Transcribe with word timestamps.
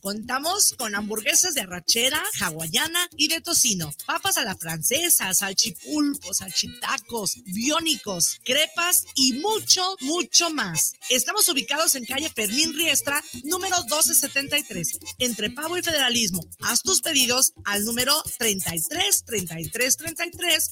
Contamos 0.00 0.74
con 0.78 0.94
hamburguesas 0.94 1.54
de 1.54 1.60
arrachera, 1.60 2.22
hawaiana 2.40 3.06
y 3.16 3.28
de 3.28 3.40
tocino, 3.40 3.92
papas 4.06 4.38
a 4.38 4.44
la 4.44 4.56
francesa, 4.56 5.34
salchipulpos, 5.34 6.38
salchitacos, 6.38 7.36
biónicos, 7.44 8.40
crepas 8.44 9.04
y 9.14 9.34
mucho, 9.34 9.96
mucho 10.00 10.50
más. 10.50 10.94
Estamos 11.10 11.48
ubicados 11.48 11.94
en 11.94 12.06
calle 12.06 12.30
Fermín 12.30 12.72
Riestra, 12.74 13.22
número 13.44 13.76
1273, 13.82 14.98
entre 15.18 15.50
Pavo 15.50 15.76
y 15.76 15.82
Federalismo. 15.82 16.40
Haz 16.60 16.82
tus 16.82 17.02
pedidos 17.02 17.52
al 17.64 17.84
número 17.84 18.14
33 18.38 19.24
33 19.24 19.96
33 19.96 20.70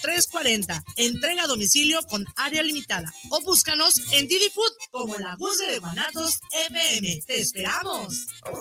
0340. 0.00 0.84
Entrega 0.96 1.44
a 1.44 1.46
domicilio 1.46 2.02
con 2.04 2.24
área 2.36 2.62
limitada. 2.62 3.12
O 3.30 3.40
búscanos 3.42 4.00
en 4.12 4.28
Didi 4.28 4.50
Food 4.50 4.72
como 4.90 5.16
la 5.18 5.36
voz 5.36 5.58
de 5.58 5.78
Guanatos 5.78 6.40
FM. 6.68 7.22
¡Te 7.26 7.40
esperamos! 7.40 8.26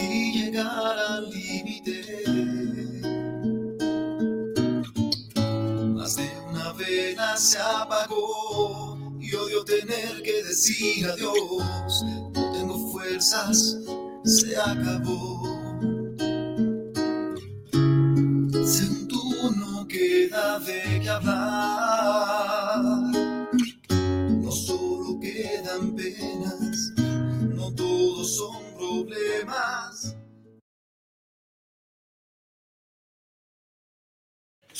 Sentí 0.00 0.32
llegar 0.32 0.98
al 0.98 1.30
límite. 1.30 2.22
Más 5.94 6.16
de 6.16 6.30
una 6.48 6.72
vela 6.72 7.36
se 7.36 7.58
apagó 7.58 8.98
y 9.20 9.34
odio 9.34 9.64
tener 9.64 10.22
que 10.22 10.42
decir 10.44 11.06
adiós. 11.06 12.04
No 12.34 12.52
tengo 12.52 12.92
fuerzas, 12.92 13.78
se 14.24 14.56
acabó. 14.56 15.42
Según 18.64 19.08
tú 19.08 19.52
no 19.56 19.86
queda 19.86 20.58
de 20.60 21.00
qué 21.02 21.08
hablar. 21.08 22.82
No 23.90 24.50
solo 24.50 25.18
quedan 25.20 25.94
penas, 25.94 26.92
no 26.96 27.72
todos 27.74 28.36
son 28.36 28.70
problemas. 28.76 29.79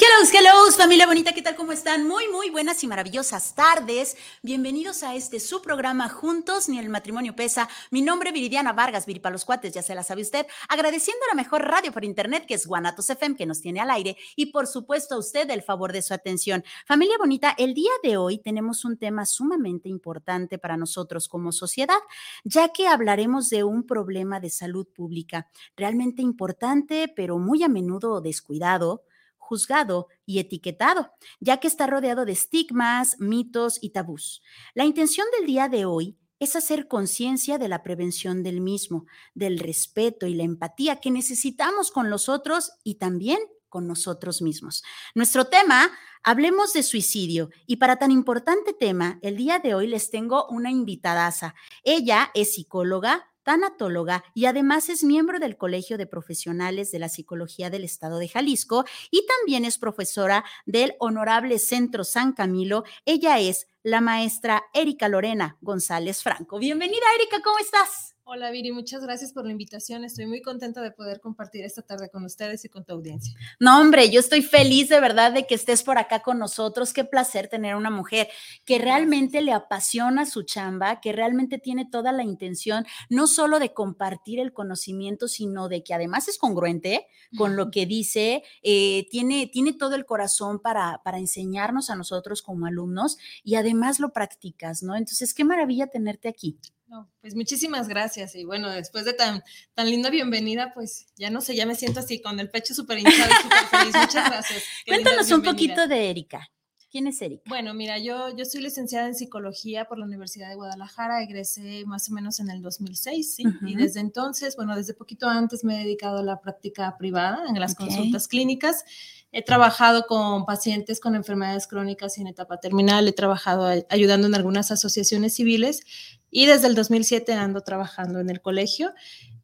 Hello, 0.03 0.27
hello, 0.33 0.72
familia 0.72 1.06
bonita, 1.06 1.34
¿qué 1.34 1.43
tal? 1.43 1.56
¿Cómo 1.56 1.72
están? 1.72 2.09
Muy, 2.09 2.27
muy 2.28 2.49
buenas 2.49 2.83
y 2.83 2.87
maravillosas 2.87 3.55
tardes. 3.55 4.16
Bienvenidos 4.41 5.03
a 5.03 5.15
este 5.15 5.38
su 5.41 5.61
programa 5.61 6.09
Juntos, 6.09 6.71
ni 6.71 6.78
el 6.78 6.88
matrimonio 6.88 7.37
pesa. 7.37 7.69
Mi 7.91 8.00
nombre 8.00 8.31
es 8.31 8.33
Viridiana 8.33 8.72
Vargas, 8.72 9.05
Viripa 9.05 9.28
los 9.28 9.44
cuates, 9.44 9.75
ya 9.75 9.83
se 9.83 9.94
la 9.94 10.03
sabe 10.03 10.22
usted. 10.22 10.47
Agradeciendo 10.71 11.22
a 11.27 11.37
la 11.37 11.43
mejor 11.43 11.69
radio 11.69 11.93
por 11.93 12.06
internet, 12.06 12.47
que 12.47 12.55
es 12.55 12.66
Guanatos 12.66 13.11
FM, 13.11 13.37
que 13.37 13.44
nos 13.44 13.61
tiene 13.61 13.81
al 13.81 13.91
aire. 13.91 14.16
Y 14.37 14.47
por 14.47 14.66
supuesto 14.66 15.16
a 15.16 15.19
usted 15.19 15.50
el 15.50 15.61
favor 15.61 15.93
de 15.93 16.00
su 16.00 16.15
atención. 16.15 16.65
Familia 16.87 17.19
bonita, 17.19 17.55
el 17.59 17.75
día 17.75 17.93
de 18.03 18.17
hoy 18.17 18.38
tenemos 18.38 18.87
un 18.87 18.97
tema 18.97 19.27
sumamente 19.27 19.91
importante 19.91 20.56
para 20.56 20.78
nosotros 20.78 21.28
como 21.28 21.53
sociedad, 21.53 22.00
ya 22.43 22.71
que 22.71 22.87
hablaremos 22.87 23.50
de 23.50 23.65
un 23.65 23.84
problema 23.84 24.41
de 24.41 24.49
salud 24.49 24.87
pública 24.87 25.49
realmente 25.77 26.22
importante, 26.22 27.12
pero 27.15 27.38
muy 27.38 27.62
a 27.65 27.69
menudo 27.69 28.22
descuidado 28.22 29.05
juzgado 29.50 30.06
y 30.27 30.38
etiquetado, 30.38 31.11
ya 31.41 31.56
que 31.56 31.66
está 31.66 31.88
rodeado 31.88 32.25
de 32.25 32.31
estigmas, 32.31 33.16
mitos 33.19 33.83
y 33.83 33.91
tabús. 33.91 34.43
La 34.75 34.84
intención 34.84 35.27
del 35.37 35.49
día 35.49 35.69
de 35.69 35.87
hoy 35.87 36.16
es 36.38 36.55
hacer 36.55 36.87
conciencia 36.87 37.59
de 37.59 37.66
la 37.66 37.83
prevención 37.83 38.44
del 38.44 38.61
mismo, 38.61 39.06
del 39.34 39.59
respeto 39.59 40.28
y 40.28 40.34
la 40.34 40.44
empatía 40.44 41.00
que 41.00 41.11
necesitamos 41.11 41.91
con 41.91 42.11
los 42.11 42.28
otros 42.28 42.71
y 42.84 42.94
también 42.94 43.41
con 43.69 43.88
nosotros 43.88 44.41
mismos. 44.41 44.84
Nuestro 45.16 45.47
tema, 45.47 45.91
hablemos 46.22 46.72
de 46.72 46.84
suicidio 46.84 47.50
y 47.67 47.77
para 47.77 47.97
tan 47.97 48.12
importante 48.12 48.72
tema, 48.72 49.19
el 49.21 49.37
día 49.37 49.59
de 49.59 49.75
hoy 49.75 49.88
les 49.88 50.11
tengo 50.11 50.47
una 50.47 50.71
invitadaza. 50.71 51.56
Ella 51.82 52.31
es 52.34 52.55
psicóloga, 52.55 53.30
tanatóloga 53.43 54.25
y 54.34 54.47
además 54.47 54.89
es 54.89 55.05
miembro 55.05 55.39
del 55.39 55.56
Colegio 55.56 55.99
de 55.99 56.06
Profesionales 56.06 56.91
de 56.91 56.99
la 56.99 57.09
Psicología 57.09 57.71
del 57.71 57.84
Estado 57.84 58.19
de 58.19 58.28
Jalisco 58.28 58.84
y 59.11 59.27
también 59.27 59.65
es 59.65 59.78
profesora 59.78 60.45
del 60.67 60.95
Honorable 60.99 61.59
Centro 61.59 62.05
San 62.05 62.33
Camilo. 62.33 62.84
Ella 63.05 63.39
es 63.39 63.67
la 63.83 64.00
maestra 64.00 64.65
Erika 64.75 65.09
Lorena 65.09 65.56
González 65.61 66.23
Franco. 66.23 66.59
Bienvenida, 66.59 67.05
Erika, 67.19 67.41
¿cómo 67.43 67.59
estás? 67.59 68.15
Hola 68.33 68.53
Viri, 68.53 68.71
muchas 68.71 69.03
gracias 69.03 69.33
por 69.33 69.45
la 69.45 69.51
invitación. 69.51 70.05
Estoy 70.05 70.25
muy 70.27 70.41
contenta 70.41 70.81
de 70.81 70.93
poder 70.93 71.19
compartir 71.19 71.65
esta 71.65 71.83
tarde 71.83 72.11
con 72.11 72.25
ustedes 72.25 72.65
y 72.65 72.69
con 72.69 72.85
tu 72.85 72.93
audiencia. 72.93 73.35
No, 73.59 73.81
hombre, 73.81 74.09
yo 74.09 74.21
estoy 74.21 74.43
feliz 74.43 74.89
de 74.89 75.01
verdad 75.01 75.33
de 75.33 75.49
que 75.49 75.57
estés 75.57 75.83
por 75.83 75.99
acá 75.99 76.23
con 76.23 76.39
nosotros. 76.39 76.93
Qué 76.93 77.03
placer 77.03 77.49
tener 77.49 77.75
una 77.75 77.91
mujer 77.91 78.29
que 78.65 78.79
realmente 78.79 79.41
le 79.43 79.53
apasiona 79.53 80.27
su 80.27 80.45
chamba, 80.45 81.01
que 81.01 81.11
realmente 81.11 81.59
tiene 81.59 81.89
toda 81.91 82.13
la 82.13 82.23
intención 82.23 82.87
no 83.09 83.27
solo 83.27 83.59
de 83.59 83.75
compartir 83.75 84.39
el 84.39 84.53
conocimiento, 84.53 85.27
sino 85.27 85.69
de 85.69 85.83
que 85.83 85.93
además 85.93 86.29
es 86.29 86.39
congruente 86.39 87.09
con 87.37 87.57
lo 87.57 87.73
que 87.73 87.85
dice, 87.85 88.45
eh, 88.62 89.09
tiene, 89.11 89.49
tiene 89.49 89.73
todo 89.73 89.97
el 89.97 90.07
corazón 90.07 90.61
para, 90.61 91.03
para 91.03 91.19
enseñarnos 91.19 91.91
a 91.91 91.97
nosotros 91.97 92.43
como 92.43 92.67
alumnos 92.67 93.19
y 93.43 93.57
además 93.57 93.99
lo 93.99 94.12
practicas, 94.12 94.85
¿no? 94.85 94.95
Entonces, 94.95 95.35
qué 95.35 95.43
maravilla 95.43 95.89
tenerte 95.89 96.29
aquí. 96.29 96.61
No, 96.91 97.09
pues 97.21 97.37
muchísimas 97.37 97.87
gracias. 97.87 98.34
Y 98.34 98.45
bueno, 98.45 98.69
después 98.69 99.05
de 99.05 99.12
tan, 99.12 99.45
tan 99.75 99.89
linda 99.89 100.11
bienvenida, 100.11 100.73
pues 100.75 101.06
ya 101.15 101.31
no 101.31 101.41
sé, 101.41 101.55
ya 101.55 101.65
me 101.65 101.77
siento 101.77 102.01
así 102.01 102.21
con 102.21 102.41
el 102.41 102.51
pecho 102.51 102.75
súper 102.75 102.99
hinchado 102.99 103.31
y 103.31 103.43
súper 103.43 103.67
feliz. 103.69 103.95
Muchas 103.95 104.28
gracias. 104.28 104.65
Qué 104.84 104.91
Cuéntanos 104.91 105.31
un 105.31 105.43
poquito 105.43 105.87
de 105.87 106.11
Erika. 106.11 106.50
¿Quién 106.91 107.06
es 107.06 107.23
Erika? 107.23 107.45
Bueno, 107.47 107.73
mira, 107.73 107.99
yo, 107.99 108.34
yo 108.37 108.45
soy 108.45 108.62
licenciada 108.62 109.06
en 109.06 109.15
psicología 109.15 109.84
por 109.84 109.97
la 109.99 110.06
Universidad 110.06 110.49
de 110.49 110.56
Guadalajara, 110.56 111.23
egresé 111.23 111.84
más 111.87 112.11
o 112.11 112.12
menos 112.12 112.41
en 112.41 112.51
el 112.51 112.62
2006, 112.62 113.34
¿sí? 113.34 113.45
Y 113.62 113.77
desde 113.77 114.01
entonces, 114.01 114.56
bueno, 114.56 114.75
desde 114.75 114.95
poquito 114.95 115.29
antes 115.29 115.62
me 115.62 115.77
he 115.77 115.84
dedicado 115.84 116.19
a 116.19 116.23
la 116.25 116.41
práctica 116.41 116.97
privada 116.99 117.45
en 117.49 117.61
las 117.61 117.76
consultas 117.76 118.26
clínicas. 118.26 118.85
He 119.31 119.44
trabajado 119.44 120.06
con 120.09 120.44
pacientes 120.44 120.99
con 120.99 121.14
enfermedades 121.14 121.69
crónicas 121.69 122.19
y 122.19 122.23
en 122.23 122.26
etapa 122.26 122.59
terminal, 122.59 123.06
he 123.06 123.12
trabajado 123.12 123.67
ayudando 123.88 124.26
en 124.26 124.35
algunas 124.35 124.73
asociaciones 124.73 125.35
civiles 125.35 125.82
y 126.29 126.47
desde 126.47 126.67
el 126.67 126.75
2007 126.75 127.32
ando 127.35 127.61
trabajando 127.61 128.19
en 128.19 128.31
el 128.31 128.41
colegio 128.41 128.93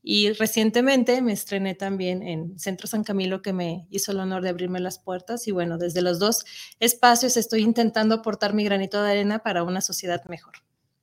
y 0.08 0.30
recientemente 0.34 1.20
me 1.20 1.32
estrené 1.32 1.74
también 1.74 2.22
en 2.22 2.56
Centro 2.60 2.86
San 2.86 3.02
Camilo 3.02 3.42
que 3.42 3.52
me 3.52 3.88
hizo 3.90 4.12
el 4.12 4.20
honor 4.20 4.40
de 4.40 4.50
abrirme 4.50 4.78
las 4.78 5.00
puertas 5.00 5.48
y 5.48 5.50
bueno, 5.50 5.78
desde 5.78 6.00
los 6.00 6.20
dos 6.20 6.44
espacios 6.78 7.36
estoy 7.36 7.62
intentando 7.62 8.14
aportar 8.14 8.54
mi 8.54 8.62
granito 8.62 9.02
de 9.02 9.10
arena 9.10 9.40
para 9.40 9.64
una 9.64 9.80
sociedad 9.80 10.22
mejor. 10.28 10.54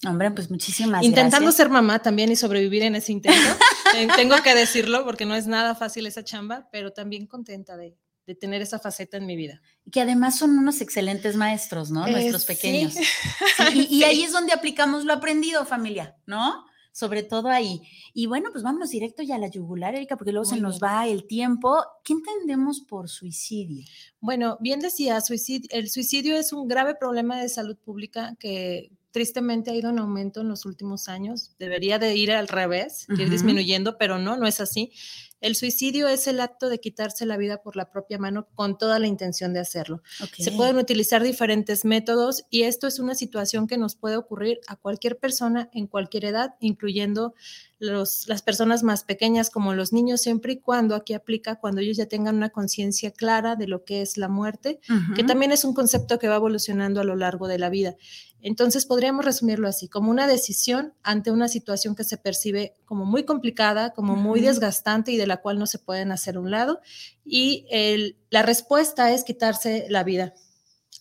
Hombre, 0.08 0.32
pues 0.32 0.50
muchísimas 0.50 1.04
Intentando 1.04 1.48
gracias. 1.48 1.56
ser 1.56 1.70
mamá 1.70 2.00
también 2.00 2.32
y 2.32 2.38
sobrevivir 2.38 2.84
en 2.84 2.96
ese 2.96 3.12
intento. 3.12 3.38
Eh, 3.96 4.08
Tengo 4.16 4.42
que 4.42 4.56
decirlo 4.56 5.04
porque 5.04 5.24
no 5.26 5.36
es 5.36 5.46
nada 5.46 5.76
fácil 5.76 6.08
esa 6.08 6.24
chamba, 6.24 6.68
pero 6.72 6.94
también 6.94 7.28
contenta 7.28 7.78
de, 7.78 7.96
de 8.26 8.34
tener 8.34 8.60
esa 8.64 8.80
faceta 8.80 9.18
en 9.18 9.28
mi 9.28 9.36
vida. 9.36 9.62
Que 9.92 10.02
además 10.02 10.36
son 10.36 10.58
unos 10.58 10.82
excelentes 10.82 11.36
maestros, 11.36 11.92
¿no? 11.92 12.08
Eh, 12.08 12.12
Nuestros 12.12 12.42
sí. 12.42 12.48
pequeños. 12.48 12.96
Sí, 13.72 13.88
y, 13.92 13.98
y 13.98 14.04
ahí 14.04 14.24
es 14.24 14.32
donde 14.32 14.52
aplicamos 14.52 15.06
lo 15.06 15.14
aprendido, 15.14 15.64
familia, 15.66 16.16
¿no? 16.26 16.66
Sobre 16.94 17.24
todo 17.24 17.50
ahí. 17.50 17.82
Y 18.14 18.28
bueno, 18.28 18.50
pues 18.52 18.64
vámonos 18.64 18.92
directo 18.92 19.24
ya 19.24 19.36
a 19.36 19.40
la 19.40 19.48
yugular, 19.48 19.96
Erika, 19.96 20.16
porque 20.16 20.32
luego 20.32 20.48
Muy 20.48 20.56
se 20.58 20.62
nos 20.62 20.80
bien. 20.80 20.90
va 20.92 21.08
el 21.08 21.26
tiempo. 21.26 21.84
¿Qué 22.04 22.14
entendemos 22.14 22.82
por 22.82 23.10
suicidio? 23.10 23.84
Bueno, 24.22 24.58
bien 24.62 24.80
decía, 24.80 25.20
suicidio, 25.20 25.68
el 25.72 25.90
suicidio 25.90 26.38
es 26.38 26.54
un 26.54 26.68
grave 26.68 26.96
problema 26.96 27.42
de 27.42 27.50
salud 27.50 27.76
pública 27.84 28.36
que 28.40 28.92
tristemente 29.14 29.72
ha 29.72 29.76
ido 29.76 29.92
en 29.92 30.00
aumento 30.00 30.42
en 30.42 30.50
los 30.50 30.66
últimos 30.66 31.08
años. 31.08 31.52
Debería 31.60 32.00
de 32.00 32.16
ir 32.16 32.32
al 32.32 32.48
revés, 32.50 33.06
ir 33.10 33.22
Ujú. 33.22 33.32
disminuyendo, 33.32 33.98
pero 33.98 34.18
no, 34.20 34.36
no 34.36 34.48
es 34.48 34.60
así. 34.60 34.92
El 35.40 35.56
suicidio 35.58 36.08
es 36.08 36.28
el 36.28 36.40
acto 36.40 36.70
de 36.70 36.80
quitarse 36.80 37.26
la 37.26 37.36
vida 37.36 37.62
por 37.62 37.76
la 37.76 37.92
propia 37.92 38.18
mano 38.18 38.48
con 38.56 38.78
toda 38.78 38.98
la 38.98 39.08
intención 39.08 39.54
de 39.54 39.60
hacerlo. 39.60 40.02
Se 40.38 40.52
Ok. 40.52 40.56
pueden 40.56 40.78
utilizar 40.78 41.22
diferentes 41.22 41.84
métodos 41.84 42.46
y 42.50 42.64
esto 42.64 42.88
es 42.88 42.98
una 42.98 43.14
situación 43.14 43.68
que 43.68 43.78
nos 43.78 43.96
puede 43.96 44.16
ocurrir 44.16 44.62
a 44.68 44.78
cualquier 44.78 45.20
persona 45.20 45.70
en 45.74 45.88
cualquier 45.88 46.24
edad, 46.26 46.56
incluyendo 46.62 47.34
los, 47.78 48.26
las 48.30 48.42
personas 48.42 48.84
más 48.84 49.04
pequeñas 49.04 49.50
como 49.50 49.74
los 49.74 49.92
niños, 49.92 50.22
siempre 50.22 50.54
y 50.54 50.60
cuando 50.62 50.96
aquí 50.96 51.14
aplica 51.14 51.60
cuando 51.60 51.82
ellos 51.82 51.98
ya 51.98 52.06
tengan 52.06 52.38
una 52.38 52.50
conciencia 52.50 53.12
clara 53.12 53.58
de 53.58 53.68
lo 53.68 53.84
que 53.84 54.02
es 54.02 54.16
la 54.18 54.30
muerte, 54.30 54.80
que 55.14 55.22
Ujú. 55.24 55.26
también 55.28 55.52
es 55.52 55.66
un 55.66 55.74
concepto 55.74 56.20
que 56.20 56.30
va 56.30 56.38
evolucionando 56.38 57.02
a 57.02 57.04
lo 57.04 57.18
largo 57.18 57.50
de 57.50 57.60
la 57.60 57.70
vida. 57.70 57.96
Entonces 58.44 58.86
podríamos 58.86 59.26
resumirlo 59.26 59.68
así, 59.68 59.88
como 59.88 60.12
una 60.12 60.28
decisión 60.28 60.94
ante 61.02 61.32
una 61.32 61.48
situación 61.48 61.96
que 61.96 62.04
se 62.04 62.18
percibe 62.18 62.76
como 62.86 63.06
muy 63.06 63.24
complicada, 63.24 63.92
como 63.94 64.16
muy 64.16 64.42
desgastante 64.42 65.12
y 65.12 65.18
de 65.18 65.26
la 65.28 65.38
cual 65.38 65.58
no 65.58 65.66
se 65.66 65.80
pueden 65.80 66.12
hacer 66.12 66.38
un 66.38 66.52
lado. 66.52 66.82
Y 67.26 67.66
el- 67.72 68.18
la 68.30 68.44
respuesta 68.44 69.12
es 69.14 69.24
quitarse 69.24 69.88
la 69.90 70.04
vida. 70.04 70.34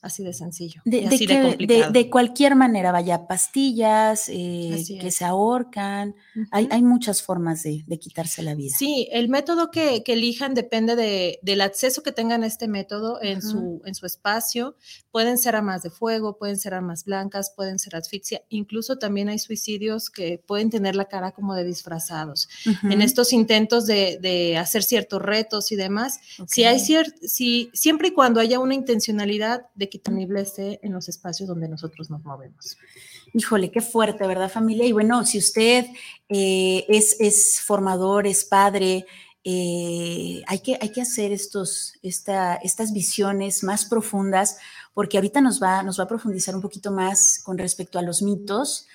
Así 0.03 0.25
de 0.25 0.33
sencillo. 0.33 0.83
De, 0.85 0.99
y 0.99 1.05
así 1.07 1.27
de, 1.27 1.57
que- 1.59 1.67
de- 1.67 1.91
de 1.93 2.11
cualquier 2.11 2.57
manera, 2.57 2.91
vaya, 2.91 3.29
pastillas 3.29 4.29
eh, 4.29 4.85
que 5.01 5.07
es. 5.07 5.15
se 5.15 5.25
ahorcan. 5.25 6.17
Hay, 6.51 6.65
Ujú. 6.65 6.75
hay 6.75 6.83
muchas 6.83 7.23
formas 7.23 7.63
de, 7.63 7.85
quitarse 8.01 8.43
la 8.43 8.57
vida. 8.57 8.75
Sí, 8.77 9.09
el 9.13 9.29
método 9.29 9.71
que, 9.71 10.03
que 10.03 10.15
elijan 10.15 10.55
depende 10.55 10.97
de, 10.97 11.39
del 11.43 11.61
acceso 11.61 12.03
que 12.03 12.11
tengan 12.11 12.43
a 12.43 12.47
este 12.47 12.67
método 12.67 13.23
en, 13.23 13.39
Ujú. 13.39 13.49
su, 13.49 13.83
en 13.85 13.95
su 13.95 14.07
espacio. 14.07 14.75
Pueden 15.13 15.39
ser 15.39 15.55
armas 15.55 15.83
de 15.85 15.91
fuego, 15.91 16.37
pueden 16.37 16.59
ser 16.59 16.75
armas 16.75 17.05
blancas, 17.05 17.53
pueden 17.55 17.79
ser 17.79 17.95
asfixia. 17.95 18.43
Incluso 18.49 18.99
también 18.99 19.29
hay 19.29 19.39
suicidios 19.39 20.11
que 20.11 20.43
pueden 20.45 20.69
tener 20.71 20.97
la 20.97 21.05
cara 21.05 21.31
como 21.31 21.55
de 21.55 21.63
disfrazados. 21.63 22.49
Ujú. 22.67 22.91
En 22.93 23.03
estos 23.03 23.33
intentos 23.33 23.87
de, 23.87 24.57
hacer 24.59 24.83
ciertos 24.83 25.23
retos 25.23 25.71
y 25.71 25.77
demás, 25.77 26.19
si 26.49 26.65
hay 26.65 26.79
cier- 26.79 27.15
si, 27.23 27.71
siempre 27.73 28.09
y 28.09 28.11
cuando 28.11 28.41
haya 28.41 28.59
una 28.59 28.75
intencionalidad 28.75 29.67
de 29.77 29.92
que 29.93 29.99
disponible 29.99 30.41
esté 30.41 30.81
en 30.83 30.95
los 30.95 31.07
espacios 31.11 31.47
donde 31.47 31.69
nosotros 31.69 32.09
nos 32.09 32.25
movemos. 32.25 32.79
Híjole, 33.35 33.71
qué 33.71 33.83
fuerte, 33.83 34.27
¿verdad, 34.27 34.51
familia? 34.51 34.87
Y 34.87 34.93
bueno, 34.93 35.27
si 35.27 35.37
usted 35.37 35.85
eh, 36.31 36.87
es, 36.89 37.17
es 37.21 37.61
formador, 37.61 38.27
es 38.27 38.45
padre, 38.47 39.05
eh, 39.45 40.43
hay, 40.47 40.61
que, 40.61 40.79
hay 40.81 40.91
que 40.93 41.03
hacer 41.03 41.31
estos, 41.31 41.93
esta, 42.03 42.55
estas 42.55 42.95
visiones 42.95 43.63
más 43.63 43.85
profundas, 43.85 44.57
porque 44.95 45.19
ahorita 45.19 45.43
nos 45.43 45.63
va, 45.63 45.83
nos 45.83 46.01
va 46.01 46.05
a 46.05 46.09
profundizar 46.09 46.57
un 46.57 46.63
poquito 46.63 46.91
más 46.91 47.43
con 47.45 47.59
respecto 47.59 47.99
a 47.99 48.03
los 48.03 48.23
mitos, 48.23 48.87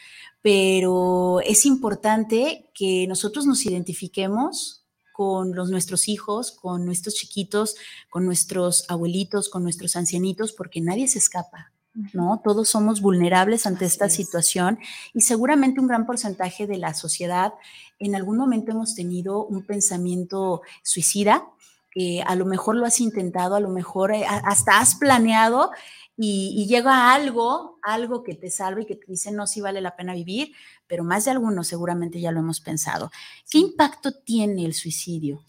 pero 0.41 1.41
es 1.41 1.65
importante 1.67 2.71
que 2.73 3.05
nosotros 3.07 3.45
nos 3.45 3.65
identifiquemos 3.67 4.76
con 5.17 5.55
los, 5.55 5.71
nuestros 5.71 6.07
hijos, 6.09 6.51
con 6.51 6.85
nuestros 6.85 7.15
chiquitos, 7.15 7.75
con 8.11 8.23
nuestros 8.23 8.85
abuelitos, 8.87 9.49
con 9.49 9.63
nuestros 9.63 9.95
ancianitos, 9.95 10.53
porque 10.53 10.79
nadie 10.79 11.07
se 11.07 11.17
escapa. 11.17 11.73
¿no? 12.13 12.39
Todos 12.43 12.69
somos 12.69 13.01
vulnerables 13.01 13.65
ante 13.65 13.85
Así 13.85 13.93
esta 13.93 14.05
es. 14.05 14.13
situación 14.13 14.77
y 15.15 15.21
seguramente 15.21 15.81
un 15.81 15.87
gran 15.87 16.05
porcentaje 16.05 16.67
de 16.67 16.77
la 16.77 16.93
sociedad 16.93 17.55
en 17.97 18.13
algún 18.13 18.37
momento 18.37 18.69
hemos 18.69 18.93
tenido 18.93 19.43
un 19.43 19.65
pensamiento 19.65 20.61
suicida, 20.83 21.47
que 21.89 22.21
a 22.21 22.35
lo 22.35 22.45
mejor 22.45 22.75
lo 22.75 22.85
has 22.85 23.01
intentado, 23.01 23.55
a 23.55 23.59
lo 23.59 23.69
mejor 23.69 24.13
eh, 24.13 24.23
hasta 24.27 24.79
has 24.79 24.93
planeado 24.93 25.71
y, 26.17 26.53
y 26.57 26.67
llega 26.67 27.13
algo, 27.13 27.79
algo 27.83 28.23
que 28.23 28.35
te 28.35 28.49
salve 28.49 28.83
y 28.83 28.85
que 28.85 28.95
te 28.95 29.05
dice 29.07 29.31
no, 29.31 29.47
sí 29.47 29.61
vale 29.61 29.81
la 29.81 29.95
pena 29.95 30.13
vivir, 30.13 30.51
pero 30.87 31.03
más 31.03 31.25
de 31.25 31.31
algunos 31.31 31.67
seguramente 31.67 32.19
ya 32.19 32.31
lo 32.31 32.39
hemos 32.39 32.59
pensado. 32.61 33.11
¿Qué 33.49 33.59
impacto 33.59 34.11
tiene 34.13 34.65
el 34.65 34.73
suicidio? 34.73 35.43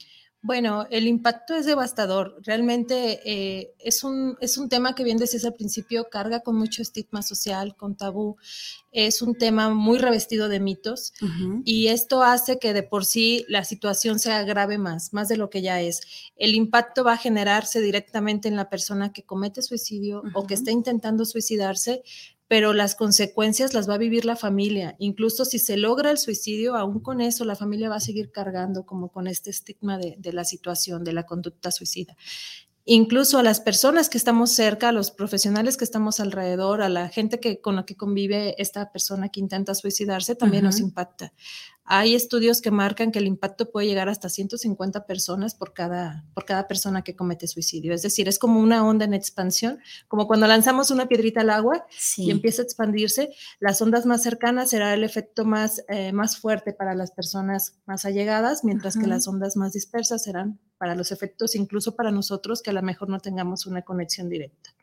Bueno, 0.49 0.87
el 0.89 1.07
impacto 1.07 1.55
es 1.55 1.67
devastador. 1.67 2.41
Realmente 2.43 3.21
eh, 3.23 3.75
es, 3.79 4.03
un, 4.03 4.39
es 4.41 4.57
un 4.57 4.71
tema 4.71 4.95
que 4.95 5.05
bien 5.05 5.19
decías 5.19 5.45
al 5.45 5.53
principio, 5.53 6.09
carga 6.09 6.41
con 6.41 6.57
mucho 6.57 6.81
estigma 6.81 7.21
social, 7.21 7.77
con 7.77 7.99
tabú. 7.99 8.39
Es 8.91 9.21
un 9.21 9.37
tema 9.37 9.69
muy 9.69 9.99
revestido 9.99 10.49
de 10.49 10.59
mitos 10.59 11.13
y 11.67 11.89
esto 11.89 12.23
hace 12.23 12.59
que 12.59 12.73
de 12.73 12.83
por 12.83 13.05
sí 13.05 13.45
la 13.49 13.63
situación 13.63 14.19
se 14.19 14.33
agrave 14.33 14.79
más, 14.79 15.13
más 15.13 15.29
de 15.29 15.37
lo 15.37 15.51
que 15.51 15.61
ya 15.61 15.83
es. 15.83 16.01
El 16.35 16.55
impacto 16.55 17.05
va 17.05 17.13
a 17.13 17.19
generarse 17.19 17.83
directamente 17.83 18.49
en 18.49 18.57
la 18.57 18.71
persona 18.71 19.13
que 19.13 19.25
comete 19.25 19.61
suicidio 19.61 20.23
o 20.33 20.47
que 20.47 20.55
está 20.55 20.71
intentando 20.71 21.27
suicidarse, 21.27 22.03
pero 22.49 22.73
las 22.73 22.95
consecuencias 22.95 23.75
las 23.75 23.89
va 23.89 23.95
a 23.95 23.99
vivir 23.99 24.25
la 24.25 24.35
familia. 24.35 24.97
Incluso 24.99 25.45
si 25.45 25.59
se 25.59 25.77
logra 25.77 26.11
el 26.11 26.19
suicidio, 26.19 26.75
aún 26.75 27.01
con 27.01 27.21
eso 27.21 27.45
la 27.45 27.57
familia 27.57 27.91
va 27.91 27.97
a 27.97 28.01
seguir 28.01 28.33
cargando 28.33 28.87
como 28.87 29.13
con 29.13 29.27
este 29.27 29.51
estigma 29.51 29.99
de, 29.99 30.17
de 30.19 30.33
la 30.33 30.45
situación, 30.45 31.05
de 31.05 31.13
la 31.13 31.25
conducta 31.25 31.71
suicida. 31.71 32.17
Incluso 32.91 33.39
a 33.39 33.43
las 33.43 33.61
personas 33.61 34.09
que 34.09 34.17
estamos 34.17 34.51
cerca, 34.51 34.89
a 34.89 34.93
los 34.93 35.11
profesionales 35.11 35.77
que 35.77 35.85
estamos 35.85 36.21
alrededor, 36.21 36.81
a 36.81 36.89
la 36.89 37.11
gente 37.11 37.39
que, 37.39 37.61
con 37.61 37.77
la 37.77 37.85
que 37.85 37.97
convive 37.97 38.55
esta 38.57 38.91
persona 38.91 39.29
que 39.29 39.41
intenta 39.41 39.75
suicidarse, 39.75 40.35
también 40.35 40.65
nos 40.65 40.81
impacta. 40.81 41.35
Hay 41.91 42.15
estudios 42.15 42.61
que 42.61 42.71
marcan 42.71 43.11
que 43.13 43.19
el 43.19 43.27
impacto 43.27 43.71
puede 43.71 43.87
llegar 43.87 44.11
hasta 44.11 44.29
150 44.29 45.07
personas 45.07 45.55
por 45.55 45.73
cada, 45.73 46.27
por 46.35 46.45
cada 46.45 46.69
persona 46.69 47.03
que 47.03 47.17
comete 47.17 47.47
suicidio. 47.47 47.95
Es 47.95 48.03
decir, 48.03 48.29
es 48.29 48.39
como 48.39 48.61
una 48.61 48.87
onda 48.87 49.07
en 49.07 49.15
expansión, 49.15 49.79
como 50.07 50.27
cuando 50.27 50.47
lanzamos 50.47 50.91
una 50.91 51.09
piedrita 51.09 51.41
al 51.41 51.49
agua 51.49 51.87
Sí. 51.99 52.25
y 52.25 52.31
empieza 52.31 52.61
a 52.61 52.67
expandirse, 52.67 53.31
las 53.59 53.81
ondas 53.81 54.05
más 54.05 54.23
cercanas 54.23 54.69
será 54.69 54.93
el 54.93 55.03
efecto 55.03 55.47
más, 55.47 55.83
eh, 55.89 56.13
más 56.13 56.37
fuerte 56.37 56.75
para 56.75 56.95
las 56.95 57.11
personas 57.11 57.79
más 57.87 58.05
allegadas, 58.05 58.65
mientras 58.65 58.97
que 58.99 59.07
las 59.07 59.27
ondas 59.27 59.57
más 59.57 59.73
dispersas 59.73 60.23
serán 60.23 60.59
para 60.77 60.95
los 60.95 61.11
efectos, 61.11 61.55
incluso 61.57 61.97
para 61.97 62.11
nosotros, 62.11 62.61
que 62.61 62.69
a 62.69 62.75
lo 62.75 62.83
mejor 62.83 63.09
no 63.09 63.19
tengamos 63.19 63.65
una 63.65 63.81
conexión 63.81 64.29
directa. 64.29 64.75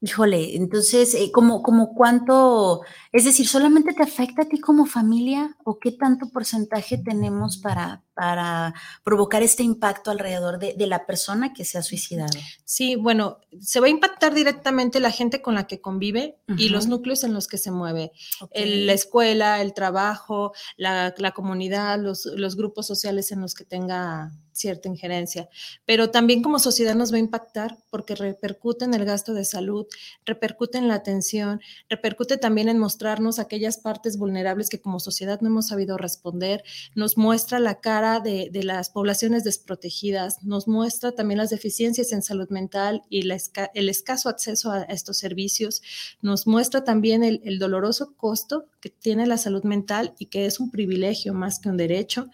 Híjole, 0.00 0.54
entonces, 0.54 1.12
eh, 1.14 1.32
¿como, 1.32 1.60
como 1.60 1.92
cuánto, 1.92 2.82
es 3.10 3.24
decir, 3.24 3.48
solamente 3.48 3.92
te 3.94 4.04
afecta 4.04 4.42
a 4.42 4.48
ti 4.48 4.60
como 4.60 4.86
familia 4.86 5.56
o 5.64 5.80
qué 5.80 5.90
tanto 5.90 6.28
porcentaje 6.30 6.98
tenemos 6.98 7.58
para, 7.58 8.04
para 8.14 8.74
provocar 9.02 9.42
este 9.42 9.64
impacto 9.64 10.12
alrededor 10.12 10.60
de, 10.60 10.74
de 10.74 10.86
la 10.86 11.04
persona 11.04 11.52
que 11.52 11.64
se 11.64 11.78
ha 11.78 11.82
suicidado? 11.82 12.38
Sí, 12.64 12.94
bueno, 12.94 13.38
se 13.60 13.80
va 13.80 13.86
a 13.86 13.90
impactar 13.90 14.34
directamente 14.34 15.00
la 15.00 15.10
gente 15.10 15.42
con 15.42 15.56
la 15.56 15.66
que 15.66 15.80
convive 15.80 16.38
y 16.56 16.68
los 16.68 16.86
núcleos 16.86 17.24
en 17.24 17.32
los 17.34 17.48
que 17.48 17.58
se 17.58 17.72
mueve. 17.72 18.12
El- 18.52 18.86
la 18.86 18.92
escuela, 18.92 19.60
el 19.60 19.74
trabajo, 19.74 20.52
la, 20.76 21.12
la 21.18 21.32
comunidad, 21.32 21.98
los, 21.98 22.24
los 22.26 22.54
grupos 22.54 22.86
sociales 22.86 23.32
en 23.32 23.40
los 23.40 23.52
que 23.54 23.64
tenga 23.64 24.30
cierta 24.52 24.88
injerencia. 24.88 25.48
Pero 25.84 26.10
también 26.10 26.42
como 26.42 26.58
sociedad 26.58 26.94
nos 26.96 27.12
va 27.12 27.16
a 27.16 27.20
impactar 27.20 27.78
porque 27.90 28.14
repercute 28.16 28.84
en 28.84 28.94
el 28.94 29.04
gasto 29.04 29.32
de 29.34 29.44
salud, 29.44 29.86
repercute 30.24 30.78
en 30.78 30.88
la 30.88 30.94
atención, 30.94 31.60
repercute 31.88 32.36
también 32.36 32.68
en 32.68 32.78
mostrarnos 32.78 33.38
aquellas 33.38 33.78
partes 33.78 34.18
vulnerables 34.18 34.68
que 34.68 34.80
como 34.80 35.00
sociedad 35.00 35.40
no 35.40 35.48
hemos 35.48 35.68
sabido 35.68 35.96
responder, 35.96 36.62
nos 36.94 37.16
muestra 37.16 37.58
la 37.58 37.80
cara 37.80 38.20
de, 38.20 38.48
de 38.50 38.62
las 38.64 38.90
poblaciones 38.90 39.44
desprotegidas, 39.44 40.42
nos 40.42 40.68
muestra 40.68 41.12
también 41.12 41.38
las 41.38 41.50
deficiencias 41.50 42.12
en 42.12 42.22
salud 42.22 42.48
mental 42.50 43.02
y 43.08 43.20
el 43.20 43.88
escaso 43.88 44.28
acceso 44.28 44.70
a 44.70 44.82
estos 44.82 45.18
servicios, 45.18 45.82
nos 46.20 46.46
muestra 46.46 46.84
también 46.84 47.22
el, 47.22 47.40
el 47.44 47.58
doloroso 47.58 48.14
costo 48.16 48.66
que 48.80 48.90
tiene 48.90 49.26
la 49.26 49.38
salud 49.38 49.64
mental 49.64 50.14
y 50.18 50.26
que 50.26 50.46
es 50.46 50.60
un 50.60 50.70
privilegio 50.70 51.34
más 51.34 51.58
que 51.58 51.68
un 51.68 51.76
derecho. 51.76 52.28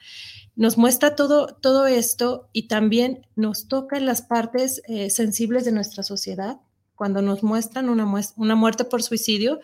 Nos 0.57 0.79
muestra 0.79 1.17
todo, 1.17 1.47
todo 1.47 1.87
esto 1.87 2.49
y 2.53 2.69
también 2.69 3.27
nos 3.35 3.67
toca 3.69 3.97
en 3.97 4.07
las 4.07 4.23
partes 4.23 4.83
eh, 4.87 5.11
sensibles 5.11 5.65
de 5.65 5.73
nuestra 5.73 6.03
sociedad. 6.03 6.61
Cuando 6.95 7.23
nos 7.23 7.43
muestran 7.43 7.89
una, 7.89 8.55
muerte 8.55 8.85
por 8.85 9.03
suicidio, 9.03 9.61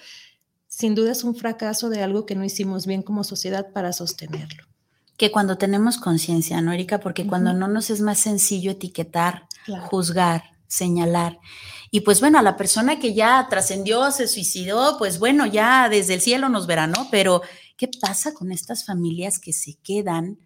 sin 0.66 0.94
duda 0.94 1.12
es 1.12 1.24
un 1.24 1.34
fracaso 1.34 1.88
de 1.88 2.02
algo 2.02 2.26
que 2.26 2.34
no 2.34 2.44
hicimos 2.44 2.86
bien 2.86 3.02
como 3.02 3.24
sociedad 3.24 3.72
para 3.72 3.92
sostenerlo. 3.92 4.64
Que 5.16 5.30
cuando 5.30 5.58
tenemos 5.58 5.98
conciencia, 5.98 6.60
¿no, 6.60 6.72
Erika? 6.72 6.98
Porque 7.00 7.26
cuando 7.26 7.52
no 7.52 7.68
nos 7.68 7.90
es 7.90 8.00
más 8.00 8.18
sencillo 8.18 8.70
etiquetar, 8.72 9.46
Claro. 9.64 9.86
juzgar, 9.88 10.42
señalar. 10.66 11.38
Y 11.90 12.00
pues 12.00 12.20
bueno, 12.20 12.38
a 12.38 12.42
la 12.42 12.56
persona 12.56 12.98
que 12.98 13.14
ya 13.14 13.46
trascendió, 13.50 14.10
se 14.12 14.28
suicidó, 14.28 14.96
pues 14.96 15.18
bueno, 15.18 15.44
ya 15.46 15.88
desde 15.88 16.14
el 16.14 16.20
cielo 16.20 16.48
nos 16.48 16.66
verá, 16.66 16.86
¿no? 16.86 17.08
Pero, 17.10 17.42
¿qué 17.76 17.88
pasa 18.00 18.32
con 18.32 18.52
estas 18.52 18.86
familias 18.86 19.38
que 19.38 19.52
se 19.52 19.74
quedan 19.82 20.38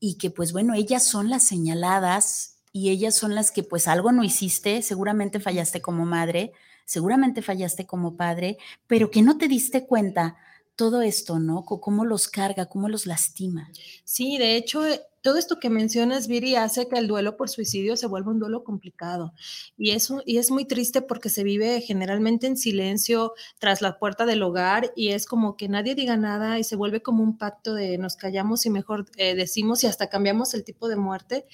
y 0.00 0.16
que 0.16 0.30
pues 0.30 0.52
bueno, 0.52 0.74
ellas 0.74 1.04
son 1.04 1.28
las 1.30 1.44
señaladas 1.44 2.57
y 2.72 2.90
ellas 2.90 3.14
son 3.14 3.34
las 3.34 3.50
que 3.50 3.62
pues 3.62 3.88
algo 3.88 4.12
no 4.12 4.24
hiciste, 4.24 4.82
seguramente 4.82 5.40
fallaste 5.40 5.80
como 5.80 6.04
madre, 6.04 6.52
seguramente 6.84 7.42
fallaste 7.42 7.86
como 7.86 8.16
padre, 8.16 8.58
pero 8.86 9.10
que 9.10 9.22
no 9.22 9.38
te 9.38 9.48
diste 9.48 9.86
cuenta 9.86 10.36
todo 10.76 11.02
esto, 11.02 11.38
¿no? 11.40 11.64
¿Cómo 11.64 12.04
los 12.04 12.28
carga, 12.28 12.66
cómo 12.66 12.88
los 12.88 13.04
lastima? 13.04 13.68
Sí, 14.04 14.38
de 14.38 14.56
hecho, 14.56 14.82
todo 15.22 15.38
esto 15.38 15.58
que 15.58 15.70
mencionas, 15.70 16.28
Viri, 16.28 16.54
hace 16.54 16.88
que 16.88 16.96
el 16.96 17.08
duelo 17.08 17.36
por 17.36 17.48
suicidio 17.48 17.96
se 17.96 18.06
vuelva 18.06 18.30
un 18.30 18.38
duelo 18.38 18.64
complicado. 18.64 19.32
Y, 19.76 19.90
eso, 19.90 20.22
y 20.24 20.38
es 20.38 20.50
muy 20.50 20.64
triste 20.64 21.02
porque 21.02 21.28
se 21.28 21.44
vive 21.44 21.80
generalmente 21.80 22.46
en 22.46 22.56
silencio 22.56 23.34
tras 23.58 23.82
la 23.82 23.98
puerta 23.98 24.26
del 24.26 24.42
hogar 24.42 24.92
y 24.94 25.08
es 25.08 25.26
como 25.26 25.56
que 25.56 25.68
nadie 25.68 25.94
diga 25.94 26.16
nada 26.16 26.58
y 26.58 26.64
se 26.64 26.76
vuelve 26.76 27.02
como 27.02 27.22
un 27.22 27.36
pacto 27.36 27.74
de 27.74 27.98
nos 27.98 28.16
callamos 28.16 28.64
y 28.66 28.70
mejor 28.70 29.06
eh, 29.16 29.34
decimos 29.34 29.82
y 29.84 29.86
hasta 29.86 30.08
cambiamos 30.08 30.54
el 30.54 30.64
tipo 30.64 30.88
de 30.88 30.96
muerte 30.96 31.46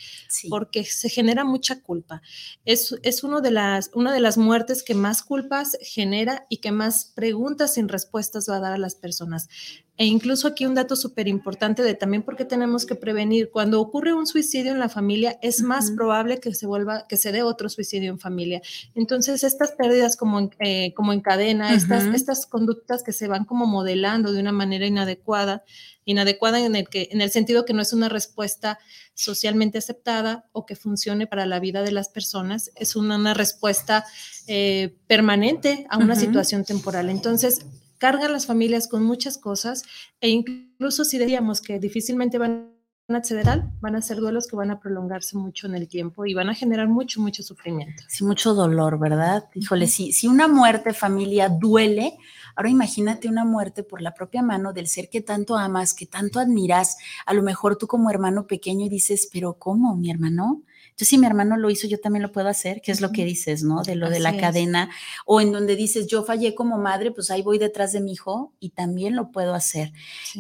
porque 0.49 0.85
se 0.85 1.09
genera 1.09 1.45
mucha 1.45 1.81
culpa. 1.81 2.23
Es, 2.65 2.95
es 3.03 3.25
uno 3.25 3.41
de 3.41 3.51
las, 3.51 3.91
una 3.95 4.13
de 4.13 4.21
las 4.21 4.37
muertes 4.37 4.83
que 4.83 4.95
más 4.95 5.23
culpas 5.23 5.79
genera 5.81 6.47
y 6.49 6.59
que 6.59 6.73
más 6.73 7.13
preguntas 7.15 7.75
sin 7.75 7.89
respuestas 7.89 8.49
va 8.49 8.57
a 8.57 8.61
dar 8.61 8.73
a 8.73 8.79
las 8.79 8.95
personas. 8.95 9.49
E 9.97 10.07
incluso 10.07 10.49
aquí 10.49 10.67
un 10.67 10.75
dato 10.75 10.97
súper 10.97 11.29
importante 11.29 11.85
de 11.85 11.95
también 11.95 12.25
porque 12.25 12.45
tenemos 12.45 12.85
que 12.85 12.97
prevenir. 12.97 13.51
Cuando 13.51 13.81
ocurre 13.81 14.13
un 14.13 14.27
suicidio 14.27 14.73
en 14.73 14.81
la 14.81 14.89
familia, 14.89 15.39
es 15.41 15.63
más 15.63 15.93
probable 15.93 16.41
que 16.41 16.53
se 16.53 16.67
vuelva, 16.67 17.07
que 17.07 17.17
se 17.17 17.31
dé 17.31 17.45
otro 17.45 17.69
suicidio 17.69 18.11
en 18.11 18.19
familia. 18.19 18.61
Entonces, 18.97 19.45
estas 19.45 19.71
pérdidas 19.71 20.17
como 20.17 20.41
en, 20.41 20.51
eh, 20.59 20.93
como 20.95 21.13
en 21.13 21.21
cadena, 21.21 21.75
estas, 21.75 22.07
estas 22.07 22.47
conductas 22.47 23.05
que 23.05 23.13
se 23.13 23.29
van 23.29 23.45
como 23.45 23.67
modelando 23.67 24.33
de 24.33 24.41
una 24.41 24.51
manera 24.51 24.85
inadecuada, 24.85 25.63
inadecuada 26.05 26.59
en 26.59 26.75
el, 26.75 26.89
que, 26.89 27.09
en 27.13 27.21
el 27.21 27.31
sentido 27.31 27.65
que 27.65 27.73
no 27.73 27.81
es 27.81 27.93
una 27.93 28.09
respuesta 28.09 28.81
socialmente 29.15 29.79
aceptada 29.79 30.47
o 30.51 30.67
que 30.67 30.75
funcione 30.75 31.29
para 31.29 31.47
la 31.47 31.61
vida 31.61 31.83
de 31.83 31.93
las 31.93 32.09
personas, 32.09 32.73
es 32.75 32.97
una, 32.97 33.33
respuesta 33.33 34.05
eh, 34.49 34.97
permanente 35.07 35.87
a 35.89 35.99
una 35.99 36.17
situación 36.17 36.65
temporal. 36.65 37.11
Entonces, 37.11 37.65
cargan 38.05 38.33
las 38.33 38.45
familias 38.45 38.87
con 38.87 39.03
muchas 39.03 39.39
cosas 39.39 39.83
e 40.21 40.29
incluso 40.29 41.07
si 41.07 41.19
diríamos 41.19 41.63
que 41.63 41.79
difícilmente 41.79 42.37
van 42.37 42.75
a 43.09 43.17
acceder 43.17 43.49
al, 43.49 43.73
van 43.81 43.97
a 43.97 44.03
ser 44.03 44.19
duelos 44.19 44.47
que 44.47 44.57
van 44.57 44.71
a 44.71 44.79
prolongarse 44.79 45.39
mucho 45.39 45.67
en 45.69 45.75
el 45.75 45.89
tiempo 45.89 46.27
y 46.27 46.35
van 46.35 46.51
a 46.51 46.55
generar 46.55 46.87
mucho, 46.87 47.23
mucho 47.23 47.43
sufrimiento. 47.43 48.03
Sí, 48.09 48.23
mucho 48.23 48.53
dolor, 48.53 48.99
¿verdad? 48.99 49.49
Híjole, 49.55 49.87
si, 49.87 50.13
si 50.13 50.27
una 50.27 50.49
muerte 50.49 50.93
familia 50.93 51.49
duele, 51.49 52.19
ahora 52.57 52.69
imagínate 52.69 53.27
una 53.27 53.47
muerte 53.47 53.85
por 53.85 54.03
la 54.03 54.13
propia 54.13 54.43
mano 54.43 54.75
del 54.75 54.87
ser 54.87 55.09
que 55.09 55.23
tanto 55.23 55.57
amas, 55.57 55.95
que 55.95 56.05
tanto 56.05 56.41
admiras, 56.41 56.99
a 57.25 57.33
lo 57.33 57.43
mejor 57.43 57.79
tú 57.79 57.87
como 57.87 58.11
hermano 58.11 58.47
pequeño 58.47 58.87
dices, 58.91 59.31
pero 59.33 59.55
¿cómo, 59.55 59.97
mi 59.97 60.11
hermano? 60.11 60.63
Entonces, 60.95 61.09
si 61.09 61.19
mi 61.19 61.27
hermano 61.27 61.57
lo 61.57 61.71
hizo, 61.71 61.89
yo 61.89 61.99
también 61.99 62.23
lo 62.23 62.31
puedo 62.31 62.47
hacer, 62.47 62.81
que 62.81 62.93
es 62.93 63.01
lo 63.01 63.11
que 63.11 63.25
dices, 63.25 63.65
¿no? 63.65 63.83
De 63.83 63.97
lo 63.97 64.11
de 64.11 64.21
la 64.21 64.37
cadena, 64.37 64.91
o 65.27 65.41
en 65.41 65.51
donde 65.51 65.75
dices, 65.75 66.07
yo 66.07 66.23
fallé 66.23 66.55
como 66.55 66.79
madre, 66.79 67.11
pues 67.11 67.33
ahí 67.33 67.43
voy 67.43 67.59
detrás 67.59 67.91
de 67.91 68.01
mi 68.01 68.13
hijo 68.13 68.55
y 68.61 68.71
también 68.71 69.17
lo 69.17 69.33
puedo 69.33 69.55
hacer. 69.55 69.93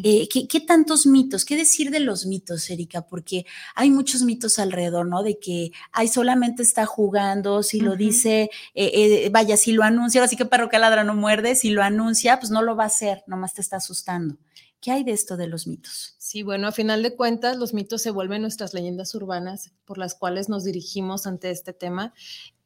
Eh, 0.05 0.29
¿qué, 0.29 0.61
tantos 0.61 1.07
mitos? 1.07 1.45
¿Qué 1.45 1.57
decir 1.57 1.91
de 1.91 1.99
los 1.99 2.27
mitos, 2.27 2.71
Erika? 2.71 3.05
Porque 3.05 3.47
hay 3.75 3.91
muchos 3.91 4.23
mitos 4.23 4.61
alrededor, 4.61 5.09
¿no? 5.09 5.25
De 5.25 5.41
que, 5.41 5.73
ay, 5.91 6.07
solamente 6.07 6.63
está 6.63 6.87
jugando, 6.87 7.65
si 7.65 7.81
lo 7.81 7.97
dice, 7.97 8.49
eh, 8.77 9.25
eh, 9.25 9.31
vaya, 9.33 9.57
si 9.57 9.73
lo 9.73 9.83
anuncia, 9.83 10.23
así 10.23 10.37
que 10.37 10.45
perro 10.45 10.69
que 10.69 10.79
ladra 10.79 11.03
no 11.03 11.17
muerde, 11.17 11.57
si 11.57 11.71
lo 11.71 11.83
anuncia, 11.83 12.39
pues 12.39 12.53
no 12.53 12.63
lo 12.63 12.77
va 12.77 12.85
a 12.85 12.87
hacer, 12.87 13.25
nomás 13.27 13.55
te 13.55 13.61
está 13.61 13.79
asustando. 13.79 14.37
¿Qué 14.85 14.91
hay 14.91 15.03
de 15.03 15.13
esto 15.13 15.39
de 15.39 15.47
los 15.47 15.67
mitos? 15.67 16.15
Sí, 16.19 16.43
bueno, 16.43 16.69
a 16.69 16.73
final 16.73 17.03
de 17.03 17.17
cuentas, 17.17 17.57
los 17.57 17.73
mitos 17.73 18.03
se 18.03 18.11
vuelven 18.11 18.43
nuestras 18.43 18.75
leyendas 18.75 19.15
urbanas 19.15 19.73
por 19.87 19.97
las 19.97 20.15
cuales 20.15 20.51
nos 20.51 20.63
dirigimos 20.63 21.27
ante 21.27 21.51
este 21.51 21.73
tema 21.73 22.13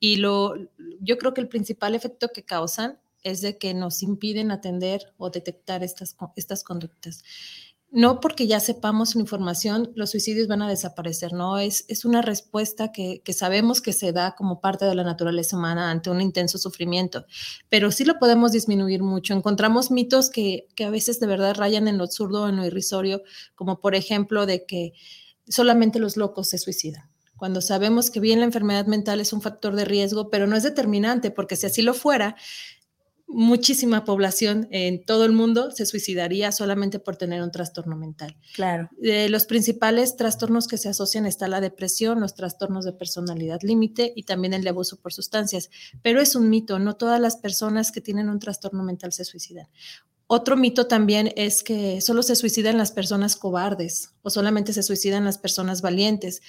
y 0.00 0.16
lo, 0.16 0.56
yo 0.98 1.16
creo 1.16 1.32
que 1.32 1.40
el 1.40 1.46
principal 1.46 1.94
efecto 1.94 2.30
que 2.34 2.44
causan 2.44 2.98
es 3.22 3.40
de 3.40 3.56
que 3.56 3.72
nos 3.72 4.02
impiden 4.02 4.50
atender 4.50 5.14
o 5.16 5.30
detectar 5.30 5.84
estas, 5.84 6.16
estas 6.34 6.64
conductas 6.64 7.22
no 7.90 8.20
porque 8.20 8.46
ya 8.46 8.60
sepamos 8.60 9.14
la 9.14 9.22
información, 9.22 9.92
los 9.94 10.10
suicidios 10.10 10.46
van 10.46 10.60
a 10.60 10.68
desaparecer, 10.68 11.32
¿no? 11.32 11.58
Es, 11.58 11.86
es 11.88 12.04
una 12.04 12.20
respuesta 12.20 12.92
que, 12.92 13.22
sabemos 13.32 13.80
que 13.80 13.94
se 13.94 14.12
da 14.12 14.34
como 14.34 14.60
parte 14.60 14.84
de 14.84 14.94
la 14.94 15.04
naturaleza 15.04 15.56
humana 15.56 15.90
ante 15.90 16.10
un 16.10 16.20
intenso 16.20 16.58
sufrimiento, 16.58 17.24
pero 17.68 17.90
sí 17.90 18.04
lo 18.04 18.18
podemos 18.18 18.52
disminuir 18.52 19.02
mucho. 19.02 19.32
Encontramos 19.32 19.90
mitos 19.90 20.28
que, 20.28 20.68
que 20.74 20.84
a 20.84 20.90
veces 20.90 21.18
de 21.18 21.26
verdad 21.26 21.54
rayan 21.56 21.88
en 21.88 21.96
lo 21.96 22.04
absurdo 22.04 22.48
en 22.48 22.56
lo 22.56 22.66
irrisorio, 22.66 23.22
como 23.54 23.80
por 23.80 23.94
ejemplo 23.94 24.44
de 24.44 24.66
que 24.66 24.92
solamente 25.46 25.98
los 25.98 26.16
locos 26.16 26.48
se 26.48 26.58
suicidan 26.58 27.10
cuando 27.38 27.62
sabemos 27.62 28.10
que 28.10 28.18
bien 28.20 28.40
la 28.40 28.46
enfermedad 28.46 28.86
mental 28.86 29.20
es 29.20 29.32
un 29.32 29.40
factor 29.40 29.76
de 29.76 29.84
riesgo, 29.84 30.28
pero 30.28 30.48
no 30.48 30.56
es 30.56 30.64
determinante, 30.64 31.30
porque 31.30 31.54
si 31.54 31.66
así 31.66 31.82
lo 31.82 31.94
fuera, 31.94 32.34
muchísima 33.28 34.04
población 34.04 34.68
en 34.70 35.04
todo 35.04 35.24
el 35.24 35.32
mundo 35.32 35.70
se 35.70 35.86
suicidaría 35.86 36.50
solamente 36.50 36.98
por 36.98 37.16
tener 37.16 37.42
un 37.42 37.50
trastorno 37.50 37.96
mental. 37.96 38.36
Claro. 38.54 38.88
De 38.98 39.28
los 39.28 39.44
principales 39.44 40.16
trastornos 40.16 40.66
que 40.66 40.78
se 40.78 40.88
asocian 40.88 41.26
está 41.26 41.46
la 41.46 41.60
depresión, 41.60 42.20
los 42.20 42.34
trastornos 42.34 42.84
de 42.84 42.94
personalidad 42.94 43.60
límite 43.62 44.12
y 44.16 44.22
también 44.22 44.54
el 44.54 44.64
de 44.64 44.70
abuso 44.70 44.98
por 44.98 45.12
sustancias. 45.12 45.70
Pero 46.02 46.20
es 46.20 46.34
un 46.34 46.48
mito, 46.48 46.78
no 46.78 46.96
todas 46.96 47.20
las 47.20 47.36
personas 47.36 47.92
que 47.92 48.00
tienen 48.00 48.30
un 48.30 48.38
trastorno 48.38 48.82
mental 48.82 49.12
se 49.12 49.24
suicidan. 49.24 49.68
Otro 50.30 50.58
mito 50.58 50.86
también 50.86 51.32
es 51.36 51.62
que 51.62 52.02
solo 52.02 52.22
se 52.22 52.36
suicidan 52.36 52.76
las 52.76 52.92
personas 52.92 53.34
cobardes 53.34 54.10
o 54.20 54.28
solamente 54.28 54.74
se 54.74 54.82
suicidan 54.82 55.24
las 55.24 55.38
personas 55.38 55.80
valientes 55.80 56.42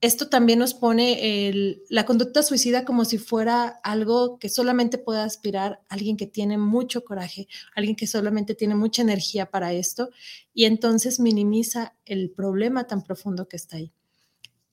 esto 0.00 0.28
también 0.28 0.60
nos 0.60 0.74
pone 0.74 1.80
la 1.88 2.04
conducta 2.04 2.42
suicida 2.42 2.84
como 2.84 3.04
si 3.04 3.18
fuera 3.18 3.68
algo 3.82 4.38
que 4.38 4.48
solamente 4.48 4.96
puede 4.98 5.20
aspirar 5.20 5.80
alguien 5.88 6.16
que 6.16 6.26
tiene 6.26 6.56
mucho 6.56 7.04
coraje, 7.04 7.48
alguien 7.74 7.96
que 7.96 8.06
solamente 8.06 8.54
tiene 8.54 8.76
mucha 8.76 9.02
energía 9.02 9.50
para 9.50 9.72
esto 9.72 10.10
y 10.54 10.66
entonces 10.66 11.18
minimiza 11.18 11.96
el 12.04 12.30
problema 12.30 12.86
tan 12.86 13.02
profundo 13.02 13.48
que 13.48 13.56
está 13.56 13.78
ahí. 13.78 13.92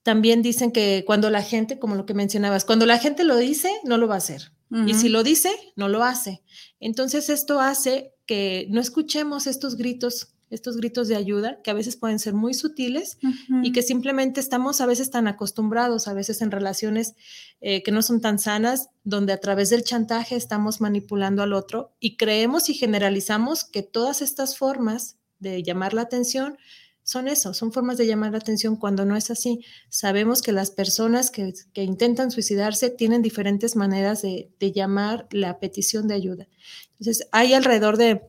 También 0.03 0.43
dicen 0.43 0.71
que 0.71 1.03
cuando 1.07 1.31
la 1.31 1.41
gente, 1.41 1.79
como 1.79 1.95
lo 1.95 2.05
que 2.05 2.13
mencionabas, 2.13 2.63
cuando 2.63 2.85
la 2.85 2.99
gente 2.99 3.23
lo 3.23 3.37
dice, 3.37 3.71
no 3.83 3.97
lo 3.97 4.07
va 4.07 4.15
a 4.15 4.19
hacer. 4.19 4.51
Y 4.85 4.93
si 4.95 5.09
lo 5.09 5.23
dice, 5.23 5.49
no 5.75 5.87
lo 5.87 6.03
hace. 6.03 6.43
Entonces 6.79 7.29
esto 7.29 7.61
hace 7.61 8.13
que 8.25 8.67
no 8.69 8.81
escuchemos 8.81 9.47
estos 9.47 9.75
gritos 9.77 10.34
estos 10.49 10.77
gritos 10.77 11.07
de 11.07 11.15
ayuda 11.15 11.59
que 11.63 11.71
a 11.71 11.73
veces 11.73 11.97
pueden 11.97 12.19
ser 12.19 12.33
muy 12.33 12.53
sutiles 12.53 13.17
y 13.63 13.71
que 13.71 13.81
simplemente 13.81 14.39
estamos 14.39 14.79
a 14.81 14.85
veces 14.85 15.09
tan 15.09 15.27
acostumbrados, 15.27 16.07
a 16.07 16.13
veces 16.13 16.41
en 16.41 16.51
relaciones 16.51 17.15
eh, 17.61 17.83
que 17.83 17.91
no 17.91 18.01
son 18.01 18.21
tan 18.21 18.39
sanas, 18.39 18.89
donde 19.03 19.33
a 19.33 19.39
través 19.39 19.69
del 19.69 19.83
chantaje 19.83 20.35
estamos 20.35 20.81
manipulando 20.81 21.41
al 21.43 21.53
otro 21.53 21.93
y 21.99 22.17
creemos 22.17 22.69
y 22.69 22.73
generalizamos 22.73 23.63
que 23.63 23.83
todas 23.83 24.21
estas 24.21 24.57
formas 24.57 25.17
de 25.39 25.63
llamar 25.63 25.93
la 25.93 26.01
atención 26.01 26.57
son 27.03 27.27
eso, 27.27 27.53
son 27.53 27.71
formas 27.71 27.97
de 27.97 28.07
llamar 28.07 28.31
la 28.31 28.39
atención 28.39 28.75
cuando 28.75 29.05
no 29.05 29.15
es 29.15 29.29
así. 29.29 29.63
Sabemos 29.89 30.41
que 30.41 30.51
las 30.51 30.71
personas 30.71 31.29
que, 31.29 31.53
intentan 31.75 32.31
suicidarse 32.31 32.89
tienen 32.89 33.21
diferentes 33.21 33.75
maneras 33.75 34.23
de, 34.23 34.49
de 34.59 34.71
llamar 34.71 35.27
la 35.29 35.59
petición 35.59 36.07
de 36.07 36.15
ayuda. 36.15 36.47
Entonces, 36.93 37.27
hay 37.31 37.53
alrededor 37.53 37.97
de 37.97 38.23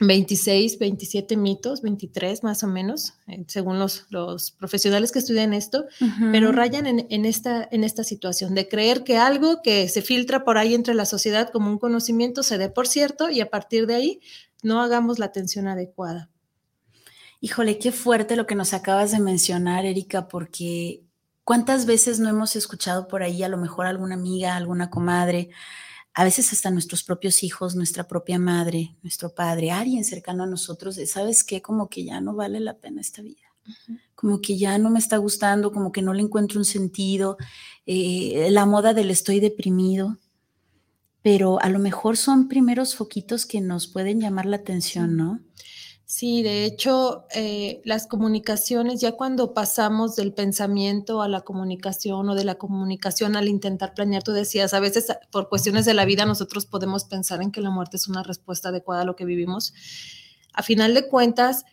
26, 0.00 0.78
27 0.78 1.36
mitos, 1.36 1.82
23 1.82 2.44
más 2.44 2.62
o 2.62 2.68
menos, 2.68 3.14
eh, 3.26 3.44
según 3.48 3.80
los, 3.80 4.06
los, 4.10 4.52
profesionales 4.52 5.10
que 5.10 5.18
estudian 5.18 5.52
esto, 5.52 5.86
pero 6.30 6.52
rayan 6.52 6.86
en, 6.86 7.24
esta, 7.24 7.66
en 7.70 7.82
esta 7.82 8.04
situación 8.04 8.54
de 8.54 8.68
creer 8.68 9.02
que 9.02 9.16
algo 9.16 9.60
que 9.62 9.88
se 9.88 10.02
filtra 10.02 10.44
por 10.44 10.56
ahí 10.56 10.74
entre 10.74 10.94
la 10.94 11.04
sociedad 11.04 11.50
como 11.50 11.68
un 11.68 11.78
conocimiento 11.78 12.44
se 12.44 12.58
dé 12.58 12.68
por 12.68 12.86
cierto 12.86 13.28
y 13.28 13.40
a 13.40 13.50
partir 13.50 13.86
de 13.88 13.96
ahí 13.96 14.20
no 14.62 14.80
hagamos 14.82 15.18
la 15.18 15.26
atención 15.26 15.66
adecuada. 15.66 16.30
Híjole, 17.40 17.78
qué 17.78 17.90
fuerte 17.90 18.36
lo 18.36 18.46
que 18.46 18.54
nos 18.54 18.74
acabas 18.74 19.10
de 19.10 19.20
mencionar, 19.20 19.84
Erika, 19.84 20.28
porque 20.28 21.02
¿cuántas 21.42 21.86
veces 21.86 22.20
no 22.20 22.28
hemos 22.28 22.54
escuchado 22.54 23.08
por 23.08 23.22
ahí 23.24 23.42
a 23.42 23.48
lo 23.48 23.58
mejor 23.58 23.86
alguna 23.86 24.14
amiga, 24.14 24.54
alguna 24.54 24.90
comadre? 24.90 25.50
A 26.18 26.24
veces 26.24 26.52
hasta 26.52 26.72
nuestros 26.72 27.04
propios 27.04 27.44
hijos, 27.44 27.76
nuestra 27.76 28.08
propia 28.08 28.40
madre, 28.40 28.96
nuestro 29.04 29.32
padre, 29.36 29.70
alguien 29.70 30.04
cercano 30.04 30.42
a 30.42 30.46
nosotros, 30.48 30.98
¿sabes 31.06 31.44
qué? 31.44 31.62
Como 31.62 31.88
que 31.88 32.04
ya 32.04 32.20
no 32.20 32.34
vale 32.34 32.58
la 32.58 32.76
pena 32.76 33.00
esta 33.00 33.22
vida. 33.22 33.46
Como 34.16 34.40
que 34.40 34.58
ya 34.58 34.78
no 34.78 34.90
me 34.90 34.98
está 34.98 35.16
gustando, 35.18 35.70
como 35.70 35.92
que 35.92 36.02
no 36.02 36.12
le 36.12 36.22
encuentro 36.22 36.58
un 36.58 36.64
sentido. 36.64 37.36
Eh, 37.86 38.48
la 38.50 38.66
moda 38.66 38.94
del 38.94 39.12
estoy 39.12 39.38
deprimido. 39.38 40.18
Pero 41.22 41.62
a 41.62 41.68
lo 41.68 41.78
mejor 41.78 42.16
son 42.16 42.48
primeros 42.48 42.96
foquitos 42.96 43.46
que 43.46 43.60
nos 43.60 43.86
pueden 43.86 44.20
llamar 44.20 44.46
la 44.46 44.56
atención, 44.56 45.16
¿no? 45.16 45.38
Sí, 46.10 46.42
de 46.42 46.64
hecho, 46.64 47.26
eh, 47.34 47.82
las 47.84 48.06
comunicaciones, 48.06 48.98
ya 48.98 49.12
cuando 49.12 49.52
pasamos 49.52 50.16
del 50.16 50.32
pensamiento 50.32 51.20
a 51.20 51.28
la 51.28 51.42
comunicación 51.42 52.30
o 52.30 52.34
de 52.34 52.44
la 52.44 52.54
comunicación 52.54 53.36
al 53.36 53.46
intentar 53.46 53.92
planear, 53.92 54.22
tú 54.22 54.32
decías, 54.32 54.72
a 54.72 54.80
veces 54.80 55.08
por 55.30 55.50
cuestiones 55.50 55.84
de 55.84 55.92
la 55.92 56.06
vida 56.06 56.24
nosotros 56.24 56.64
podemos 56.64 57.04
pensar 57.04 57.42
en 57.42 57.52
que 57.52 57.60
la 57.60 57.68
muerte 57.68 57.98
es 57.98 58.08
una 58.08 58.22
respuesta 58.22 58.70
adecuada 58.70 59.02
a 59.02 59.04
lo 59.04 59.16
que 59.16 59.26
vivimos. 59.26 59.74
A 60.54 60.62
final 60.62 60.94
de 60.94 61.06
cuentas, 61.08 61.66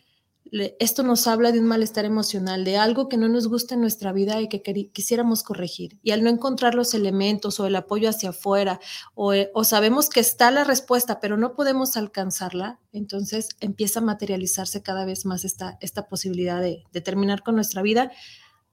esto 0.78 1.02
nos 1.02 1.26
habla 1.26 1.52
de 1.52 1.60
un 1.60 1.66
malestar 1.66 2.04
emocional, 2.04 2.64
de 2.64 2.76
algo 2.76 3.08
que 3.08 3.16
no 3.16 3.28
nos 3.28 3.48
gusta 3.48 3.74
en 3.74 3.80
nuestra 3.80 4.12
vida 4.12 4.40
y 4.40 4.48
que 4.48 4.62
quisiéramos 4.92 5.42
corregir. 5.42 5.98
Y 6.02 6.12
al 6.12 6.22
no 6.22 6.30
encontrar 6.30 6.74
los 6.74 6.94
elementos 6.94 7.58
o 7.60 7.66
el 7.66 7.76
apoyo 7.76 8.08
hacia 8.08 8.30
afuera, 8.30 8.80
o, 9.14 9.32
eh, 9.32 9.50
sabemos 9.64 10.08
que 10.08 10.20
está 10.20 10.50
la 10.50 10.64
respuesta, 10.64 11.20
pero 11.20 11.36
no 11.36 11.54
podemos 11.54 11.96
alcanzarla, 11.96 12.78
entonces 12.92 13.48
empieza 13.60 14.00
a 14.00 14.04
materializarse 14.04 14.82
cada 14.82 15.04
vez 15.04 15.26
más 15.26 15.44
esta, 15.44 15.78
esta 15.80 16.08
posibilidad 16.08 16.60
de, 16.60 16.84
de 16.92 17.00
terminar 17.00 17.42
con 17.42 17.56
nuestra 17.56 17.82
vida 17.82 18.12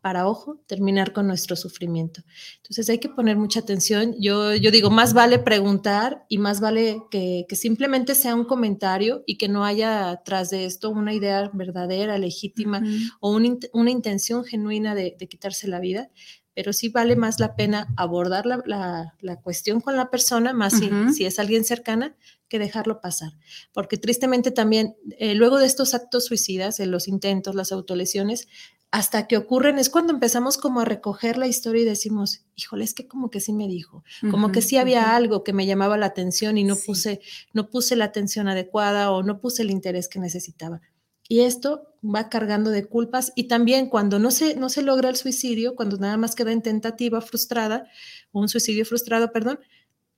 para, 0.04 0.28
ojo, 0.28 0.60
terminar 0.68 1.14
con 1.14 1.28
nuestro 1.28 1.56
sufrimiento. 1.56 2.24
Entonces 2.58 2.90
hay 2.90 2.98
que 2.98 3.08
poner 3.08 3.38
mucha 3.38 3.62
atención. 3.62 4.14
Yo, 4.20 4.54
yo 4.54 4.70
digo, 4.70 4.90
más 4.90 5.14
vale 5.14 5.40
preguntar 5.40 6.26
y 6.28 6.40
más 6.40 6.60
vale 6.60 6.98
que, 7.10 7.46
simplemente 7.54 8.14
sea 8.14 8.36
un 8.36 8.44
comentario 8.44 9.24
y 9.26 9.38
que 9.38 9.48
no 9.48 9.64
haya 9.64 10.22
tras 10.26 10.50
de 10.50 10.66
esto 10.66 10.90
una 10.90 11.14
idea 11.14 11.50
verdadera, 11.54 12.18
legítima 12.18 12.84
o 13.22 13.32
una, 13.32 13.90
intención 13.90 14.44
genuina 14.44 14.94
de, 14.94 15.16
quitarse 15.30 15.70
la 15.70 15.80
vida, 15.80 16.10
pero 16.56 16.74
sí 16.74 16.90
vale 16.90 17.16
más 17.16 17.40
la 17.40 17.56
pena 17.56 17.88
abordar 17.98 18.46
la, 18.46 19.14
cuestión 19.42 19.82
con 19.82 19.96
la 19.96 20.10
persona, 20.10 20.54
más 20.54 20.74
si, 21.16 21.26
es 21.26 21.40
alguien 21.40 21.64
cercana, 21.64 22.16
que 22.48 22.60
dejarlo 22.60 23.02
pasar. 23.02 23.34
Porque 23.72 23.98
tristemente 23.98 24.52
también, 24.52 24.96
eh, 25.18 25.34
luego 25.36 25.58
de 25.58 25.66
estos 25.66 25.94
actos 25.94 26.26
suicidas, 26.26 26.80
en 26.80 26.92
los 26.92 27.08
intentos, 27.08 27.56
las 27.56 27.72
autolesiones, 27.72 28.48
hasta 28.94 29.28
que 29.28 29.38
ocurren 29.38 29.80
es 29.80 29.90
cuando 29.90 30.14
empezamos 30.14 30.60
como 30.60 30.80
a 30.80 30.86
recoger 30.86 31.40
la 31.40 31.48
historia 31.48 31.82
y 31.82 31.86
decimos, 31.86 32.46
híjole, 32.56 32.84
es 32.84 32.94
que 32.94 33.08
como 33.08 33.32
que 33.32 33.40
sí 33.40 33.52
me 33.52 33.68
dijo, 33.68 34.04
como 34.30 34.52
que 34.52 34.62
sí 34.62 34.78
había 34.78 35.16
algo 35.16 35.44
que 35.44 35.52
me 35.52 35.66
llamaba 35.66 35.98
la 35.98 36.06
atención 36.06 36.60
y 36.60 36.64
no 36.64 36.76
puse 36.76 37.20
no 37.54 37.72
puse 37.72 37.96
la 37.96 38.06
atención 38.06 38.48
adecuada 38.48 39.10
o 39.10 39.24
no 39.24 39.40
puse 39.40 39.64
el 39.64 39.72
interés 39.72 40.08
que 40.08 40.20
necesitaba. 40.20 40.80
Y 41.28 41.42
esto 41.42 41.94
va 42.04 42.30
cargando 42.30 42.70
de 42.70 42.86
culpas 42.86 43.32
y 43.36 43.46
también 43.46 43.88
cuando 43.88 44.20
no 44.20 44.30
se 44.30 44.56
no 44.56 44.70
se 44.70 44.82
logra 44.82 45.10
el 45.10 45.16
suicidio, 45.16 45.76
cuando 45.76 45.98
nada 45.98 46.18
más 46.18 46.36
queda 46.36 46.52
en 46.52 46.62
tentativa 46.62 47.22
frustrada 47.22 47.88
o 48.32 48.42
un 48.42 48.50
suicidio 48.50 48.86
frustrado, 48.86 49.32
perdón, 49.32 49.60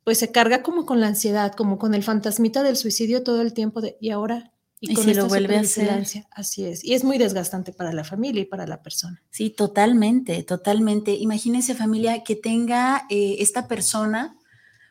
pues 0.04 0.18
se 0.20 0.32
carga 0.32 0.64
como 0.64 0.86
con 0.86 1.02
la 1.02 1.08
ansiedad, 1.08 1.54
como 1.54 1.78
con 1.78 1.94
el 1.94 2.04
fantasmita 2.04 2.64
del 2.64 2.76
suicidio 2.76 3.24
todo 3.24 3.42
el 3.42 3.54
tiempo 3.54 3.82
de 3.82 3.98
y 4.00 4.10
ahora 4.10 4.52
y, 4.80 4.94
con 4.94 5.06
si 5.06 5.14
lo 5.14 5.28
vuelve 5.28 5.58
a 5.58 5.62
hacer. 5.62 6.06
Así 6.32 6.66
es. 6.66 6.84
Y 6.84 6.94
es 6.94 7.04
muy 7.04 7.18
desgastante 7.18 7.72
para 7.72 7.94
la 7.94 8.04
familia 8.04 8.42
y 8.42 8.46
para 8.46 8.68
la 8.68 8.82
persona. 8.82 9.22
Sí, 9.32 9.50
totalmente, 9.50 10.44
totalmente. 10.44 11.12
Imagínense 11.14 11.76
familia 11.76 12.24
que 12.24 12.36
tenga 12.36 13.06
eh, 13.10 13.38
esta 13.40 13.68
persona, 13.68 14.38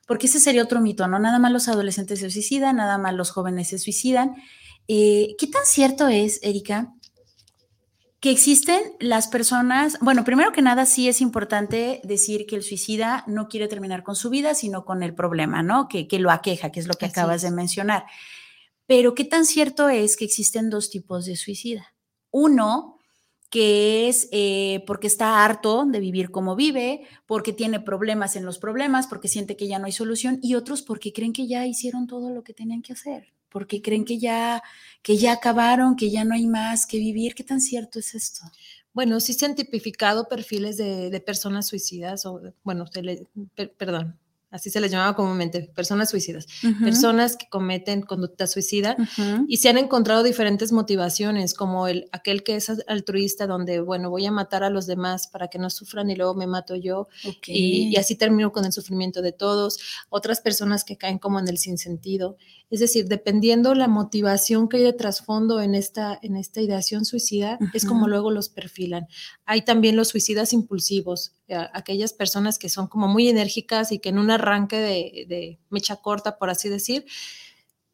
porque 0.07 0.27
ese 0.27 0.41
sería 0.41 0.63
otro 0.63 0.81
mito, 0.81 1.07
¿no? 1.07 1.19
Nada 1.19 1.39
más 1.39 1.53
los 1.53 1.69
adolescentes 1.69 2.21
se 2.21 2.31
suicidan, 2.31 2.77
nada 2.77 2.99
más 2.99 3.15
los 3.15 3.31
jóvenes 3.31 3.69
se 3.69 3.79
suicidan. 3.79 4.35
Eh, 4.89 5.35
¿Qué 5.39 5.47
tan 5.47 5.65
cierto 5.65 6.09
es, 6.09 6.41
Erika, 6.43 6.93
que 8.21 8.31
existen 8.31 8.81
las 9.01 9.29
personas, 9.29 9.99
bueno, 10.01 10.25
primero 10.25 10.53
que 10.53 10.63
nada 10.63 10.87
sí 10.87 11.09
es 11.09 11.21
importante 11.21 12.01
decir 12.05 12.47
que 12.47 12.57
el 12.57 12.63
suicida 12.63 13.23
no 13.27 13.49
quiere 13.49 13.69
terminar 13.69 14.03
con 14.03 14.17
su 14.17 14.31
vida, 14.31 14.55
sino 14.55 14.85
con 14.85 15.03
el 15.03 15.15
problema, 15.15 15.63
¿no? 15.63 15.89
Que, 15.89 16.09
que 16.09 16.19
lo 16.19 16.31
aqueja, 16.31 16.73
que 16.73 16.81
es 16.81 16.87
lo 16.87 16.95
que 16.95 17.07
acabas 17.07 17.43
de 17.43 17.51
mencionar. 17.51 18.05
Pero 18.87 19.15
¿qué 19.15 19.25
tan 19.25 19.45
cierto 19.45 19.89
es 19.89 20.17
que 20.17 20.25
existen 20.25 20.71
dos 20.71 20.91
tipos 20.91 21.27
de 21.27 21.37
suicida? 21.37 21.95
Uno, 22.31 22.99
que 23.51 24.09
es 24.09 24.29
eh, 24.33 24.83
porque 24.87 25.07
está 25.07 25.45
harto 25.45 25.85
de 25.87 26.01
vivir 26.01 26.31
como 26.31 26.57
vive, 26.57 27.07
porque 27.27 27.53
tiene 27.53 27.79
problemas 27.79 28.37
en 28.37 28.45
los 28.45 28.59
problemas, 28.59 29.07
porque 29.07 29.29
siente 29.29 29.57
que 29.57 29.69
ya 29.69 29.79
no 29.79 29.87
hay 29.87 29.93
solución, 29.93 30.39
y 30.43 30.55
otros 30.55 30.83
porque 30.83 31.13
creen 31.13 31.33
que 31.33 31.47
ya 31.47 31.67
hicieron 31.67 32.07
todo 32.07 32.31
lo 32.31 32.43
que 32.43 32.55
tenían 32.55 32.83
que 32.83 32.95
hacer, 32.95 33.34
porque 33.55 33.81
creen 33.81 34.05
que 34.05 34.19
ya, 34.19 34.65
que 35.01 35.17
ya 35.17 35.35
acabaron, 35.35 35.95
que 35.95 36.11
ya 36.11 36.25
no 36.25 36.35
hay 36.35 36.49
más 36.49 36.87
que 36.87 36.99
vivir. 36.99 37.37
¿Qué 37.37 37.45
tan 37.45 37.61
cierto 37.61 38.01
es 38.01 38.17
esto? 38.17 38.41
Bueno, 38.93 39.21
sí 39.21 39.33
se 39.33 39.47
han 39.47 39.55
tipificado 39.55 40.29
perfiles 40.29 40.77
de, 40.77 41.23
personas 41.25 41.69
suicidas, 41.69 42.27
o 42.27 42.43
bueno, 42.65 42.85
perdón, 43.79 44.19
así 44.55 44.71
se 44.71 44.81
les 44.81 44.93
llamaba 44.93 45.17
comúnmente, 45.17 45.69
personas 45.75 46.11
suicidas, 46.11 46.47
personas 46.81 47.37
que 47.37 47.49
cometen 47.49 48.03
conducta 48.03 48.47
suicida 48.47 48.97
y 49.49 49.57
se 49.57 49.69
han 49.69 49.79
encontrado 49.79 50.23
diferentes 50.23 50.71
motivaciones, 50.71 51.55
como 51.55 51.89
el, 51.89 52.09
aquel 52.13 52.45
que 52.45 52.55
es 52.55 52.71
altruista, 52.87 53.49
donde, 53.49 53.81
bueno, 53.81 54.11
voy 54.11 54.27
a 54.27 54.31
matar 54.31 54.63
a 54.63 54.71
los 54.71 54.87
demás 54.87 55.27
para 55.27 55.49
que 55.49 55.59
no 55.59 55.71
sufran 55.71 56.09
y 56.09 56.15
luego 56.15 56.35
me 56.35 56.47
mato 56.47 56.77
yo 56.77 57.09
y, 57.49 57.89
y, 57.89 57.97
así 57.97 58.15
termino 58.15 58.53
con 58.53 58.65
el 58.65 58.73
sufrimiento 58.73 59.23
de 59.23 59.33
todos, 59.33 59.81
otras 60.09 60.41
personas 60.41 60.85
que 60.85 60.97
caen 60.97 61.19
como 61.19 61.41
en 61.41 61.49
el 61.49 61.59
sinsentido, 61.59 62.37
es 62.71 62.81
decir, 62.81 63.07
dependiendo 63.07 63.75
la 63.75 63.89
motivación 63.89 64.69
que 64.69 64.77
hay 64.77 64.83
de 64.85 64.93
trasfondo 64.93 65.61
en 65.61 65.75
esta, 65.75 66.17
en 66.23 66.37
esta 66.37 66.61
ideación 66.61 67.05
suicida, 67.05 67.59
es 67.73 67.85
como 67.85 68.09
luego 68.09 68.31
los 68.31 68.49
perfilan. 68.49 69.07
Hay 69.47 69.63
también 69.63 69.97
los 69.97 70.09
suicidas 70.09 70.53
impulsivos, 70.53 71.35
aquellas 71.73 72.13
personas 72.13 72.59
que 72.59 72.69
son 72.69 72.87
como 72.87 73.09
muy 73.09 73.29
enérgicas 73.29 73.93
y 73.93 73.99
que 73.99 74.09
en 74.09 74.19
un 74.19 74.31
arranque 74.31 74.77
de, 74.77 75.59
mecha 75.71 75.97
corta, 75.97 76.39
por 76.39 76.51
así 76.51 76.69
decir, 76.69 77.07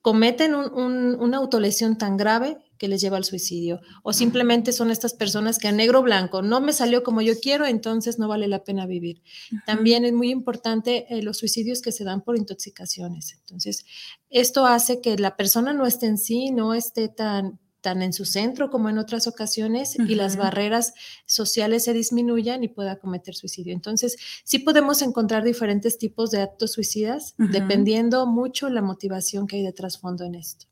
cometen 0.02 0.54
una 0.54 1.36
autolesión 1.36 1.98
tan 1.98 2.16
grave 2.16 2.56
que 2.78 2.88
les 2.88 3.02
lleva 3.02 3.18
al 3.18 3.24
suicidio. 3.24 3.80
O 4.02 4.14
simplemente 4.14 4.72
son 4.72 4.90
estas 4.90 5.12
personas 5.12 5.58
que 5.58 5.68
a 5.68 5.72
negro 5.72 6.00
blanco 6.00 6.40
no 6.40 6.62
me 6.62 6.72
salió 6.72 7.02
como 7.02 7.20
yo 7.20 7.34
quiero, 7.38 7.66
entonces 7.66 8.18
no 8.18 8.26
vale 8.26 8.48
la 8.48 8.64
pena 8.64 8.86
vivir. 8.86 9.22
También 9.66 10.06
es 10.06 10.14
muy 10.14 10.30
importante 10.30 11.06
eh, 11.10 11.22
los 11.22 11.36
suicidios 11.36 11.82
que 11.82 11.92
se 11.92 12.04
dan 12.04 12.22
por 12.22 12.38
intoxicaciones. 12.38 13.34
Entonces, 13.34 13.84
esto 14.30 14.64
hace 14.64 15.02
que 15.02 15.18
la 15.18 15.36
persona 15.36 15.74
no 15.74 15.84
esté 15.86 16.06
en 16.06 16.16
sí, 16.16 16.50
no 16.50 16.72
esté 16.72 17.08
tan 17.08 17.60
tan 17.80 18.02
en 18.02 18.12
su 18.12 18.24
centro 18.24 18.70
como 18.70 18.88
en 18.88 18.98
otras 18.98 19.26
ocasiones 19.26 19.96
y 19.98 20.14
las 20.14 20.36
barreras 20.36 20.92
sociales 21.26 21.84
se 21.84 21.92
disminuyan 21.92 22.62
y 22.62 22.68
pueda 22.68 22.98
cometer 22.98 23.34
suicidio. 23.34 23.72
Entonces, 23.72 24.16
sí 24.44 24.58
podemos 24.58 25.02
encontrar 25.02 25.44
diferentes 25.44 25.98
tipos 25.98 26.30
de 26.30 26.42
actos 26.42 26.72
suicidas 26.72 27.34
dependiendo 27.38 28.26
mucho 28.26 28.68
la 28.68 28.82
motivación 28.82 29.46
que 29.46 29.56
hay 29.56 29.62
de 29.62 29.72
trasfondo 29.72 30.24
en 30.24 30.34
esto. 30.34 30.66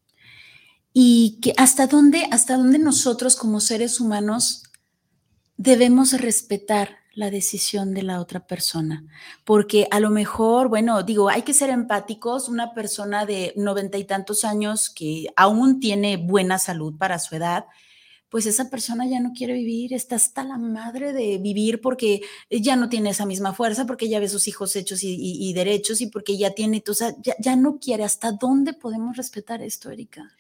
Y 0.92 1.38
que 1.42 1.55
hasta 1.57 1.87
dónde, 1.87 2.27
hasta 2.31 2.57
dónde 2.57 2.79
nosotros 2.79 3.37
como 3.37 3.61
seres 3.61 4.01
humanos 4.01 4.64
debemos 5.57 6.12
respetar 6.12 6.99
la 7.18 7.31
decisión 7.33 7.94
de 7.94 8.02
la 8.02 8.20
otra 8.20 8.46
persona, 8.46 9.04
porque 9.44 9.88
a 9.90 9.98
lo 9.98 10.09
mejor, 10.09 10.68
bueno, 10.68 11.02
digo, 11.02 11.28
hay 11.28 11.42
que 11.42 11.52
ser 11.52 11.68
empáticos, 11.68 12.48
una 12.48 12.72
persona 12.74 13.26
de 13.26 13.52
noventa 13.57 13.98
y 13.98 14.04
tantos 14.04 14.44
años 14.44 14.88
que 14.88 15.26
aún 15.35 15.81
tiene 15.81 16.16
buena 16.16 16.61
salud 16.61 16.96
para 16.96 17.18
su 17.18 17.35
edad, 17.35 17.64
pues 18.28 18.46
esa 18.46 18.70
persona 18.70 19.04
ya 19.09 19.18
no 19.18 19.33
quiere 19.33 19.54
vivir, 19.54 19.94
está 19.94 20.14
hasta 20.14 20.44
la 20.44 20.59
madre 20.59 21.12
de 21.12 21.38
vivir 21.38 21.81
porque 21.81 22.20
ya 22.50 22.76
no 22.76 22.88
tiene 22.88 23.11
esa 23.11 23.26
misma 23.26 23.52
fuerza, 23.52 23.85
porque 23.85 24.09
ya 24.09 24.20
ve 24.20 24.28
sus 24.28 24.46
hijos 24.46 24.76
hechos 24.76 25.00
y, 25.02 25.52
derechos 25.54 26.00
y 26.00 26.07
porque 26.07 26.38
ya 26.38 26.52
tiene, 26.52 26.85
o 26.87 26.94
sea, 26.94 27.16
ya, 27.20 27.57
no 27.57 27.81
quiere. 27.81 28.04
¿Hasta 28.04 28.31
dónde 28.31 28.74
podemos 28.74 29.16
respetar 29.16 29.61
esto, 29.61 29.90
Erika? 29.90 30.31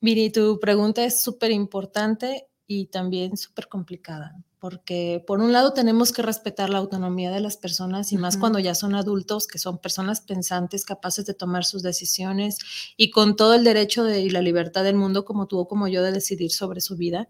Miri, 0.00 0.30
tu 0.30 0.58
pregunta 0.58 1.04
es 1.04 1.22
súper 1.22 1.52
importante 1.52 2.48
y 2.66 2.86
también 2.86 3.36
súper 3.36 3.68
complicada, 3.68 4.34
porque 4.66 5.22
por 5.24 5.38
un 5.38 5.52
lado 5.52 5.74
tenemos 5.74 6.10
que 6.10 6.22
respetar 6.22 6.70
la 6.70 6.78
autonomía 6.78 7.30
de 7.30 7.38
las 7.38 7.56
personas 7.56 8.10
y 8.10 8.16
más 8.16 8.36
cuando 8.36 8.58
ya 8.58 8.74
son 8.74 8.96
adultos, 8.96 9.46
que 9.46 9.60
son 9.60 9.78
personas 9.78 10.20
pensantes, 10.20 10.84
capaces 10.84 11.24
de 11.24 11.34
tomar 11.34 11.64
sus 11.64 11.84
decisiones 11.84 12.58
y 12.96 13.10
con 13.10 13.36
todo 13.36 13.54
el 13.54 13.62
derecho 13.62 14.02
de, 14.02 14.22
y 14.22 14.28
la 14.28 14.42
libertad 14.42 14.82
del 14.82 14.96
mundo 14.96 15.24
como 15.24 15.46
tú 15.46 15.60
o 15.60 15.68
como 15.68 15.86
yo 15.86 16.02
de 16.02 16.10
decidir 16.10 16.50
sobre 16.50 16.80
su 16.80 16.96
vida. 16.96 17.28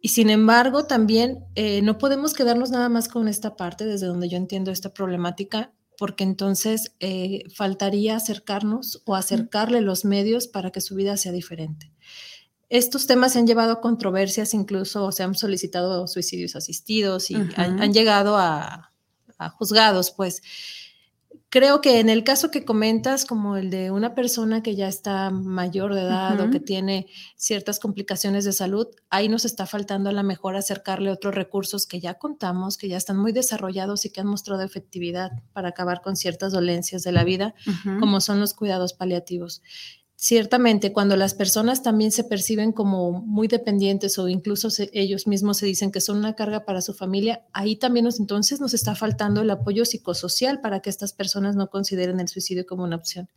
Y 0.00 0.10
sin 0.10 0.30
embargo, 0.30 0.84
también 0.84 1.46
eh, 1.56 1.82
no 1.82 1.98
podemos 1.98 2.32
quedarnos 2.32 2.70
nada 2.70 2.88
más 2.88 3.08
con 3.08 3.26
esta 3.26 3.56
parte, 3.56 3.84
desde 3.84 4.06
donde 4.06 4.28
yo 4.28 4.36
entiendo 4.36 4.70
esta 4.70 4.94
problemática, 4.94 5.72
porque 5.98 6.22
entonces 6.22 6.92
eh, 7.00 7.42
faltaría 7.52 8.14
acercarnos 8.14 9.02
o 9.04 9.16
acercarle 9.16 9.80
los 9.80 10.04
medios 10.04 10.46
para 10.46 10.70
que 10.70 10.80
su 10.80 10.94
vida 10.94 11.16
sea 11.16 11.32
diferente. 11.32 11.90
Estos 12.70 13.08
temas 13.08 13.32
se 13.32 13.40
han 13.40 13.48
llevado 13.48 13.72
a 13.72 13.80
controversias, 13.80 14.54
incluso 14.54 15.10
se 15.10 15.24
han 15.24 15.34
solicitado 15.34 16.06
suicidios 16.06 16.54
asistidos 16.54 17.28
y 17.32 17.34
han, 17.56 17.92
llegado 17.92 18.36
a, 18.36 18.92
a, 19.38 19.50
juzgados, 19.50 20.12
pues. 20.12 20.40
Creo 21.52 21.80
que 21.80 21.98
en 21.98 22.08
el 22.08 22.22
caso 22.22 22.52
que 22.52 22.64
comentas, 22.64 23.24
como 23.24 23.56
el 23.56 23.70
de 23.70 23.90
una 23.90 24.14
persona 24.14 24.62
que 24.62 24.76
ya 24.76 24.86
está 24.86 25.30
mayor 25.30 25.94
de 25.94 26.02
edad 26.02 26.40
o 26.40 26.48
que 26.48 26.60
tiene 26.60 27.08
ciertas 27.34 27.80
complicaciones 27.80 28.44
de 28.44 28.52
salud, 28.52 28.86
ahí 29.10 29.28
nos 29.28 29.44
está 29.44 29.66
faltando 29.66 30.10
a 30.10 30.12
lo 30.12 30.22
mejor 30.22 30.54
acercarle 30.54 31.10
otros 31.10 31.34
recursos 31.34 31.88
que 31.88 31.98
ya 31.98 32.14
contamos, 32.14 32.78
que 32.78 32.86
ya 32.86 32.96
están 32.96 33.16
muy 33.16 33.32
desarrollados 33.32 34.04
y 34.04 34.10
que 34.10 34.20
han 34.20 34.28
mostrado 34.28 34.62
efectividad 34.62 35.32
para 35.52 35.70
acabar 35.70 36.02
con 36.02 36.14
ciertas 36.14 36.52
dolencias 36.52 37.02
de 37.02 37.10
la 37.10 37.24
vida, 37.24 37.52
como 37.98 38.20
son 38.20 38.38
los 38.38 38.54
cuidados 38.54 38.92
paliativos 38.92 39.60
ciertamente 40.22 40.92
cuando 40.92 41.16
las 41.16 41.32
personas 41.32 41.82
también 41.82 42.12
se 42.12 42.24
perciben 42.24 42.72
como 42.72 43.10
muy 43.22 43.48
dependientes 43.48 44.18
o 44.18 44.28
incluso 44.28 44.68
ellos 44.92 45.26
mismos 45.26 45.56
se 45.56 45.64
dicen 45.64 45.90
que 45.90 46.02
son 46.02 46.18
una 46.18 46.34
carga 46.34 46.66
para 46.66 46.82
su 46.82 46.92
familia, 46.92 47.46
ahí 47.54 47.74
también 47.74 48.04
nos, 48.04 48.20
entonces 48.20 48.60
nos 48.60 48.74
está 48.74 48.94
faltando 48.94 49.40
el 49.40 49.48
apoyo 49.48 49.86
psicosocial 49.86 50.60
para 50.60 50.80
que 50.80 50.90
estas 50.90 51.14
personas 51.14 51.56
no 51.56 51.70
consideren 51.70 52.20
el 52.20 52.28
suicidio 52.28 52.66
como 52.66 52.84
una 52.84 52.96
opción. 52.96 53.30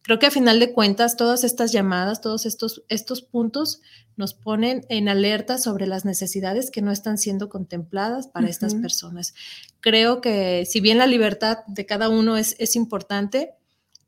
Creo 0.00 0.18
que 0.18 0.24
a 0.24 0.30
final 0.30 0.58
de 0.58 0.72
cuentas, 0.72 1.18
todas 1.18 1.44
estas 1.44 1.70
llamadas, 1.70 2.22
todos 2.22 2.46
estos, 2.46 2.82
estos 2.88 3.20
puntos 3.20 3.82
nos 4.16 4.32
ponen 4.32 4.86
en 4.88 5.10
alerta 5.10 5.58
sobre 5.58 5.86
las 5.86 6.06
necesidades 6.06 6.70
que 6.70 6.80
no 6.80 6.92
están 6.92 7.18
siendo 7.18 7.50
contempladas 7.50 8.26
para 8.26 8.48
estas 8.48 8.74
personas. 8.74 9.34
Creo 9.80 10.22
que 10.22 10.64
si 10.64 10.80
bien 10.80 10.96
la 10.96 11.06
libertad 11.06 11.58
de 11.66 11.84
cada 11.84 12.08
uno 12.08 12.38
es, 12.38 12.56
es 12.58 12.74
importante, 12.74 13.52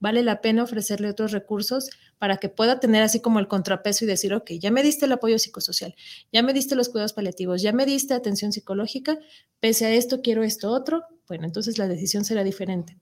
vale 0.01 0.23
la 0.23 0.41
pena 0.41 0.63
ofrecerle 0.63 1.11
otros 1.11 1.33
recursos 1.33 1.91
para 2.25 2.39
que 2.39 2.49
pueda 2.49 2.81
tener 2.81 3.03
así 3.03 3.21
como 3.21 3.39
el 3.39 3.49
contrapeso 3.49 4.03
y 4.03 4.09
decir, 4.09 4.33
ok, 4.33 4.53
ya 4.53 4.71
me 4.71 4.83
diste 4.83 5.05
el 5.05 5.13
apoyo 5.13 5.39
psicosocial, 5.39 5.95
ya 6.33 6.43
me 6.43 6.55
diste 6.55 6.75
los 6.75 6.89
cuidados 6.89 7.13
paliativos, 7.13 7.61
ya 7.61 7.75
me 7.75 7.85
diste 7.85 8.15
atención 8.15 8.51
psicológica, 8.51 9.19
pese 9.61 9.85
a 9.85 9.91
esto 9.93 10.23
quiero 10.23 10.43
esto 10.43 10.71
otro, 10.71 11.03
bueno, 11.29 11.45
entonces 11.45 11.77
la 11.77 11.87
decisión 11.87 12.25
será 12.25 12.43
diferente. 12.43 12.97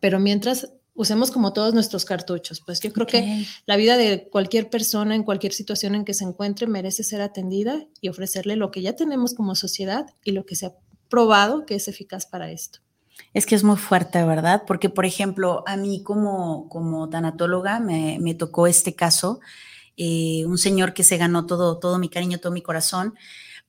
Pero 0.00 0.18
mientras 0.18 0.72
usemos 0.94 1.30
como 1.30 1.52
todos 1.52 1.74
nuestros 1.74 2.04
cartuchos. 2.04 2.60
Pues 2.66 2.80
yo 2.80 2.92
creo 2.92 3.06
que 3.06 3.46
la 3.66 3.76
vida 3.76 3.96
de 3.96 4.28
cualquier 4.28 4.68
persona 4.68 5.14
en 5.14 5.22
cualquier 5.22 5.52
situación 5.52 5.94
en 5.94 6.04
que 6.04 6.12
se 6.12 6.24
encuentre 6.24 6.66
merece 6.66 7.04
ser 7.04 7.20
atendida 7.20 7.86
y 8.00 8.08
ofrecerle 8.08 8.56
lo 8.56 8.72
que 8.72 8.82
ya 8.82 8.96
tenemos 8.96 9.32
como 9.32 9.54
sociedad 9.54 10.06
y 10.24 10.32
lo 10.32 10.44
que 10.44 10.56
se 10.56 10.66
ha 10.66 10.74
probado 11.08 11.66
que 11.66 11.76
es 11.76 11.86
eficaz 11.86 12.26
para 12.26 12.50
esto. 12.50 12.80
Es 13.34 13.46
que 13.46 13.54
es 13.54 13.64
muy 13.64 13.76
fuerte, 13.76 14.24
¿verdad? 14.24 14.64
Porque, 14.66 14.88
por 14.88 15.06
ejemplo, 15.06 15.62
a 15.66 15.76
mí 15.76 16.02
como, 16.02 16.68
como 16.68 17.08
tanatóloga 17.08 17.80
me, 17.80 18.34
tocó 18.34 18.66
este 18.66 18.94
caso, 18.94 19.40
eh, 19.96 20.44
un 20.46 20.58
señor 20.58 20.94
que 20.94 21.04
se 21.04 21.16
ganó 21.16 21.46
todo, 21.46 21.78
todo 21.78 21.98
mi 21.98 22.08
cariño, 22.08 22.38
todo 22.38 22.52
mi 22.52 22.62
corazón, 22.62 23.14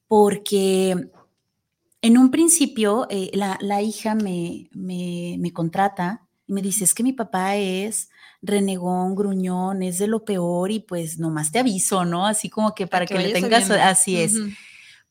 porque 0.07 1.09
en 2.01 2.17
un 2.17 2.31
principio 2.31 3.07
eh, 3.09 3.31
la, 3.33 3.81
hija 3.81 4.15
me, 4.15 4.69
me, 4.71 5.35
me 5.39 5.53
contrata 5.53 6.27
y 6.47 6.53
me 6.53 6.61
dice, 6.61 6.83
es 6.83 6.93
que 6.93 7.03
mi 7.03 7.13
papá 7.13 7.55
es 7.55 8.09
renegón, 8.41 9.15
gruñón, 9.15 9.83
es 9.83 9.99
de 9.99 10.07
lo 10.07 10.25
peor 10.25 10.71
y 10.71 10.79
pues 10.79 11.19
nomás 11.19 11.51
te 11.51 11.59
aviso, 11.59 12.05
¿no? 12.05 12.25
Así 12.25 12.49
como 12.49 12.73
que 12.73 12.87
para 12.87 13.05
que, 13.05 13.17
le 13.17 13.31
tengas, 13.31 13.69
así 13.69 14.17
es. 14.17 14.33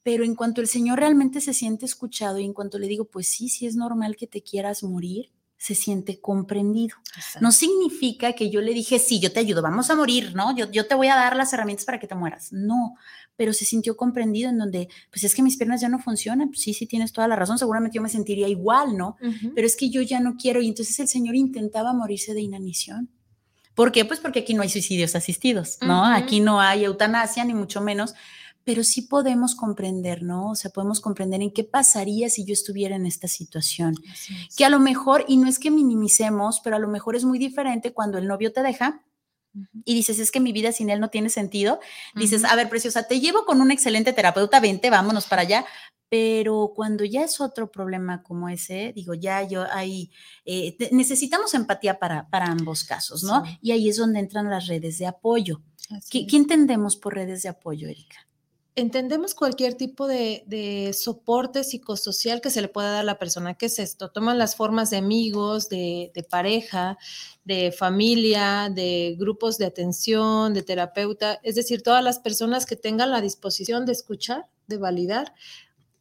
Pero 0.02 0.24
en 0.24 0.34
cuanto 0.34 0.60
el 0.60 0.66
Señor 0.66 0.98
realmente 0.98 1.40
se 1.40 1.52
siente 1.52 1.84
escuchado 1.84 2.38
y 2.38 2.44
en 2.44 2.54
cuanto 2.54 2.78
le 2.78 2.86
digo, 2.86 3.04
pues 3.04 3.28
sí, 3.28 3.48
sí 3.48 3.66
es 3.66 3.76
normal 3.76 4.16
que 4.16 4.26
te 4.26 4.42
quieras 4.42 4.82
morir, 4.82 5.30
se 5.58 5.74
siente 5.74 6.20
comprendido. 6.20 6.96
No 7.42 7.52
significa 7.52 8.32
que 8.32 8.48
yo 8.48 8.62
le 8.62 8.72
dije, 8.72 8.98
sí, 8.98 9.20
yo 9.20 9.30
te 9.30 9.40
ayudo, 9.40 9.60
vamos 9.60 9.90
a 9.90 9.94
morir, 9.94 10.34
¿no? 10.34 10.56
Yo, 10.56 10.70
yo 10.70 10.86
te 10.86 10.94
voy 10.94 11.08
a 11.08 11.16
dar 11.16 11.36
las 11.36 11.52
herramientas 11.52 11.84
para 11.84 12.00
que 12.00 12.06
te 12.06 12.14
mueras. 12.14 12.50
No, 12.50 12.94
pero 13.36 13.52
se 13.52 13.66
sintió 13.66 13.94
comprendido 13.94 14.48
en 14.48 14.56
donde, 14.56 14.88
pues 15.10 15.22
es 15.24 15.34
que 15.34 15.42
mis 15.42 15.58
piernas 15.58 15.82
ya 15.82 15.90
no 15.90 15.98
funcionan, 15.98 16.48
pues 16.48 16.62
sí, 16.62 16.72
sí 16.72 16.86
tienes 16.86 17.12
toda 17.12 17.28
la 17.28 17.36
razón, 17.36 17.58
seguramente 17.58 17.96
yo 17.96 18.02
me 18.02 18.08
sentiría 18.08 18.48
igual, 18.48 18.96
¿no? 18.96 19.16
Pero 19.54 19.66
es 19.66 19.76
que 19.76 19.90
yo 19.90 20.00
ya 20.00 20.20
no 20.20 20.36
quiero 20.36 20.62
y 20.62 20.68
entonces 20.68 20.98
el 20.98 21.08
Señor 21.08 21.34
intentaba 21.36 21.92
morirse 21.92 22.32
de 22.32 22.40
inanición. 22.40 23.10
¿Por 23.74 23.92
qué? 23.92 24.04
Pues 24.04 24.20
porque 24.20 24.40
aquí 24.40 24.54
no 24.54 24.62
hay 24.62 24.68
suicidios 24.68 25.14
asistidos, 25.14 25.78
¿no? 25.82 26.04
Aquí 26.04 26.40
no 26.40 26.60
hay 26.60 26.84
eutanasia, 26.84 27.44
ni 27.44 27.54
mucho 27.54 27.80
menos, 27.80 28.14
pero 28.64 28.85
sí 28.85 29.03
podemos 29.03 29.55
comprender, 29.55 30.23
¿no? 30.23 30.51
O 30.51 30.55
sea, 30.55 30.70
podemos 30.70 31.01
comprender 31.01 31.40
en 31.40 31.53
qué 31.53 31.64
pasaría 31.64 32.29
si 32.31 32.44
yo 32.44 32.53
estuviera 32.53 32.96
en 32.96 33.07
esta 33.07 33.29
situación. 33.29 33.94
Que 34.57 34.64
a 34.64 34.70
lo 34.70 34.79
mejor, 34.79 35.25
y 35.29 35.37
no 35.37 35.49
es 35.49 35.59
que 35.59 35.70
minimicemos, 35.70 36.61
pero 36.62 36.77
a 36.77 36.79
lo 36.79 36.88
mejor 36.88 37.16
es 37.16 37.25
muy 37.25 37.38
diferente 37.38 37.92
cuando 37.92 38.18
el 38.18 38.27
novio 38.27 38.53
te 38.53 38.62
deja 38.62 39.05
y 39.85 39.94
dices, 39.94 40.18
es 40.18 40.31
que 40.31 40.40
mi 40.40 40.53
vida 40.53 40.73
sin 40.73 40.90
él 40.90 41.01
no 41.01 41.11
tiene 41.11 41.29
sentido. 41.29 41.81
Dices, 42.14 42.44
a 42.44 42.55
ver, 42.55 42.68
preciosa, 42.68 43.05
te 43.05 43.20
llevo 43.20 43.44
con 43.44 43.61
un 43.61 43.70
excelente 43.70 44.12
terapeuta, 44.12 44.61
vente, 44.61 44.90
vámonos 44.90 45.27
para 45.27 45.42
allá. 45.42 45.64
Pero 46.09 46.73
cuando 46.75 47.05
ya 47.05 47.23
es 47.23 47.40
otro 47.40 47.70
problema 47.70 48.25
como 48.25 48.49
ese, 48.49 48.92
digo, 48.94 49.14
ya 49.14 49.46
yo 49.46 49.64
ahí 49.70 50.11
eh, 50.44 50.77
necesitamos 50.90 51.55
empatía 51.55 52.01
para, 52.01 52.29
para 52.29 52.46
ambos 52.46 52.83
casos, 52.83 53.23
¿no? 53.23 53.44
Y 53.62 53.70
ahí 53.70 53.88
es 53.88 53.96
donde 53.96 54.18
entran 54.18 54.51
las 54.51 54.66
redes 54.66 54.99
de 54.99 55.07
apoyo. 55.07 55.62
¿Qué, 56.11 56.27
¿Qué, 56.27 56.37
entendemos 56.37 56.96
por 56.96 57.14
redes 57.14 57.44
de 57.44 57.49
apoyo, 57.49 57.88
Erika? 57.88 58.27
Entendemos 58.76 59.35
cualquier 59.35 59.74
tipo 59.74 60.06
de, 60.06 60.90
soporte 60.94 61.64
psicosocial 61.64 62.40
que 62.40 62.50
se 62.50 62.62
le 62.62 62.68
pueda 62.68 62.90
dar 62.90 63.00
a 63.00 63.04
la 63.04 63.18
persona. 63.18 63.54
¿Qué 63.54 63.66
es 63.66 63.78
esto? 63.78 64.11
Toman 64.11 64.38
las 64.38 64.56
formas 64.56 64.90
de 64.90 64.96
amigos, 64.96 65.68
de, 65.68 66.12
pareja, 66.30 66.98
de 67.44 67.72
familia, 67.72 68.70
de 68.72 69.16
grupos 69.18 69.59
de 69.59 69.66
atención, 69.66 70.54
de 70.54 70.62
terapeuta, 70.62 71.40
es 71.42 71.54
decir, 71.54 71.83
todas 71.83 72.02
las 72.02 72.18
personas 72.18 72.66
que 72.66 72.76
tengan 72.76 73.11
la 73.11 73.20
disposición 73.20 73.87
de 73.87 73.92
escuchar, 73.92 74.46
de 74.66 74.78
validar 74.78 75.35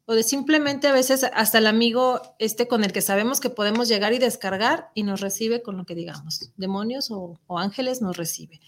o 0.09 0.15
de 0.15 0.23
simplemente 0.23 0.87
a 0.87 0.91
veces 0.91 1.23
hasta 1.35 1.59
el 1.59 1.67
amigo 1.67 2.35
este 2.39 2.67
con 2.67 2.83
el 2.83 2.91
que 2.91 2.99
sabemos 2.99 3.39
que 3.39 3.51
podemos 3.51 3.87
llegar 3.87 4.11
y 4.11 4.17
descargar 4.17 4.89
y 4.95 5.03
nos 5.03 5.21
recibe 5.21 5.61
con 5.61 5.77
lo 5.77 5.85
que 5.85 5.93
digamos, 5.93 6.49
demonios 6.57 7.11
o, 7.11 7.37
ángeles 7.59 8.01
nos 8.01 8.17
recibe. 8.17 8.59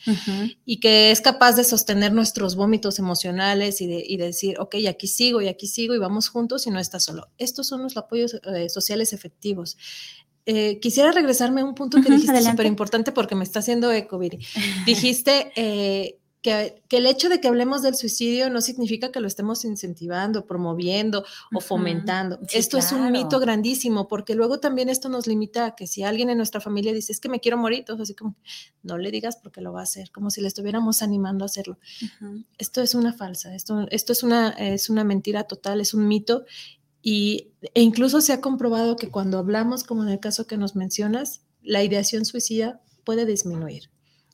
Y 0.65 0.79
que 0.79 1.09
es 1.09 1.19
capaz 1.19 1.53
de 1.53 1.63
sostener 1.63 2.13
nuestros 2.13 2.55
vómitos 2.55 2.99
emocionales 2.99 3.81
y 3.81 3.87
de, 3.87 4.23
decir, 4.23 4.59
ok, 4.59 4.75
aquí 4.87 5.07
sigo 5.07 5.41
y 5.41 5.47
aquí 5.47 5.65
sigo 5.65 5.95
y 5.95 5.97
vamos 5.97 6.29
juntos 6.29 6.67
y 6.67 6.69
no 6.69 6.79
está 6.79 6.99
solo. 6.99 7.29
Estos 7.39 7.65
son 7.65 7.81
los 7.81 7.97
apoyos 7.97 8.35
eh, 8.35 8.69
sociales 8.69 9.11
efectivos. 9.11 9.77
Eh, 10.45 10.79
quisiera 10.79 11.11
regresarme 11.11 11.61
a 11.61 11.65
un 11.65 11.73
punto 11.73 12.01
que 12.01 12.11
dijiste 12.11 12.41
súper 12.43 12.67
importante 12.67 13.11
porque 13.11 13.33
me 13.33 13.43
está 13.43 13.59
haciendo 13.59 13.91
eco, 13.91 14.19
Viri. 14.19 14.37
Dijiste 14.85 15.51
eh, 15.55 16.19
que, 16.41 16.81
el 16.89 17.05
hecho 17.05 17.29
de 17.29 17.39
que 17.39 17.47
hablemos 17.47 17.83
del 17.83 17.95
suicidio 17.95 18.49
no 18.49 18.61
significa 18.61 19.11
que 19.11 19.19
lo 19.19 19.27
estemos 19.27 19.63
incentivando, 19.63 20.45
promoviendo 20.47 21.23
o 21.53 21.59
fomentando. 21.59 22.39
esto 22.51 22.77
es 22.77 22.91
un 22.91 23.11
mito 23.11 23.39
grandísimo, 23.39 24.07
porque 24.07 24.33
luego 24.33 24.59
también 24.59 24.89
esto 24.89 25.07
nos 25.07 25.27
limita 25.27 25.67
a 25.67 25.75
que 25.75 25.85
si 25.85 26.03
alguien 26.03 26.29
en 26.29 26.37
nuestra 26.37 26.59
familia 26.59 26.93
dice, 26.93 27.11
es 27.11 27.19
que 27.19 27.29
me 27.29 27.39
quiero 27.39 27.57
morir, 27.57 27.79
entonces 27.79 28.03
así 28.03 28.15
como, 28.15 28.35
no 28.81 28.97
le 28.97 29.11
digas 29.11 29.37
porque 29.37 29.61
lo 29.61 29.71
va 29.71 29.81
a 29.81 29.83
hacer, 29.83 30.11
como 30.11 30.31
si 30.31 30.41
le 30.41 30.47
estuviéramos 30.47 31.01
animando 31.03 31.45
a 31.45 31.47
hacerlo. 31.47 31.77
Esto 32.57 32.81
es 32.81 32.95
una 32.95 33.13
falsa, 33.13 33.53
esto, 33.53 33.85
esto 33.91 34.11
es, 34.11 34.23
una, 34.23 34.49
es 34.49 34.89
una 34.89 35.03
mentira 35.03 35.43
total, 35.43 35.79
es 35.79 35.93
un 35.93 36.07
mito. 36.07 36.45
Y, 37.03 37.51
e 37.73 37.81
incluso 37.81 38.21
se 38.21 38.33
ha 38.33 38.41
comprobado 38.41 38.95
que 38.95 39.09
cuando 39.09 39.37
hablamos, 39.37 39.83
como 39.83 40.03
en 40.03 40.09
el 40.09 40.19
caso 40.19 40.47
que 40.47 40.57
nos 40.57 40.75
mencionas, 40.75 41.41
la 41.61 41.83
ideación 41.83 42.25
suicida 42.25 42.81
puede 43.03 43.25
disminuir. 43.25 43.89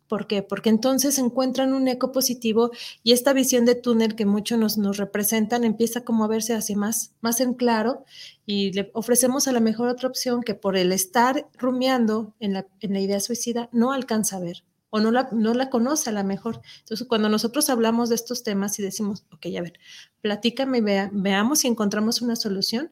¿Por 0.08 0.28
qué? 0.28 0.42
Porque 0.42 0.70
entonces 0.70 1.18
encuentran 1.18 1.74
un 1.74 1.88
eco 1.88 2.12
positivo 2.12 2.72
y 3.04 3.12
esta 3.12 3.34
visión 3.34 3.66
de 3.66 3.76
túnel 3.76 4.16
que 4.16 4.26
muchos 4.26 4.58
nos, 4.58 4.78
nos 4.78 4.98
representan 4.98 5.64
empieza 5.64 6.06
como 6.06 6.24
a 6.24 6.28
verse 6.28 6.54
hacia 6.54 6.78
más, 6.78 7.14
más 7.22 7.42
en 7.42 7.54
claro 7.54 8.06
y 8.46 8.72
le 8.72 8.90
ofrecemos 8.94 9.48
a 9.48 9.52
la 9.52 9.60
mejor 9.60 9.90
otra 9.90 10.08
opción 10.08 10.44
que 10.44 10.56
por 10.56 10.78
el 10.78 10.92
estar 10.94 11.50
rumiando 11.58 12.36
en 12.40 12.54
la, 12.54 12.68
en 12.80 12.94
la 12.94 13.00
idea 13.02 13.20
suicida 13.20 13.70
no 13.74 13.92
alcanza 13.92 14.38
a 14.38 14.42
ver 14.42 14.64
o 14.90 15.00
no 15.00 15.12
la, 15.12 15.30
no 15.32 15.54
la 15.54 15.70
conoce 15.70 16.10
a 16.10 16.14
la 16.14 16.24
mejor. 16.24 16.62
Entonces, 16.80 17.08
cuando 17.08 17.30
nosotros 17.30 17.70
hablamos 17.70 18.10
de 18.10 18.16
estos 18.16 18.44
temas 18.44 18.80
y 18.80 18.84
decimos, 18.84 19.26
ok, 19.34 19.48
a 19.58 19.62
ver, 19.62 19.74
platícame, 20.22 20.82
vea, 20.82 21.10
veamos 21.12 21.60
si 21.60 21.68
encontramos 21.68 22.22
una 22.22 22.36
solución, 22.36 22.92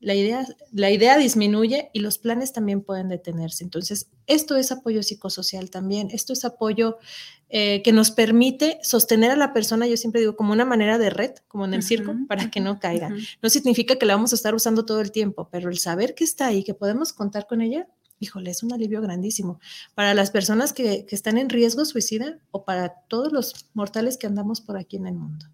la 0.00 0.14
idea, 0.14 0.46
la 0.72 0.90
idea 0.90 1.18
disminuye 1.18 1.90
y 1.92 2.00
los 2.00 2.18
planes 2.18 2.52
también 2.52 2.82
pueden 2.82 3.08
detenerse. 3.08 3.64
Entonces, 3.64 4.10
esto 4.26 4.56
es 4.56 4.70
apoyo 4.70 5.02
psicosocial 5.02 5.70
también, 5.70 6.08
esto 6.12 6.32
es 6.32 6.44
apoyo 6.44 6.98
eh, 7.48 7.82
que 7.82 7.92
nos 7.92 8.10
permite 8.10 8.78
sostener 8.82 9.32
a 9.32 9.36
la 9.36 9.52
persona, 9.52 9.86
yo 9.86 9.96
siempre 9.96 10.20
digo, 10.20 10.36
como 10.36 10.52
una 10.52 10.64
manera 10.64 10.98
de 10.98 11.10
red, 11.10 11.32
como 11.48 11.64
en 11.64 11.74
el 11.74 11.82
circo, 11.82 12.14
para 12.28 12.50
que 12.50 12.60
no 12.60 12.78
caiga. 12.78 13.10
No 13.42 13.50
significa 13.50 13.96
que 13.96 14.06
la 14.06 14.14
vamos 14.14 14.32
a 14.32 14.36
estar 14.36 14.54
usando 14.54 14.84
todo 14.84 15.00
el 15.00 15.10
tiempo, 15.10 15.48
pero 15.50 15.68
el 15.68 15.78
saber 15.78 16.14
que 16.14 16.24
está 16.24 16.46
ahí, 16.46 16.62
que 16.62 16.74
podemos 16.74 17.12
contar 17.12 17.46
con 17.48 17.60
ella, 17.60 17.88
híjole, 18.20 18.50
es 18.50 18.62
un 18.62 18.72
alivio 18.72 19.00
grandísimo 19.00 19.60
para 19.94 20.14
las 20.14 20.30
personas 20.30 20.72
que, 20.72 21.06
que 21.06 21.14
están 21.16 21.38
en 21.38 21.48
riesgo 21.48 21.84
suicida 21.84 22.38
o 22.50 22.64
para 22.64 23.00
todos 23.08 23.32
los 23.32 23.66
mortales 23.74 24.16
que 24.16 24.26
andamos 24.26 24.60
por 24.60 24.76
aquí 24.76 24.96
en 24.96 25.06
el 25.06 25.14
mundo. 25.14 25.46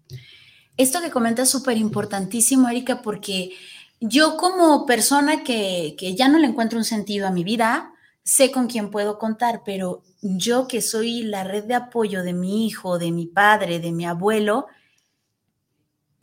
Esto 0.77 1.01
que 1.01 1.09
comentas 1.09 1.47
es 1.47 1.51
súper 1.51 1.77
importantísimo, 1.77 2.67
Erika, 2.67 3.01
porque 3.01 3.51
yo 3.99 4.37
como 4.37 4.85
persona 4.85 5.43
que, 5.43 5.95
ya 6.15 6.27
no 6.27 6.37
le 6.37 6.47
encuentro 6.47 6.77
un 6.77 6.85
sentido 6.85 7.27
a 7.27 7.31
mi 7.31 7.43
vida, 7.43 7.93
sé 8.23 8.51
con 8.51 8.67
quién 8.67 8.91
puedo 8.91 9.17
contar, 9.17 9.61
pero 9.65 10.03
yo 10.21 10.67
que 10.67 10.81
soy 10.81 11.23
la 11.23 11.43
red 11.43 11.65
de 11.65 11.75
apoyo 11.75 12.23
de 12.23 12.33
mi 12.33 12.65
hijo, 12.65 12.97
de 12.97 13.11
mi 13.11 13.27
padre, 13.27 13.79
de 13.79 13.91
mi 13.91 14.05
abuelo, 14.05 14.67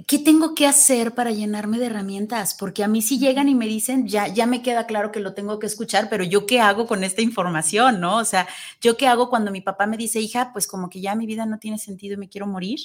¿qué 0.06 0.18
tengo 0.18 0.54
que 0.54 0.66
hacer 0.66 1.14
para 1.14 1.30
llenarme 1.30 1.78
de 1.78 1.86
herramientas? 1.86 2.54
Porque 2.54 2.82
a 2.82 2.88
mí 2.88 3.02
si 3.02 3.18
llegan 3.18 3.48
y 3.48 3.54
me 3.54 3.66
dicen, 3.66 4.08
ya, 4.08 4.28
ya 4.28 4.46
me 4.46 4.62
queda 4.62 4.86
claro 4.86 5.12
que 5.12 5.20
lo 5.20 5.34
tengo 5.34 5.58
que 5.58 5.66
escuchar, 5.66 6.08
pero 6.08 6.24
yo 6.24 6.46
qué 6.46 6.60
hago 6.60 6.86
con 6.86 7.04
esta 7.04 7.22
información, 7.22 8.00
¿no? 8.00 8.18
O 8.18 8.24
sea, 8.24 8.48
yo 8.80 8.96
qué 8.96 9.06
hago 9.06 9.28
cuando 9.28 9.50
mi 9.50 9.60
papá 9.60 9.86
me 9.86 9.96
dice, 9.96 10.20
hija, 10.20 10.52
pues 10.52 10.66
como 10.66 10.88
que 10.88 11.00
ya 11.00 11.14
mi 11.14 11.26
vida 11.26 11.46
no 11.46 11.58
tiene 11.58 11.78
sentido 11.78 12.14
y 12.14 12.18
me 12.18 12.28
quiero 12.28 12.46
morir. 12.46 12.78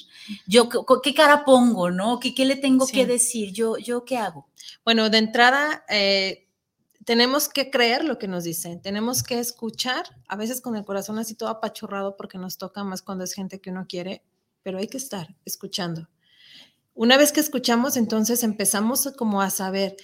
Yo, 0.46 0.68
¿qué 1.02 1.14
cara 1.14 1.44
pongo, 1.44 1.90
no? 1.90 2.20
¿Qué, 2.20 2.34
qué 2.34 2.44
le 2.44 2.56
tengo 2.56 2.86
que 2.86 3.06
decir? 3.06 3.52
Yo, 3.52 3.78
yo 3.78 4.04
qué 4.04 4.18
hago? 4.18 4.48
Bueno, 4.84 5.10
de 5.10 5.18
entrada... 5.18 5.84
Eh, 5.88 6.44
tenemos 7.04 7.48
que 7.48 7.70
creer 7.70 8.04
lo 8.04 8.18
que 8.18 8.28
nos 8.28 8.44
dicen, 8.44 8.82
tenemos 8.82 9.22
que 9.22 9.38
escuchar, 9.38 10.04
a 10.28 10.36
veces 10.36 10.60
con 10.60 10.76
el 10.76 10.84
corazón 10.84 11.18
así 11.18 11.34
todo 11.34 11.48
apachurrado 11.48 12.16
porque 12.16 12.36
nos 12.36 12.58
toca 12.58 12.84
más 12.84 13.00
cuando 13.00 13.24
es 13.24 13.32
gente 13.32 13.62
que 13.62 13.70
uno 13.70 13.86
quiere, 13.88 14.22
pero 14.62 14.76
hay 14.76 14.88
que 14.88 14.98
estar 14.98 15.34
escuchando. 15.46 16.06
Una 17.00 17.16
vez 17.16 17.30
que 17.30 17.38
escuchamos, 17.38 17.96
entonces 17.96 18.42
empezamos 18.42 19.12
como 19.16 19.40
a 19.40 19.50
saber 19.50 19.94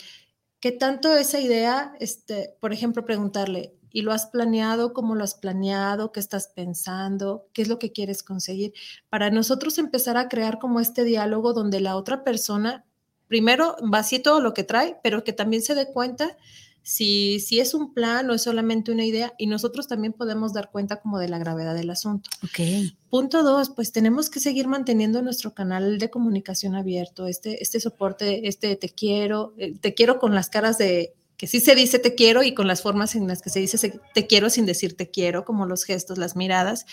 qué 0.60 0.70
tanto 0.70 1.12
esa 1.16 1.40
idea, 1.40 1.92
este, 1.98 2.54
por 2.60 2.72
ejemplo, 2.72 3.04
preguntarle, 3.04 3.74
y 3.90 4.02
lo 4.02 4.12
has 4.12 4.26
planeado, 4.26 4.92
cómo 4.92 5.16
lo 5.16 5.24
has 5.24 5.34
planeado, 5.34 6.12
qué 6.12 6.20
estás 6.20 6.46
pensando, 6.46 7.48
qué 7.52 7.62
es 7.62 7.68
lo 7.68 7.80
que 7.80 7.90
quieres 7.90 8.22
conseguir, 8.22 8.74
para 9.08 9.30
nosotros 9.30 9.78
empezar 9.78 10.16
a 10.16 10.28
crear 10.28 10.60
como 10.60 10.78
este 10.78 11.02
diálogo 11.02 11.52
donde 11.52 11.80
la 11.80 11.96
otra 11.96 12.22
persona 12.22 12.84
primero 13.26 13.74
vacíe 13.82 14.20
todo 14.20 14.40
lo 14.40 14.54
que 14.54 14.62
trae, 14.62 15.00
pero 15.02 15.24
que 15.24 15.32
también 15.32 15.64
se 15.64 15.74
dé 15.74 15.90
cuenta 15.92 16.36
si, 16.84 17.40
si 17.40 17.60
es 17.60 17.72
un 17.72 17.94
plan 17.94 18.28
o 18.28 18.34
es 18.34 18.42
solamente 18.42 18.92
una 18.92 19.06
idea 19.06 19.32
y 19.38 19.46
nosotros 19.46 19.88
también 19.88 20.12
podemos 20.12 20.52
dar 20.52 20.70
cuenta 20.70 21.00
como 21.00 21.18
de 21.18 21.30
la 21.30 21.38
gravedad 21.38 21.74
del 21.74 21.88
asunto. 21.88 22.28
Ok. 22.44 22.92
Punto 23.08 23.42
dos, 23.42 23.70
pues 23.70 23.90
tenemos 23.90 24.28
que 24.28 24.38
seguir 24.38 24.68
manteniendo 24.68 25.22
nuestro 25.22 25.54
canal 25.54 25.98
de 25.98 26.10
comunicación 26.10 26.74
abierto, 26.74 27.26
este, 27.26 27.62
este 27.62 27.80
soporte, 27.80 28.48
este 28.48 28.76
te 28.76 28.90
quiero, 28.90 29.54
eh, 29.56 29.74
te 29.80 29.94
quiero 29.94 30.18
con 30.18 30.34
las 30.34 30.50
caras 30.50 30.76
de 30.76 31.14
que 31.36 31.46
sí 31.46 31.60
se 31.60 31.74
dice 31.74 31.98
te 31.98 32.14
quiero 32.14 32.42
y 32.42 32.54
con 32.54 32.66
las 32.66 32.82
formas 32.82 33.14
en 33.14 33.26
las 33.26 33.42
que 33.42 33.50
se 33.50 33.60
dice 33.60 34.00
te 34.14 34.26
quiero 34.26 34.50
sin 34.50 34.66
decir 34.66 34.96
te 34.96 35.10
quiero, 35.10 35.44
como 35.44 35.66
los 35.66 35.84
gestos, 35.84 36.18
las 36.18 36.36
miradas. 36.36 36.86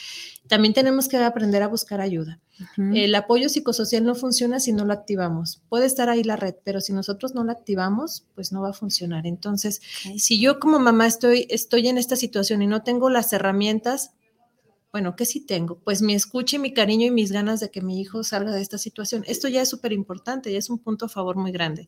También 0.47 0.73
tenemos 0.73 1.07
que 1.07 1.17
aprender 1.17 1.61
a 1.63 1.67
buscar 1.67 2.01
ayuda. 2.01 2.39
El 2.77 3.15
apoyo 3.15 3.49
psicosocial 3.49 4.03
no 4.03 4.13
funciona 4.13 4.59
si 4.59 4.71
no 4.71 4.85
lo 4.85 4.93
activamos. 4.93 5.61
Puede 5.69 5.85
estar 5.85 6.09
ahí 6.09 6.23
la 6.23 6.35
red, 6.35 6.55
pero 6.63 6.79
si 6.79 6.93
nosotros 6.93 7.33
no 7.33 7.43
la 7.43 7.53
activamos, 7.53 8.25
pues 8.35 8.51
no 8.51 8.61
va 8.61 8.69
a 8.69 8.73
funcionar. 8.73 9.25
Entonces, 9.25 9.81
si 10.17 10.39
yo 10.39 10.59
como 10.59 10.77
mamá 10.77 11.07
estoy, 11.07 11.47
estoy 11.49 11.87
en 11.87 11.97
esta 11.97 12.15
situación 12.15 12.61
y 12.61 12.67
no 12.67 12.83
tengo 12.83 13.09
las 13.09 13.33
herramientas, 13.33 14.11
bueno, 14.91 15.15
¿qué 15.15 15.25
sí 15.25 15.39
tengo? 15.39 15.79
Pues 15.79 16.01
mi 16.01 16.13
escucha 16.13 16.57
y 16.57 16.59
mi 16.59 16.73
cariño 16.73 17.07
y 17.07 17.11
mis 17.11 17.31
ganas 17.31 17.61
de 17.61 17.71
que 17.71 17.81
mi 17.81 18.01
hijo 18.01 18.23
salga 18.23 18.51
de 18.51 18.61
esta 18.61 18.77
situación. 18.77 19.23
Esto 19.25 19.47
ya 19.47 19.61
es 19.61 19.69
súper 19.69 19.93
importante 19.93 20.51
y 20.51 20.55
es 20.55 20.69
un 20.69 20.79
punto 20.79 21.05
a 21.05 21.09
favor 21.09 21.37
muy 21.37 21.51
grande. 21.51 21.87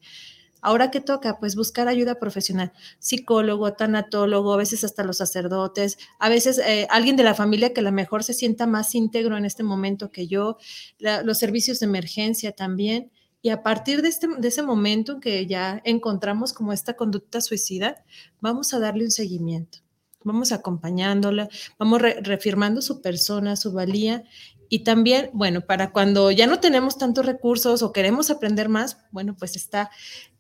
Ahora, 0.64 0.92
¿qué 0.92 1.02
toca? 1.02 1.40
Pues 1.40 1.58
buscar 1.58 1.90
ayuda 1.90 2.16
profesional, 2.16 2.72
psicólogo, 2.98 3.74
tanatólogo, 3.74 4.54
a 4.54 4.58
veces 4.58 4.86
hasta 4.86 5.04
los 5.04 5.18
sacerdotes, 5.18 5.98
a 6.20 6.30
veces 6.30 6.58
eh, 6.58 6.88
alguien 6.90 7.18
de 7.18 7.24
la 7.24 7.36
familia 7.36 7.74
que 7.74 7.82
a 7.82 7.84
lo 7.84 7.92
mejor 7.92 8.24
se 8.24 8.34
sienta 8.34 8.66
más 8.66 8.96
íntegro 8.96 9.38
en 9.38 9.44
este 9.44 9.62
momento 9.64 10.10
que 10.10 10.28
yo, 10.28 10.58
los 11.00 11.38
servicios 11.38 11.80
de 11.80 11.88
emergencia 11.88 12.54
también. 12.54 13.12
Y 13.42 13.50
a 13.50 13.62
partir 13.62 14.02
de, 14.02 14.08
este, 14.08 14.28
de 14.38 14.48
ese 14.48 14.64
momento 14.64 15.14
en 15.14 15.20
que 15.20 15.46
ya 15.48 15.82
encontramos 15.84 16.54
como 16.54 16.72
esta 16.72 16.96
conducta 16.96 17.42
suicida, 17.42 17.98
vamos 18.40 18.74
a 18.74 18.80
darle 18.80 19.04
un 19.04 19.12
seguimiento 19.12 19.80
vamos 20.24 20.52
acompañándola, 20.52 21.50
vamos 21.78 22.02
reafirmando 22.02 22.82
su 22.82 23.02
persona, 23.02 23.56
su 23.56 23.74
valía 23.74 24.24
y 24.70 24.80
también, 24.84 25.30
bueno, 25.34 25.62
para 25.62 25.92
cuando 25.92 26.32
ya 26.32 26.48
no 26.48 26.60
tenemos 26.60 26.98
tantos 26.98 27.26
recursos 27.26 27.82
o 27.84 27.92
queremos 27.92 28.30
aprender 28.30 28.70
más, 28.70 28.98
bueno, 29.12 29.36
pues 29.38 29.56
está 29.56 29.90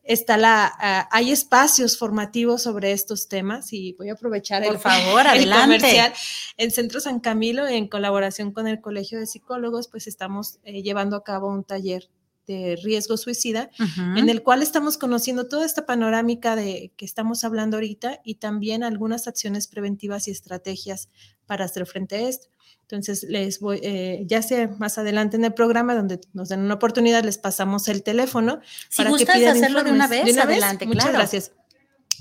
está 0.03 0.35
la, 0.37 0.71
ah, 0.79 1.07
hay 1.11 1.31
espacios 1.31 1.97
formativos 1.97 2.63
sobre 2.63 2.91
estos 2.91 3.27
temas 3.29 3.71
y 3.71 3.93
voy 3.93 4.09
a 4.09 4.13
aprovechar 4.13 4.63
Por 4.63 4.75
el, 4.75 4.79
favor, 4.79 5.21
adelante. 5.27 5.77
comercial. 5.77 6.13
En 6.57 6.71
Centro 6.71 6.99
San 6.99 7.19
Camilo, 7.19 7.67
en 7.67 7.87
colaboración 7.87 8.51
con 8.51 8.67
el 8.67 8.81
Colegio 8.81 9.19
de 9.19 9.27
Psicólogos, 9.27 9.87
pues 9.87 10.07
estamos 10.07 10.59
eh, 10.63 10.83
llevando 10.83 11.15
a 11.15 11.23
cabo 11.23 11.47
un 11.47 11.63
taller 11.63 12.09
de 12.45 12.77
riesgo 12.83 13.15
suicida, 13.15 13.69
en 14.17 14.27
el 14.27 14.43
cual 14.43 14.61
estamos 14.61 14.97
conociendo 14.97 15.47
toda 15.47 15.65
esta 15.65 15.85
panorámica 15.85 16.57
de 16.57 16.91
que 16.97 17.05
estamos 17.05 17.45
hablando 17.45 17.77
ahorita 17.77 18.19
y 18.25 18.35
también 18.35 18.83
algunas 18.83 19.29
acciones 19.29 19.69
preventivas 19.69 20.27
y 20.27 20.31
estrategias 20.31 21.07
para 21.45 21.63
hacer 21.63 21.85
frente 21.85 22.17
a 22.17 22.27
esto. 22.27 22.49
Entonces, 22.93 23.23
les 23.23 23.59
voy, 23.59 23.79
eh, 23.81 24.23
ya 24.27 24.43
sea 24.43 24.67
más 24.77 24.99
adelante 24.99 25.35
en 25.35 25.45
el 25.45 25.53
programa, 25.53 25.95
donde 25.95 26.21
nos 26.33 26.49
den 26.49 26.59
una 26.59 26.75
oportunidad, 26.75 27.23
les 27.23 27.39
pasamos 27.39 27.87
el 27.87 28.03
teléfono. 28.03 28.59
Si 28.89 28.97
para 28.97 29.09
gustas 29.09 29.33
que 29.33 29.39
pidan 29.39 29.57
hacerlo 29.57 29.83
de 29.83 29.91
una 29.91 30.05
vez, 30.05 30.37
adelante, 30.37 30.85
Muchas 30.85 31.11
gracias. 31.11 31.51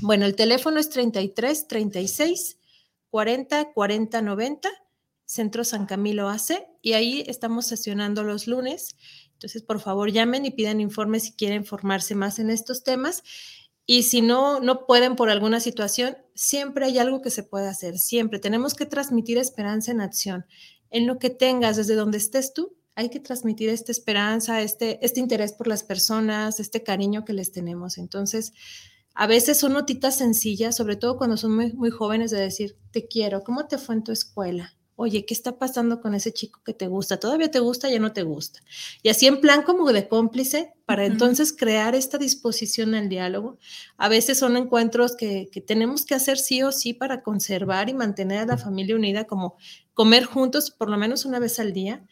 Bueno, 0.01 0.25
el 0.25 0.35
teléfono 0.35 0.81
es 0.81 0.89
33 0.89 1.69
36 1.69 2.57
40 3.11 3.73
40 3.75 4.23
90, 4.23 4.69
Centro 5.27 5.63
San 5.63 5.85
Camilo 5.85 6.31
AC, 6.31 6.67
y 6.81 6.95
ahí 6.95 7.23
estamos 7.27 7.67
sesionando 7.67 8.25
los 8.25 8.47
lunes. 8.47 8.97
Entonces, 9.35 9.63
por 9.63 9.79
favor, 9.79 10.11
llamen 10.11 10.47
y 10.47 10.53
pidan 10.53 10.81
informes 10.81 11.25
si 11.25 11.33
quieren 11.33 11.67
formarse 11.67 12.15
más 12.15 12.39
en 12.39 12.49
estos 12.49 12.83
temas. 12.83 13.23
Y 13.95 14.05
si 14.05 14.23
no, 14.23 14.59
no 14.59 14.87
pueden 14.87 15.17
por 15.17 15.29
alguna 15.29 15.61
situación, 15.61 16.17
siempre 16.35 16.87
hay 16.87 16.97
algo 16.97 17.21
que 17.21 17.29
se 17.29 17.43
puede 17.43 17.69
hacer, 17.69 17.99
siempre. 17.99 18.39
Tenemos 18.39 18.73
que 18.73 18.87
transmitir 18.87 19.37
esperanza 19.37 19.93
en 19.93 20.01
acción. 20.01 20.47
En 20.89 21.07
lo 21.07 21.19
que 21.19 21.29
tengas, 21.29 21.77
desde 21.77 21.95
donde 21.95 22.17
estés 22.17 22.55
tú, 22.55 22.75
hay 22.95 23.11
que 23.11 23.21
transmitir 23.21 23.69
esta 23.69 23.93
esperanza, 23.93 24.63
este, 24.63 24.99
este 25.05 25.21
interés 25.21 25.53
por 25.53 25.67
las 25.67 25.83
personas, 25.83 26.59
este 26.59 26.83
cariño 26.83 27.27
que 27.27 27.35
les 27.35 27.53
tenemos. 27.53 27.99
Entonces, 27.99 28.55
a 29.15 29.27
veces 29.27 29.59
son 29.59 29.75
notitas 29.75 30.17
sencillas, 30.17 30.75
sobre 30.75 30.97
todo 30.97 31.19
cuando 31.19 31.37
son 31.37 31.55
muy, 31.55 31.75
muy 31.75 31.91
jóvenes, 31.91 32.31
de 32.31 32.41
decir, 32.41 32.79
te 32.93 33.07
quiero, 33.07 33.45
¿cómo 33.45 33.67
te 33.67 33.77
fue 33.77 33.95
en 33.95 34.05
tu 34.05 34.13
escuela? 34.13 34.75
Oye, 34.97 35.25
¿qué 35.25 35.35
está 35.35 35.59
pasando 35.59 36.01
con 36.01 36.15
ese 36.15 36.33
chico 36.33 36.61
que 36.65 36.75
te 36.75 36.87
gusta? 36.87 37.19
¿Todavía 37.19 37.51
te 37.51 37.61
gusta? 37.61 37.91
Ya 37.91 37.99
no 37.99 38.13
te 38.13 38.23
gusta. 38.23 38.61
Y 39.03 39.09
así 39.09 39.27
en 39.27 39.41
plan 39.41 39.63
como 39.63 39.93
de 39.93 40.09
cómplice, 40.09 40.73
para 40.85 41.07
entonces 41.07 41.53
crear 41.53 41.95
esta 41.95 42.19
disposición 42.19 42.95
al 42.95 43.09
diálogo. 43.09 43.59
A 43.97 44.09
veces 44.09 44.39
son 44.39 44.57
encuentros 44.57 45.17
que, 45.17 45.49
tenemos 45.67 46.05
que 46.05 46.15
hacer 46.15 46.39
sí 46.39 46.63
o 46.63 46.73
sí 46.73 46.93
para 46.93 47.23
conservar 47.23 47.89
y 47.89 47.95
mantener 47.95 48.39
a 48.39 48.47
la 48.47 48.59
familia 48.59 48.97
unida, 48.97 49.25
como 49.25 49.57
comer 49.95 50.25
juntos 50.25 50.71
por 50.71 50.91
lo 50.91 50.99
menos 50.99 51.25
una 51.25 51.39
vez 51.39 51.59
al 51.59 51.73
día. 51.73 52.05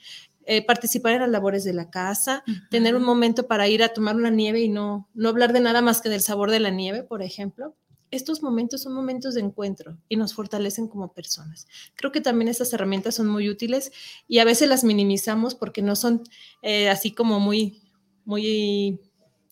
Eh, 0.47 0.65
participar 0.65 1.13
en 1.13 1.21
las 1.21 1.31
labores 1.31 1.65
de 1.65 1.75
la 1.75 1.91
casa, 1.91 2.43
tener 2.71 2.97
un 2.97 3.05
momento 3.05 3.47
para 3.47 3.69
ir 3.69 3.85
a 3.85 3.91
tomar 3.91 4.17
una 4.17 4.31
nieve 4.31 4.61
y 4.61 4.69
no, 4.69 5.09
no 5.15 5.29
hablar 5.29 5.53
de 5.53 5.61
nada 5.61 5.83
más 5.83 6.01
que 6.01 6.09
del 6.09 6.23
sabor 6.23 6.51
de 6.51 6.61
la 6.61 6.71
nieve, 6.71 7.05
por 7.05 7.23
ejemplo 7.23 7.77
estos 8.11 8.43
momentos 8.43 8.83
son 8.83 8.93
momentos 8.93 9.35
de 9.35 9.41
encuentro 9.41 9.97
y 10.09 10.17
nos 10.17 10.35
fortalecen 10.35 10.89
como 10.89 11.13
personas. 11.13 11.67
Creo 11.95 12.13
que 12.13 12.21
también 12.21 12.49
estas 12.49 12.73
herramientas 12.73 13.15
son 13.15 13.29
muy 13.29 13.49
útiles 13.49 13.93
y 14.27 14.39
a 14.39 14.45
veces 14.45 14.69
las 14.69 14.85
minimizamos 14.85 15.55
porque 15.55 15.83
no 15.83 15.97
son 15.97 16.23
eh, 16.63 16.89
así 16.89 17.13
como 17.13 17.41
muy, 17.41 17.81
muy 18.25 19.01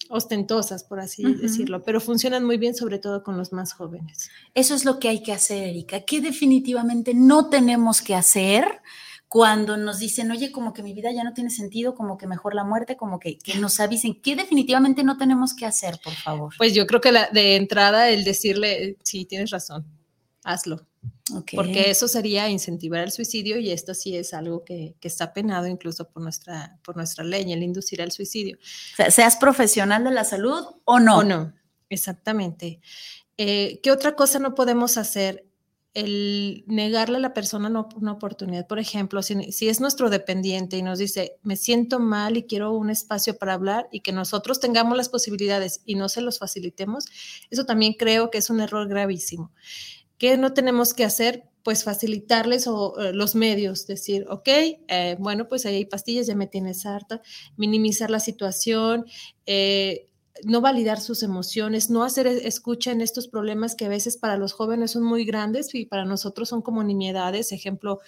ostentosas, 0.08 0.84
por 0.84 1.00
así 1.00 1.22
decirlo, 1.34 1.82
pero 1.82 2.00
funcionan 2.00 2.44
muy 2.44 2.56
bien 2.56 2.74
sobre 2.74 2.98
todo 2.98 3.22
con 3.22 3.36
los 3.36 3.52
más 3.52 3.72
jóvenes. 3.72 4.30
Eso 4.54 4.74
es 4.74 4.84
lo 4.84 4.98
que 4.98 5.08
hay 5.08 5.22
que 5.22 5.32
hacer, 5.32 5.68
Erika, 5.68 6.00
que 6.00 6.20
definitivamente 6.20 7.14
no 7.14 7.48
tenemos 7.50 8.02
que 8.02 8.14
hacer 8.14 8.80
cuando 9.28 9.76
nos 9.76 9.98
dicen, 9.98 10.30
oye, 10.30 10.50
como 10.50 10.72
que 10.72 10.82
mi 10.82 10.94
vida 10.94 11.12
ya 11.12 11.22
no 11.22 11.34
tiene 11.34 11.50
sentido, 11.50 11.94
como 11.94 12.16
que 12.16 12.26
mejor 12.26 12.54
la 12.54 12.64
muerte, 12.64 12.96
como 12.96 13.18
que, 13.18 13.38
que 13.38 13.58
nos 13.58 13.78
avisen, 13.78 14.20
¿qué 14.22 14.34
definitivamente 14.34 15.04
no 15.04 15.18
tenemos 15.18 15.54
que 15.54 15.66
hacer, 15.66 16.00
por 16.02 16.14
favor? 16.14 16.54
Pues 16.56 16.74
yo 16.74 16.86
creo 16.86 17.00
que 17.00 17.12
la, 17.12 17.28
de 17.28 17.56
entrada 17.56 18.08
el 18.08 18.24
decirle, 18.24 18.96
sí, 19.02 19.26
tienes 19.26 19.50
razón, 19.50 19.86
hazlo. 20.44 20.86
Porque 21.54 21.90
eso 21.90 22.08
sería 22.08 22.48
incentivar 22.48 23.04
el 23.04 23.12
suicidio 23.12 23.58
y 23.58 23.70
esto 23.70 23.92
sí 23.92 24.16
es 24.16 24.32
algo 24.32 24.64
que, 24.64 24.94
que, 24.98 25.08
está 25.08 25.34
penado 25.34 25.66
incluso 25.66 26.08
por 26.08 26.22
nuestra, 26.22 26.78
por 26.82 26.96
nuestra 26.96 27.22
ley, 27.22 27.52
el 27.52 27.62
inducir 27.62 28.00
al 28.00 28.12
suicidio. 28.12 28.56
O 28.56 28.96
sea, 28.96 29.10
seas 29.10 29.36
profesional 29.36 30.04
de 30.04 30.10
la 30.10 30.24
salud 30.24 30.64
o 30.84 30.98
no. 30.98 31.18
O 31.18 31.24
no, 31.24 31.52
exactamente. 31.90 32.80
Eh, 33.36 33.80
¿Qué 33.82 33.90
otra 33.90 34.16
cosa 34.16 34.38
no 34.38 34.54
podemos 34.54 34.96
hacer? 34.96 35.47
El 35.94 36.64
negarle 36.66 37.16
a 37.16 37.20
la 37.20 37.34
persona 37.34 37.68
una 37.96 38.12
oportunidad. 38.12 38.66
Por 38.66 38.78
ejemplo, 38.78 39.22
si, 39.22 39.68
es 39.68 39.80
nuestro 39.80 40.10
dependiente 40.10 40.76
y 40.76 40.82
nos 40.82 40.98
dice, 40.98 41.38
me 41.42 41.56
siento 41.56 41.98
mal 41.98 42.36
y 42.36 42.44
quiero 42.44 42.72
un 42.72 42.90
espacio 42.90 43.36
para 43.38 43.54
hablar 43.54 43.88
y 43.90 44.00
que 44.00 44.12
nosotros 44.12 44.60
tengamos 44.60 44.96
las 44.96 45.08
posibilidades 45.08 45.82
y 45.84 45.94
no 45.94 46.08
se 46.08 46.20
los 46.20 46.38
facilitemos, 46.38 47.06
eso 47.50 47.64
también 47.64 47.94
creo 47.94 48.30
que 48.30 48.38
es 48.38 48.50
un 48.50 48.60
error 48.60 48.88
gravísimo. 48.88 49.52
¿Qué 50.18 50.36
no 50.36 50.52
tenemos 50.52 50.94
que 50.94 51.04
hacer? 51.04 51.44
Pues 51.62 51.84
facilitarles 51.84 52.66
o, 52.66 52.94
los 53.12 53.34
medios, 53.34 53.86
decir, 53.86 54.26
ok, 54.28 54.48
eh, 54.48 55.16
bueno, 55.18 55.48
pues 55.48 55.66
ahí 55.66 55.76
hay 55.76 55.84
pastillas, 55.84 56.26
ya 56.26 56.34
me 56.34 56.46
tienes 56.46 56.86
harta, 56.86 57.22
minimizar 57.56 58.10
la 58.10 58.20
situación, 58.20 59.06
eh, 59.46 60.07
no 60.44 60.60
validar 60.60 61.00
sus 61.00 61.22
emociones, 61.22 61.90
no 61.90 62.02
hacer 62.04 62.26
e, 62.26 62.46
escucha 62.46 62.90
en 62.92 63.00
estos 63.00 63.28
problemas 63.28 63.74
que 63.74 63.86
a 63.86 63.88
veces 63.88 64.16
para 64.16 64.36
los 64.36 64.52
jóvenes 64.52 64.92
son 64.92 65.02
muy 65.02 65.24
grandes 65.24 65.74
y 65.74 65.86
para 65.86 66.04
nosotros 66.04 66.48
son 66.48 66.62
como 66.62 66.82
nimiedades, 66.82 67.52
ejemplo, 67.52 68.00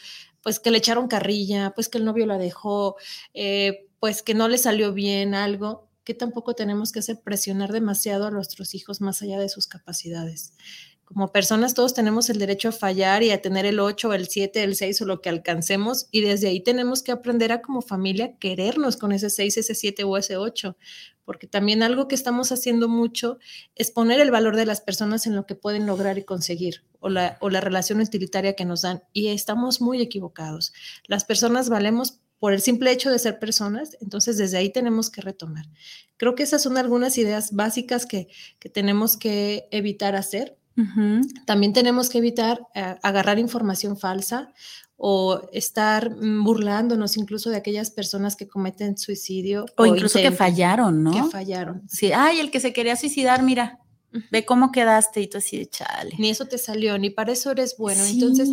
pues 0.42 0.60
que 0.60 0.70
le 0.70 0.78
echaron 0.78 1.08
carrilla, 1.08 1.72
pues 1.74 1.88
que 1.88 1.98
el 1.98 2.04
novio 2.04 2.26
la 2.26 2.38
dejó, 2.38 2.96
eh, 3.34 3.88
pues 3.98 4.22
que 4.22 4.34
no 4.34 4.48
le 4.48 4.58
salió 4.58 4.92
bien 4.92 5.34
algo, 5.34 5.88
que 6.04 6.14
tampoco 6.14 6.54
tenemos 6.54 6.92
que 6.92 7.00
hacer 7.00 7.20
presionar 7.20 7.72
demasiado 7.72 8.26
a 8.26 8.30
nuestros 8.30 8.74
hijos 8.74 9.00
más 9.00 9.22
allá 9.22 9.38
de 9.38 9.48
sus 9.48 9.66
capacidades. 9.66 10.54
Como 11.12 11.32
personas 11.32 11.74
todos 11.74 11.92
tenemos 11.92 12.30
el 12.30 12.38
derecho 12.38 12.68
a 12.68 12.72
fallar 12.72 13.24
y 13.24 13.32
a 13.32 13.42
tener 13.42 13.66
el 13.66 13.80
8, 13.80 14.14
el 14.14 14.28
7, 14.28 14.62
el 14.62 14.76
6 14.76 15.02
o 15.02 15.06
lo 15.06 15.20
que 15.20 15.28
alcancemos 15.28 16.06
y 16.12 16.20
desde 16.20 16.46
ahí 16.46 16.60
tenemos 16.60 17.02
que 17.02 17.10
aprender 17.10 17.50
a 17.50 17.62
como 17.62 17.82
familia 17.82 18.36
querernos 18.38 18.96
con 18.96 19.10
ese 19.10 19.28
6, 19.28 19.56
ese 19.56 19.74
7 19.74 20.04
o 20.04 20.16
ese 20.16 20.36
8, 20.36 20.76
porque 21.30 21.46
también 21.46 21.84
algo 21.84 22.08
que 22.08 22.16
estamos 22.16 22.50
haciendo 22.50 22.88
mucho 22.88 23.38
es 23.76 23.92
poner 23.92 24.18
el 24.18 24.32
valor 24.32 24.56
de 24.56 24.66
las 24.66 24.80
personas 24.80 25.28
en 25.28 25.36
lo 25.36 25.46
que 25.46 25.54
pueden 25.54 25.86
lograr 25.86 26.18
y 26.18 26.24
conseguir 26.24 26.82
o 26.98 27.08
la, 27.08 27.38
o 27.40 27.50
la 27.50 27.60
relación 27.60 28.00
utilitaria 28.00 28.56
que 28.56 28.64
nos 28.64 28.82
dan 28.82 29.04
y 29.12 29.28
estamos 29.28 29.80
muy 29.80 30.02
equivocados. 30.02 30.72
Las 31.06 31.24
personas 31.24 31.68
valemos 31.68 32.18
por 32.40 32.52
el 32.52 32.60
simple 32.60 32.90
hecho 32.90 33.12
de 33.12 33.20
ser 33.20 33.38
personas, 33.38 33.96
entonces 34.00 34.38
desde 34.38 34.58
ahí 34.58 34.70
tenemos 34.70 35.08
que 35.08 35.20
retomar. 35.20 35.66
Creo 36.16 36.34
que 36.34 36.42
esas 36.42 36.64
son 36.64 36.76
algunas 36.76 37.16
ideas 37.16 37.54
básicas 37.54 38.06
que, 38.06 38.26
que 38.58 38.68
tenemos 38.68 39.16
que 39.16 39.68
evitar 39.70 40.16
hacer 40.16 40.58
También 41.46 41.72
tenemos 41.72 42.08
que 42.08 42.18
evitar 42.18 42.66
eh, 42.74 42.96
agarrar 43.02 43.38
información 43.38 43.96
falsa 43.98 44.52
o 45.02 45.48
estar 45.52 46.14
mm, 46.14 46.44
burlándonos 46.44 47.16
incluso 47.16 47.48
de 47.48 47.56
aquellas 47.56 47.90
personas 47.90 48.36
que 48.36 48.46
cometen 48.46 48.98
suicidio. 48.98 49.64
O, 49.78 49.86
incluso 49.86 50.18
que 50.18 50.30
fallaron, 50.30 51.02
¿no? 51.02 51.10
Que 51.10 51.24
fallaron. 51.30 51.82
Sí, 51.88 52.12
ay, 52.12 52.38
el 52.38 52.50
que 52.50 52.60
se 52.60 52.74
quería 52.74 52.96
suicidar, 52.96 53.42
mira, 53.42 53.78
ve 54.30 54.44
cómo 54.44 54.70
quedaste 54.70 55.22
y 55.22 55.26
tú 55.26 55.38
así 55.38 55.56
de 55.56 55.66
chale. 55.70 56.14
Ni 56.18 56.28
eso 56.28 56.44
te 56.44 56.58
salió, 56.58 56.98
ni 56.98 57.08
para 57.08 57.32
eso 57.32 57.50
eres 57.50 57.78
bueno. 57.78 58.04
Entonces, 58.04 58.50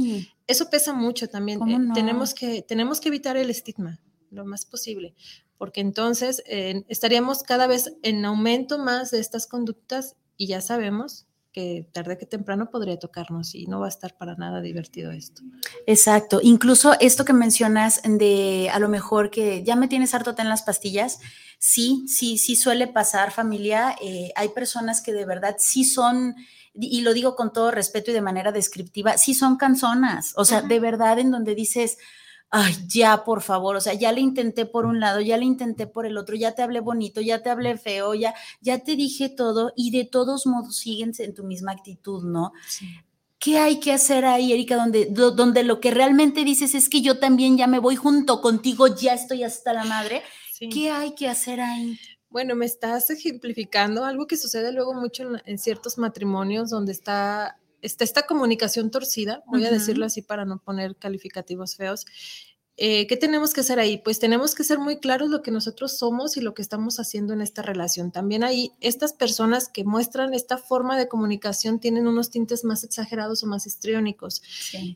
eso 0.48 0.70
pesa 0.70 0.94
mucho 0.94 1.28
también. 1.28 1.60
Eh, 1.68 1.80
tenemos, 1.94 2.34
que, 2.34 2.62
tenemos 2.62 3.02
que 3.02 3.10
evitar 3.10 3.36
el 3.36 3.50
estigma 3.50 4.00
lo 4.32 4.46
más 4.46 4.66
posible, 4.66 5.16
porque 5.58 5.82
entonces 5.82 6.44
eh, 6.46 6.86
estaríamos 6.88 7.44
cada 7.44 7.68
vez 7.68 7.94
en 8.04 8.24
aumento 8.24 8.80
más 8.80 9.12
de 9.12 9.20
estas 9.20 9.48
conductas 9.48 10.16
y 10.38 10.48
ya 10.48 10.62
sabemos 10.62 11.27
que 11.58 11.90
tarde 11.92 12.20
que 12.20 12.28
temprano 12.28 12.70
podría 12.70 13.00
tocarnos 13.00 13.56
y 13.56 13.66
no 13.66 13.80
va 13.80 13.88
a 13.88 13.90
estar 13.90 14.16
para 14.16 14.36
nada 14.36 14.62
divertido 14.62 15.12
esto. 15.12 15.42
Exacto. 15.88 16.40
Incluso 16.44 16.94
esto 17.00 17.26
que 17.26 17.34
mencionas 17.34 18.00
de 18.04 18.70
a 18.72 18.78
lo 18.78 18.90
mejor 18.90 19.32
que 19.32 19.64
ya 19.64 19.76
me 19.76 19.88
tienes 19.88 20.14
harto 20.14 20.36
en 20.38 20.50
las 20.50 20.62
pastillas, 20.62 21.20
sí, 21.58 22.06
sí, 22.08 22.38
sí 22.38 22.56
suele 22.56 22.86
pasar 22.86 23.32
familia. 23.32 23.96
Eh, 24.04 24.32
hay 24.36 24.50
personas 24.50 25.02
que 25.02 25.14
de 25.14 25.26
verdad 25.26 25.56
sí 25.58 25.84
son 25.84 26.36
y 26.76 27.02
lo 27.02 27.16
digo 27.16 27.36
con 27.36 27.52
todo 27.52 27.72
respeto 27.72 28.12
y 28.12 28.14
de 28.14 28.22
manera 28.22 28.52
descriptiva, 28.52 29.18
sí 29.18 29.34
son 29.34 29.58
canzonas, 29.58 30.34
o 30.36 30.46
sea, 30.46 30.62
de 30.62 30.80
verdad 30.80 31.18
en 31.18 31.32
donde 31.32 31.56
dices, 31.56 31.98
ay, 32.50 32.76
ya, 32.88 33.24
por 33.24 33.42
favor, 33.42 33.76
o 33.76 33.82
sea, 33.82 33.94
ya 33.94 34.12
le 34.12 34.22
intenté 34.22 34.66
por 34.66 34.86
un 34.86 35.00
lado, 35.00 35.20
ya 35.22 35.38
le 35.38 35.46
intenté 35.46 35.88
por 35.88 36.06
el 36.06 36.18
otro, 36.18 36.36
ya 36.36 36.54
te 36.54 36.62
hablé 36.62 36.80
bonito, 36.80 37.20
ya 37.22 37.42
te 37.42 37.50
hablé 37.50 37.78
feo, 37.78 38.14
ya, 38.14 38.34
ya 38.62 38.80
te 38.80 38.96
dije 38.96 39.30
todo 39.30 39.74
y 39.76 39.92
de 39.92 40.06
todos 40.06 40.46
modos 40.46 40.78
siguen 40.78 41.12
en 41.20 41.34
tu 41.34 41.44
misma 41.44 41.74
actitud, 41.74 42.24
¿no? 42.24 42.54
¿Qué 43.40 43.60
hay 43.60 43.80
que 43.80 43.94
hacer 43.94 44.26
ahí, 44.26 44.52
Erika? 44.52 44.76
Donde, 44.78 45.06
donde 45.12 45.64
lo 45.64 45.80
que 45.80 45.92
realmente 45.92 46.44
dices 46.44 46.74
es 46.74 46.90
que 46.90 47.02
yo 47.02 47.20
también 47.20 47.58
ya 47.58 47.68
me 47.68 47.80
voy 47.80 47.96
junto 47.96 48.42
contigo, 48.42 48.88
ya 48.88 49.14
estoy 49.14 49.44
hasta 49.44 49.74
la 49.74 49.84
madre. 49.84 50.24
¿Qué 50.72 50.90
hay 50.90 51.14
que 51.14 51.28
hacer 51.28 51.62
ahí? 51.62 52.00
Bueno, 52.30 52.56
me 52.56 52.66
estás 52.66 53.10
ejemplificando 53.10 54.06
algo 54.06 54.26
que 54.26 54.38
sucede 54.38 54.72
luego 54.72 54.94
mucho 54.94 55.24
en 55.46 55.58
ciertos 55.60 55.98
matrimonios 55.98 56.70
donde 56.70 56.92
está 56.94 57.60
está 57.82 58.04
esta 58.04 58.26
comunicación 58.26 58.92
torcida, 58.92 59.44
voy 59.48 59.66
a 59.66 59.72
decirlo 59.72 60.06
así 60.06 60.22
para 60.22 60.46
no 60.46 60.60
poner 60.60 60.96
calificativos 60.96 61.76
feos. 61.76 62.06
Eh, 62.80 63.08
¿Qué 63.08 63.18
tenemos 63.18 63.56
que 63.56 63.62
hacer 63.62 63.80
ahí? 63.80 63.98
Pues 63.98 64.20
tenemos 64.20 64.54
que 64.54 64.64
ser 64.64 64.78
muy 64.78 65.00
claros 65.00 65.32
lo 65.32 65.42
que 65.42 65.50
nosotros 65.50 65.98
somos 65.98 66.38
y 66.38 66.42
lo 66.42 66.54
que 66.54 66.62
estamos 66.62 67.00
haciendo 67.00 67.34
en 67.34 67.42
esta 67.42 67.64
relación. 67.64 68.12
También 68.12 68.44
ahí, 68.44 68.72
estas 68.82 69.14
personas 69.14 69.68
que 69.68 69.84
muestran 69.84 70.36
esta 70.36 70.60
forma 70.60 70.96
de 70.96 71.08
comunicación 71.08 71.80
tienen 71.80 72.06
unos 72.06 72.30
tintes 72.30 72.64
más 72.64 72.84
exagerados 72.84 73.44
o 73.44 73.48
más 73.48 73.66
histriónicos. 73.66 74.44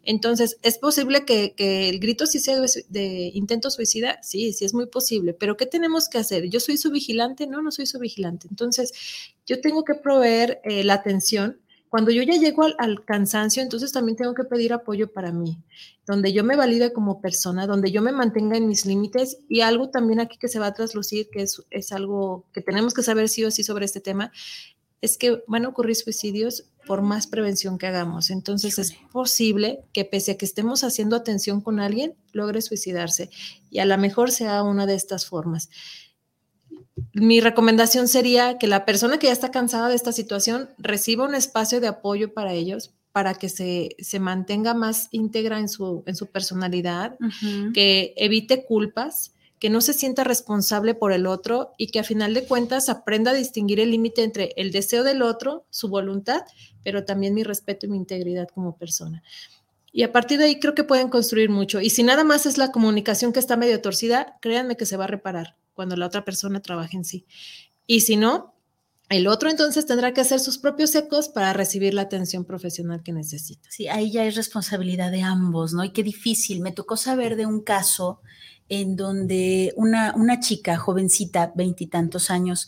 Entonces, 0.04 0.58
¿es 0.62 0.78
posible 0.78 1.26
que, 1.26 1.56
que, 1.56 1.90
el 1.90 2.00
grito 2.00 2.28
sí 2.28 2.38
sea 2.38 2.62
de 2.90 3.32
intento 3.34 3.72
suicida? 3.72 4.22
Sí, 4.22 4.54
sí 4.54 4.64
es 4.64 4.76
muy 4.76 4.86
posible, 4.86 5.34
pero 5.34 5.58
¿qué 5.58 5.66
tenemos 5.66 6.08
que 6.08 6.20
hacer? 6.20 6.50
¿Yo 6.50 6.60
soy 6.60 6.78
su 6.78 6.92
vigilante? 6.92 7.48
No, 7.48 7.64
no 7.64 7.72
soy 7.72 7.88
su 7.88 7.98
vigilante. 7.98 8.48
Entonces, 8.48 8.94
yo 9.48 9.60
tengo 9.60 9.84
que 9.84 9.96
proveer 9.96 10.62
eh, 10.66 10.84
la 10.84 10.94
atención 10.94 11.60
cuando 11.92 12.10
yo 12.10 12.24
ya 12.24 12.38
llego 12.38 12.64
al, 12.78 13.04
cansancio, 13.04 13.62
entonces 13.62 13.92
también 13.92 14.16
tengo 14.16 14.34
que 14.34 14.46
pedir 14.46 14.72
apoyo 14.72 15.12
para 15.12 15.34
mí, 15.34 15.58
donde 16.08 16.32
yo 16.32 16.42
me 16.42 16.56
valide 16.56 16.94
como 16.94 17.20
persona, 17.20 17.68
donde 17.68 17.92
yo 17.92 18.02
me 18.02 18.14
mantenga 18.14 18.56
en 18.56 18.66
mis 18.66 18.86
límites 18.86 19.40
y 19.50 19.60
algo 19.60 19.90
también 19.90 20.22
aquí 20.22 20.38
que 20.38 20.48
se 20.48 20.58
va 20.58 20.68
a 20.68 20.74
traslucir, 20.74 21.28
que 21.30 21.42
es, 21.42 21.62
es 21.70 21.92
algo 21.92 22.46
que 22.54 22.62
tenemos 22.62 22.94
que 22.94 23.04
saber 23.04 23.28
sí 23.28 23.44
o 23.44 23.52
sí 23.52 23.64
sobre 23.64 23.84
este 23.84 24.00
tema, 24.00 24.32
es 25.02 25.18
que 25.18 25.44
van 25.48 25.66
a 25.66 25.68
ocurrir 25.68 25.98
suicidios 25.98 26.64
por 26.88 27.02
más 27.02 27.28
prevención 27.28 27.78
que 27.78 27.88
hagamos. 27.88 28.30
Entonces 28.30 28.80
es 28.80 28.94
posible 29.12 29.82
que 29.92 30.06
pese 30.06 30.32
a 30.32 30.38
que 30.38 30.46
estemos 30.46 30.86
haciendo 30.86 31.18
atención 31.18 31.60
con 31.60 31.82
alguien, 31.82 32.16
logre 32.32 32.62
suicidarse 32.62 33.30
y 33.70 33.80
a 33.80 33.86
lo 33.86 33.98
mejor 33.98 34.32
sea 34.32 34.64
una 34.64 34.86
de 34.86 34.96
estas 34.96 35.26
formas 35.26 35.70
mi 37.14 37.40
recomendación 37.40 38.08
sería 38.08 38.58
que 38.58 38.68
la 38.68 38.86
persona 38.86 39.18
que 39.18 39.28
ya 39.28 39.34
está 39.34 39.52
cansada 39.52 39.90
de 39.90 39.96
esta 39.96 40.12
situación 40.12 40.70
reciba 40.78 41.26
un 41.26 41.36
espacio 41.36 41.80
de 41.80 41.88
apoyo 41.88 42.34
para 42.34 42.54
ellos, 42.54 42.94
para 43.12 43.34
que 43.34 43.50
se, 43.50 44.20
mantenga 44.20 44.74
más 44.74 45.08
íntegra 45.12 45.60
en 45.60 45.70
su, 45.70 46.04
en 46.06 46.16
su 46.16 46.28
personalidad, 46.28 47.18
que 47.74 48.14
evite 48.18 48.66
culpas, 48.66 49.34
que 49.60 49.70
no 49.70 49.82
se 49.82 49.94
sienta 49.94 50.24
responsable 50.24 50.96
por 50.96 51.12
el 51.12 51.28
otro 51.28 51.74
y 51.78 51.88
que 51.88 52.00
a 52.00 52.04
final 52.04 52.34
de 52.34 52.46
cuentas 52.46 52.90
aprenda 52.90 53.32
a 53.32 53.36
distinguir 53.36 53.80
el 53.80 53.92
límite 53.92 54.24
entre 54.24 54.54
el 54.56 54.72
deseo 54.72 55.04
del 55.04 55.22
otro, 55.22 55.66
su 55.70 55.88
voluntad, 55.88 56.42
pero 56.84 57.06
también 57.06 57.36
mi 57.36 57.44
respeto 57.44 57.86
y 57.86 57.90
mi 57.90 57.98
integridad 57.98 58.48
como 58.48 58.76
persona. 58.76 59.22
Y 59.94 60.04
a 60.04 60.12
partir 60.12 60.40
de 60.40 60.46
ahí 60.46 60.60
creo 60.60 60.74
que 60.74 60.86
pueden 60.86 61.10
construir 61.10 61.50
mucho. 61.50 61.82
Y 61.82 61.90
si 61.90 62.02
nada 62.02 62.24
más 62.24 62.46
es 62.46 62.58
la 62.58 62.72
comunicación 62.72 63.34
que 63.34 63.40
está 63.40 63.58
medio 63.58 63.82
torcida, 63.82 64.38
créanme 64.42 64.78
que 64.78 64.86
se 64.86 64.98
va 64.98 65.04
a 65.04 65.08
reparar 65.08 65.58
cuando 65.74 65.96
la 65.96 66.06
otra 66.06 66.24
persona 66.26 66.62
trabaje 66.62 66.98
en 66.98 67.06
sí. 67.06 67.26
Y 67.88 68.02
si 68.02 68.16
no, 68.16 68.56
el 69.10 69.28
otro 69.28 69.50
entonces 69.50 69.86
tendrá 69.86 70.14
que 70.14 70.22
hacer 70.22 70.40
sus 70.40 70.58
propios 70.58 70.96
ecos 70.96 71.28
para 71.28 71.52
recibir 71.52 71.94
la 71.94 72.04
atención 72.04 72.46
profesional 72.46 73.04
que 73.04 73.12
necesita. 73.12 73.70
Sí, 73.70 73.90
ahí 73.90 74.10
ya 74.12 74.26
es 74.26 74.36
responsabilidad 74.36 75.12
de 75.12 75.22
ambos, 75.22 75.74
¿no? 75.74 75.84
Y 75.84 75.92
qué 75.92 76.02
difícil. 76.02 76.62
Me 76.62 76.72
tocó 76.72 76.96
saber 76.96 77.36
de 77.36 77.46
un 77.46 77.62
caso 77.62 78.22
en 78.70 78.96
donde 78.96 79.74
una, 79.76 80.14
una 80.16 80.40
chica 80.40 80.78
jovencita, 80.78 81.52
veintitantos 81.56 82.30
años, 82.32 82.68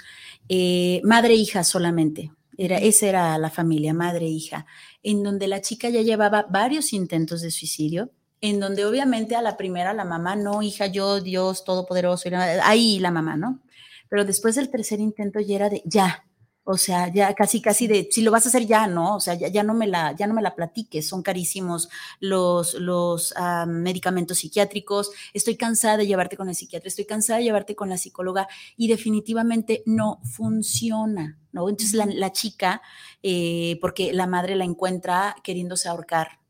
eh, 0.49 0.99
madre 1.05 1.35
e 1.35 1.37
hija 1.37 1.63
solamente, 1.63 2.33
era, 2.57 2.77
esa 2.77 3.07
era 3.07 3.37
la 3.37 3.49
familia, 3.49 3.93
madre 3.93 4.25
e 4.25 4.29
hija, 4.29 4.65
en 5.01 5.23
donde 5.23 5.47
la 5.47 5.61
chica 5.61 5.89
ya 5.89 6.01
llevaba 6.01 6.45
varios 6.49 6.91
intentos 6.91 7.41
de 7.41 7.51
suicidio, 7.51 8.11
en 8.43 8.59
donde 8.59 8.85
obviamente 8.85 9.37
a 9.37 9.41
la 9.41 9.55
primera 9.55 9.93
la 9.93 10.03
mamá, 10.03 10.35
no, 10.35 10.61
hija, 10.61 10.87
yo, 10.87 11.21
Dios 11.21 11.63
Todopoderoso, 11.63 12.27
ahí 12.63 12.99
la 12.99 13.09
mamá, 13.09 13.37
¿no? 13.37 13.61
Pero 14.09 14.25
después 14.25 14.55
del 14.55 14.69
tercer 14.69 14.99
intento 14.99 15.39
ya 15.39 15.55
era 15.55 15.69
de, 15.69 15.81
ya, 15.85 16.25
o 16.65 16.77
sea, 16.77 17.07
ya 17.07 17.33
casi, 17.35 17.61
casi 17.61 17.87
de, 17.87 18.09
si 18.11 18.21
lo 18.21 18.31
vas 18.31 18.45
a 18.45 18.49
hacer 18.49 18.65
ya, 18.65 18.85
¿no? 18.85 19.15
O 19.15 19.21
sea, 19.21 19.35
ya, 19.35 19.47
ya 19.47 19.63
no, 19.63 19.73
me 19.73 19.87
la, 19.87 20.11
ya 20.11 20.27
no 20.27 20.33
me 20.33 20.41
la 20.41 20.55
platiques, 20.55 21.07
son 21.07 21.23
carísimos 21.23 21.87
los, 22.19 22.73
los 22.73 23.33
ah, 23.37 23.65
medicamentos 23.65 24.39
psiquiátricos, 24.39 25.11
estoy 25.33 25.55
cansada 25.55 25.95
de 25.95 26.07
llevarte 26.07 26.35
con 26.35 26.49
el 26.49 26.55
psiquiatra, 26.55 26.89
estoy 26.89 27.05
cansada 27.05 27.39
de 27.39 27.45
llevarte 27.45 27.75
con 27.75 27.87
la 27.87 27.97
psicóloga 27.97 28.49
y 28.75 28.89
definitivamente 28.89 29.83
no 29.85 30.19
funciona, 30.25 31.39
¿no? 31.53 31.69
Entonces 31.69 31.95
la, 31.95 32.07
la 32.07 32.33
chica, 32.33 32.81
eh, 33.21 33.77
porque 33.79 34.11
la 34.11 34.27
madre 34.27 34.57
la 34.57 34.65
encuentra 34.65 35.33
queriéndose 35.45 35.87
ahorcar, 35.87 36.42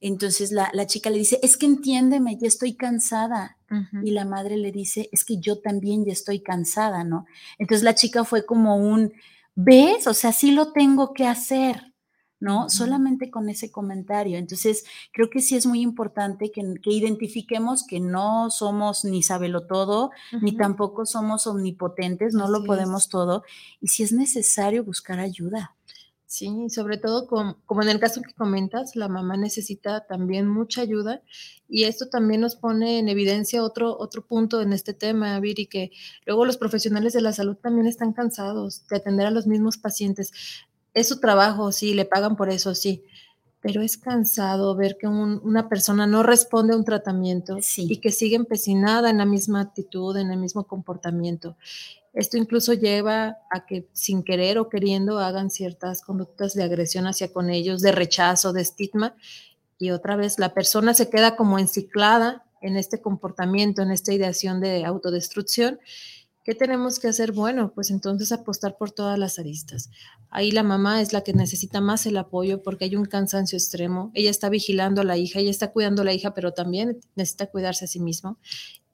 entonces 0.00 0.52
la, 0.52 0.86
chica 0.86 1.10
le 1.10 1.18
dice, 1.18 1.40
es 1.42 1.56
que 1.56 1.66
entiéndeme, 1.66 2.36
ya 2.36 2.46
estoy 2.46 2.74
cansada. 2.74 3.56
Y 4.02 4.12
la 4.12 4.24
madre 4.24 4.56
le 4.56 4.72
dice, 4.72 5.10
es 5.12 5.26
que 5.26 5.38
yo 5.38 5.60
también 5.60 6.06
ya 6.06 6.12
estoy 6.12 6.40
cansada, 6.40 7.04
¿no? 7.04 7.26
Entonces 7.58 7.84
la 7.84 7.94
chica 7.94 8.24
fue 8.24 8.46
como 8.46 8.76
un, 8.76 9.12
¿ves? 9.54 10.06
O 10.06 10.14
sea, 10.14 10.32
sí 10.32 10.52
lo 10.52 10.72
tengo 10.72 11.12
que 11.12 11.26
hacer, 11.26 11.92
¿no? 12.40 12.70
Solamente 12.70 13.30
con 13.30 13.50
ese 13.50 13.70
comentario. 13.70 14.38
Entonces, 14.38 14.84
creo 15.12 15.28
que 15.28 15.40
sí 15.40 15.54
es 15.54 15.66
muy 15.66 15.82
importante 15.82 16.50
que, 16.50 16.62
identifiquemos 16.86 17.86
que 17.86 18.00
no 18.00 18.50
somos 18.50 19.04
ni 19.04 19.22
sabelo 19.22 19.66
todo, 19.66 20.12
ni 20.40 20.56
tampoco 20.56 21.04
somos 21.04 21.46
omnipotentes, 21.46 22.32
no 22.32 22.48
lo 22.48 22.64
podemos 22.64 23.10
todo. 23.10 23.42
Y 23.82 23.88
si 23.88 24.02
es 24.02 24.12
necesario 24.12 24.82
buscar 24.82 25.18
ayuda. 25.18 25.74
Sí, 26.30 26.68
sobre 26.68 26.98
todo 26.98 27.26
como, 27.26 27.56
en 27.82 27.88
el 27.88 27.98
caso 27.98 28.20
que 28.20 28.34
comentas, 28.34 28.96
la 28.96 29.08
mamá 29.08 29.38
necesita 29.38 30.04
también 30.06 30.46
mucha 30.46 30.82
ayuda 30.82 31.22
y 31.70 31.84
esto 31.84 32.10
también 32.10 32.42
nos 32.42 32.54
pone 32.54 32.98
en 32.98 33.08
evidencia 33.08 33.62
otro, 33.64 33.96
otro 33.98 34.26
punto 34.26 34.60
en 34.60 34.74
este 34.74 34.92
tema, 34.92 35.40
Viri, 35.40 35.64
que 35.64 35.90
luego 36.26 36.44
los 36.44 36.58
profesionales 36.58 37.14
de 37.14 37.22
la 37.22 37.32
salud 37.32 37.56
también 37.56 37.86
están 37.86 38.12
cansados 38.12 38.86
de 38.88 38.96
atender 38.96 39.26
a 39.26 39.30
los 39.30 39.46
mismos 39.46 39.78
pacientes. 39.78 40.32
Es 40.92 41.08
su 41.08 41.18
trabajo, 41.18 41.72
sí, 41.72 41.94
le 41.94 42.04
pagan 42.04 42.36
por 42.36 42.50
eso, 42.50 42.74
sí, 42.74 43.04
pero 43.62 43.80
es 43.80 43.96
cansado 43.96 44.76
ver 44.76 44.98
que 45.00 45.06
una 45.08 45.70
persona 45.70 46.06
no 46.06 46.22
responde 46.22 46.74
a 46.74 46.76
un 46.76 46.84
tratamiento 46.84 47.56
y 47.78 47.96
que 48.02 48.12
sigue 48.12 48.36
empecinada 48.36 49.08
en 49.08 49.16
la 49.16 49.24
misma 49.24 49.62
actitud, 49.62 50.14
en 50.18 50.30
el 50.30 50.38
mismo 50.38 50.64
comportamiento. 50.64 51.56
Esto 52.18 52.36
incluso 52.36 52.74
lleva 52.74 53.38
a 53.48 53.64
que 53.64 53.88
sin 53.92 54.24
querer 54.24 54.58
o 54.58 54.68
queriendo 54.68 55.20
hagan 55.20 55.52
ciertas 55.52 56.02
conductas 56.02 56.52
de 56.52 56.64
agresión 56.64 57.06
hacia 57.06 57.32
con 57.32 57.48
ellos, 57.48 57.80
de 57.80 57.92
rechazo, 57.92 58.52
de 58.52 58.60
estigma, 58.60 59.14
y 59.78 59.92
otra 59.92 60.16
vez 60.16 60.36
la 60.40 60.52
persona 60.52 60.94
se 60.94 61.10
queda 61.10 61.36
como 61.36 61.60
enciclada 61.60 62.44
en 62.60 62.76
este 62.76 63.00
comportamiento, 63.00 63.82
en 63.82 63.92
esta 63.92 64.12
ideación 64.12 64.60
de 64.60 64.84
autodestrucción. 64.84 65.78
¿Qué 66.42 66.56
tenemos 66.56 66.98
que 66.98 67.06
hacer? 67.06 67.30
Bueno, 67.30 67.70
pues 67.72 67.88
entonces 67.90 68.32
apostar 68.32 68.76
por 68.76 68.90
todas 68.90 69.16
las 69.16 69.38
aristas. 69.38 69.88
Ahí 70.28 70.50
la 70.50 70.64
mamá 70.64 71.00
es 71.00 71.12
la 71.12 71.20
que 71.20 71.34
necesita 71.34 71.80
más 71.80 72.04
el 72.04 72.16
apoyo 72.16 72.64
porque 72.64 72.86
hay 72.86 72.96
un 72.96 73.04
cansancio 73.04 73.56
extremo. 73.56 74.10
Ella 74.14 74.30
está 74.30 74.48
vigilando 74.48 75.02
a 75.02 75.04
la 75.04 75.16
hija, 75.16 75.38
ella 75.38 75.52
está 75.52 75.70
cuidando 75.70 76.02
a 76.02 76.04
la 76.04 76.14
hija, 76.14 76.34
pero 76.34 76.52
también 76.52 76.98
necesita 77.14 77.46
cuidarse 77.46 77.84
a 77.84 77.88
sí 77.88 78.00
mismo. 78.00 78.38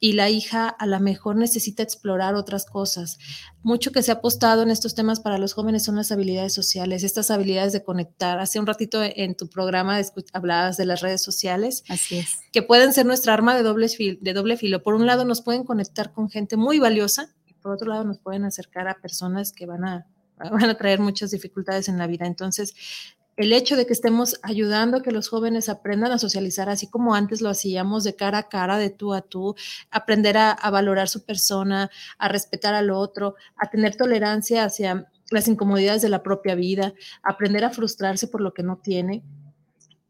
Y 0.01 0.12
la 0.12 0.28
hija 0.28 0.68
a 0.68 0.86
lo 0.86 1.01
mejor 1.01 1.36
necesita 1.36 1.82
explorar 1.82 2.34
otras 2.34 2.66
cosas. 2.66 3.18
Mucho 3.62 3.90
que 3.92 4.03
se 4.03 4.11
ha 4.11 4.16
apostado 4.16 4.62
en 4.62 4.70
estos 4.70 4.95
temas 4.95 5.20
para 5.20 5.38
los 5.38 5.55
jóvenes 5.55 5.84
son 5.84 5.97
las 5.97 6.12
habilidades 6.12 6.53
sociales, 6.53 7.05
estas 7.05 7.30
habilidades 7.30 7.72
de 7.72 7.82
conectar. 7.82 8.38
Hace 8.38 8.61
un 8.61 8.66
ratito 8.66 9.01
en 9.03 9.34
tu 9.34 9.49
programa 9.49 9.99
hablabas 10.32 10.76
de 10.76 10.86
las 10.86 11.01
redes 11.01 11.22
sociales. 11.22 11.84
Así 11.88 12.18
es. 12.18 12.40
Que 12.53 12.62
pueden 12.62 12.92
ser 12.92 13.07
nuestra 13.07 13.32
arma 13.32 13.57
de 13.57 13.62
doble, 13.62 13.88
filo, 13.88 14.18
de 14.20 14.32
doble 14.32 14.57
filo. 14.57 14.82
Por 14.82 14.95
un 14.95 15.07
lado 15.07 15.24
nos 15.24 15.40
pueden 15.40 15.64
conectar 15.64 16.12
con 16.12 16.28
gente 16.28 16.57
muy 16.57 16.78
valiosa 16.78 17.34
y 17.47 17.55
por 17.55 17.72
otro 17.72 17.88
lado 17.88 18.05
nos 18.05 18.18
pueden 18.18 18.45
acercar 18.45 18.88
a 18.88 19.01
personas 19.01 19.53
que 19.53 19.66
van 19.66 19.84
a 19.84 20.07
van 20.51 20.64
a 20.64 20.76
traer 20.76 21.01
muchas 21.01 21.30
dificultades 21.30 21.88
en 21.88 21.99
la 21.99 22.07
vida. 22.07 22.26
Entonces, 22.26 22.74
el 23.37 23.53
hecho 23.53 23.76
de 23.76 23.87
que 23.87 23.93
estemos 23.93 24.39
ayudando 24.43 24.99
a 24.99 25.03
que 25.03 25.11
los 25.11 25.28
jóvenes 25.28 25.68
aprendan 25.68 26.12
a 26.12 26.18
socializar, 26.18 26.68
así 26.68 26.87
como 26.87 27.14
antes 27.14 27.41
lo 27.41 27.49
hacíamos 27.49 28.05
de 28.05 28.14
cara 28.14 28.39
a 28.39 28.49
cara, 28.49 28.78
de 28.78 28.91
tú 28.91 29.12
a 29.12 29.22
tú, 29.22 29.57
aprender 29.91 30.37
a, 30.37 30.57
valorar 30.70 31.09
su 31.09 31.24
persona, 31.24 31.91
a 32.18 32.28
respetar 32.28 32.74
al 32.74 32.91
otro, 32.91 33.35
a 33.57 33.70
tener 33.70 33.97
tolerancia 33.97 34.64
hacia 34.64 35.09
las 35.30 35.49
incomodidades 35.49 36.03
de 36.03 36.11
la 36.11 36.22
propia 36.22 36.55
vida, 36.55 36.95
aprender 37.22 37.64
a 37.64 37.70
frustrarse 37.70 38.28
por 38.28 38.41
lo 38.41 38.55
que 38.55 38.62
no 38.62 38.76
tiene. 38.78 39.22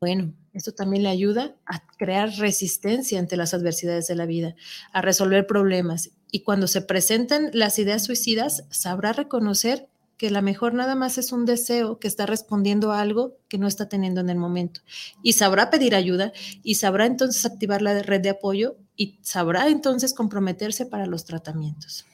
Bueno, 0.01 0.35
esto 0.53 0.72
también 0.72 1.03
le 1.03 1.09
ayuda 1.09 1.57
a 1.64 1.87
crear 1.97 2.31
resistencia 2.39 3.18
ante 3.18 3.37
las 3.37 3.55
adversidades 3.55 4.07
de 4.07 4.16
la 4.16 4.27
vida, 4.27 4.55
a 4.93 5.01
resolver 5.01 5.47
problemas. 5.47 6.11
Y 6.31 6.43
cuando 6.43 6.66
se 6.66 6.83
presenten 6.83 7.51
las 7.55 7.79
ideas 7.79 8.05
suicidas, 8.05 8.64
sabrá 8.70 9.12
reconocer 9.12 9.89
que 10.17 10.31
la 10.31 10.43
mejor 10.43 10.75
nada 10.75 10.95
más 10.95 11.19
es 11.19 11.33
un 11.33 11.45
deseo 11.45 11.99
que 11.99 12.09
está 12.09 12.27
respondiendo 12.27 12.93
a 12.93 13.01
algo 13.01 13.37
que 13.49 13.59
no 13.59 13.67
está 13.67 13.89
teniendo 13.89 14.21
en 14.21 14.31
el 14.31 14.39
momento. 14.39 14.81
Y 15.23 15.35
sabrá 15.35 15.71
pedir 15.71 15.95
ayuda 15.95 16.33
y 16.62 16.77
sabrá 16.77 17.07
entonces 17.07 17.45
activar 17.45 17.83
la 17.83 18.01
red 18.03 18.21
de 18.21 18.31
apoyo 18.31 18.77
y 18.97 19.19
sabrá 19.23 19.69
entonces 19.69 20.15
comprometerse 20.15 20.87
para 20.87 21.07
los 21.07 21.25
tratamientos. 21.25 22.07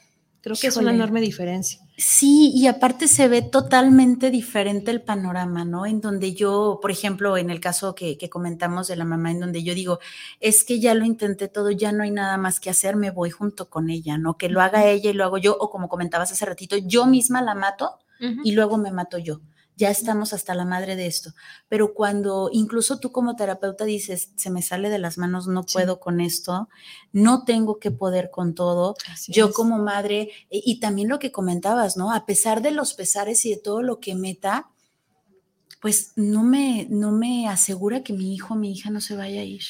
Creo 0.43 0.57
que 0.57 0.68
es 0.68 0.76
una 0.76 0.93
enorme 0.93 1.20
diferencia. 1.20 1.80
Sí, 1.99 2.51
y 2.55 2.66
aparte 2.66 3.09
se 3.09 3.28
ve 3.28 3.43
totalmente 3.43 4.30
diferente 4.30 4.91
el 4.91 5.03
panorama, 5.03 5.66
¿no? 5.66 5.84
En 5.84 6.01
donde 6.01 6.32
yo, 6.32 6.78
por 6.80 6.91
ejemplo, 6.91 7.36
en 7.36 7.51
el 7.51 7.61
caso 7.61 7.95
que, 7.95 8.16
que, 8.16 8.30
comentamos 8.30 8.88
de 8.88 8.97
la 8.97 9.05
mamá, 9.05 9.30
en 9.30 9.41
donde 9.41 9.62
yo 9.62 9.74
digo, 9.74 9.99
es 10.41 10.64
que 10.64 10.80
ya 10.80 10.95
lo 10.95 11.05
intenté 11.05 11.49
todo, 11.49 11.70
ya 11.70 11.93
no 11.93 12.03
hay 12.03 12.11
nada 12.11 12.38
más 12.38 12.59
que 12.59 12.70
hacer, 12.70 12.97
me 12.97 13.11
voy 13.11 13.30
junto 13.30 13.68
con 13.68 13.91
ella, 13.91 14.16
¿no? 14.16 14.38
Que 14.38 14.49
lo 14.49 14.62
haga 14.62 14.86
ella 14.86 15.11
y 15.11 15.12
lo 15.12 15.24
hago 15.24 15.36
yo, 15.36 15.57
o 15.61 15.68
como 15.68 15.88
comentabas 15.88 16.32
hace 16.32 16.47
ratito, 16.47 16.76
yo 16.78 17.05
misma 17.05 17.43
la 17.43 17.55
mato 17.55 17.99
y 18.45 18.53
luego 18.53 18.76
me 18.76 18.93
mato 18.93 19.16
yo 19.16 19.41
ya 19.81 19.89
estamos 19.89 20.35
hasta 20.35 20.55
la 20.55 20.66
madre 20.66 20.95
de 20.95 21.07
esto. 21.07 21.33
Pero 21.68 21.95
cuando 21.95 22.51
incluso 22.53 22.99
tú 23.01 23.12
como 23.12 23.35
terapeuta 23.35 23.87
dices, 23.87 24.31
se 24.37 24.51
me 24.51 24.61
sale 24.61 24.91
de 24.91 24.99
las 24.99 25.16
manos, 25.16 25.49
no 25.49 25.62
puedo 25.62 25.99
con 26.01 26.20
esto, 26.20 26.68
no 27.12 27.45
tengo 27.45 27.78
que 27.78 27.91
poder 27.91 28.31
con 28.31 28.55
todo, 28.55 28.95
yo 29.26 29.53
como 29.53 29.78
madre, 29.78 30.31
y 30.51 30.81
también 30.81 31.09
lo 31.09 31.18
que 31.18 31.33
comentabas, 31.33 31.97
¿no? 31.97 32.12
A 32.12 32.26
pesar 32.26 32.61
de 32.61 32.72
los 32.72 32.93
pesares 32.93 33.47
y 33.47 33.51
de 33.51 33.57
todo 33.57 33.81
lo 33.83 34.01
que 34.01 34.14
meta, 34.14 34.68
pues 35.81 36.12
no 36.14 36.43
me, 36.43 36.87
no 36.91 37.11
me 37.11 37.49
asegura 37.49 38.03
que 38.03 38.12
mi 38.12 38.35
hijo, 38.35 38.57
mi 38.57 38.72
hija 38.72 38.91
no 38.91 39.01
se 39.01 39.16
vaya 39.16 39.41
a 39.41 39.45
ir. 39.45 39.62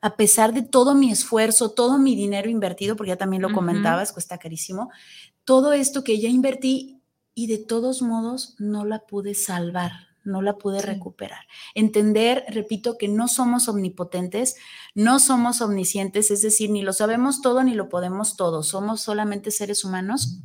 A 0.00 0.16
pesar 0.16 0.54
de 0.54 0.62
todo 0.62 0.94
mi 0.94 1.12
esfuerzo, 1.12 1.72
todo 1.72 1.98
mi 1.98 2.16
dinero 2.16 2.48
invertido, 2.48 2.96
porque 2.96 3.10
ya 3.10 3.18
también 3.18 3.42
lo 3.42 3.52
comentabas, 3.52 4.10
cuesta 4.10 4.38
carísimo, 4.38 4.90
todo 5.44 5.74
esto 5.74 6.02
que 6.02 6.18
ya 6.18 6.30
invertí 6.30 7.01
y 7.34 7.46
de 7.46 7.58
todos 7.58 8.02
modos 8.02 8.54
no 8.58 8.84
la 8.84 9.00
pude 9.00 9.34
salvar, 9.34 9.92
no 10.24 10.42
la 10.42 10.58
pude 10.58 10.82
recuperar. 10.82 11.46
Entender, 11.74 12.44
repito, 12.48 12.98
que 12.98 13.08
no 13.08 13.28
somos 13.28 13.68
omnipotentes, 13.68 14.56
no 14.94 15.18
somos 15.18 15.60
omniscientes, 15.60 16.30
es 16.30 16.42
decir, 16.42 16.70
ni 16.70 16.82
lo 16.82 16.92
sabemos 16.92 17.42
todo 17.42 17.62
ni 17.64 17.74
lo 17.74 17.88
podemos 17.88 18.36
todo, 18.36 18.62
somos 18.62 19.00
solamente 19.00 19.50
seres 19.50 19.84
humanos. 19.84 20.38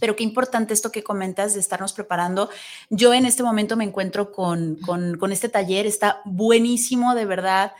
Pero 0.00 0.16
qué 0.16 0.24
importante 0.24 0.74
esto 0.74 0.90
que 0.90 1.04
comentas 1.04 1.54
de 1.54 1.60
estarnos 1.60 1.92
preparando. 1.92 2.50
Yo 2.90 3.14
en 3.14 3.24
este 3.24 3.44
momento 3.44 3.76
me 3.76 3.84
encuentro 3.84 4.32
con, 4.32 4.76
con, 4.76 5.16
con 5.16 5.30
este 5.30 5.48
taller, 5.48 5.86
está 5.86 6.22
buenísimo, 6.24 7.14
de 7.14 7.24
verdad. 7.24 7.72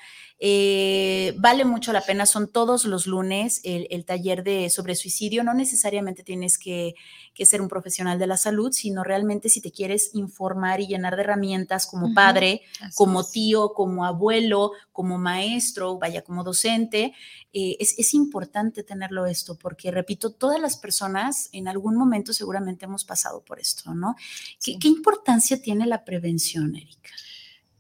Eh, 0.45 1.37
vale 1.39 1.65
mucho 1.65 1.93
la 1.93 2.01
pena, 2.01 2.27
son 2.27 2.49
todos 2.49 2.85
los 2.85 3.07
lunes 3.07 3.61
el, 3.63 4.05
taller 4.05 4.43
de 4.43 4.71
sobre 4.71 4.97
suicidio. 4.97 5.45
No 5.45 5.55
necesariamente 5.55 6.25
tienes 6.25 6.59
que, 6.59 6.97
ser 7.45 7.63
un 7.63 7.69
profesional 7.69 8.19
de 8.19 8.27
la 8.27 8.37
salud, 8.37 8.73
sino 8.73 9.05
realmente 9.05 9.49
si 9.49 9.61
te 9.61 9.71
quieres 9.71 10.11
informar 10.15 10.81
y 10.81 10.89
llenar 10.89 11.15
de 11.15 11.23
herramientas 11.23 11.87
como 11.87 12.13
padre, 12.13 12.63
como 12.97 13.23
tío, 13.25 13.73
como 13.73 14.05
abuelo, 14.05 14.73
como 14.91 15.17
maestro, 15.17 15.97
vaya, 15.99 16.23
como 16.23 16.43
docente, 16.43 17.15
eh, 17.53 17.77
es, 17.79 18.13
importante 18.13 18.83
tenerlo 18.83 19.27
esto, 19.27 19.57
porque 19.57 19.93
repito, 19.93 20.33
todas 20.33 20.61
las 20.61 20.77
personas 20.77 21.51
en 21.53 21.69
algún 21.69 21.95
momento 21.97 22.33
seguramente 22.33 22.87
hemos 22.87 23.05
pasado 23.05 23.45
por 23.45 23.61
esto, 23.61 23.95
¿no? 23.95 24.17
¿Qué, 24.61 24.77
qué 24.81 24.89
importancia 24.89 25.63
tiene 25.63 25.87
la 25.87 26.05
prevención, 26.05 26.75
Erika? 26.75 27.11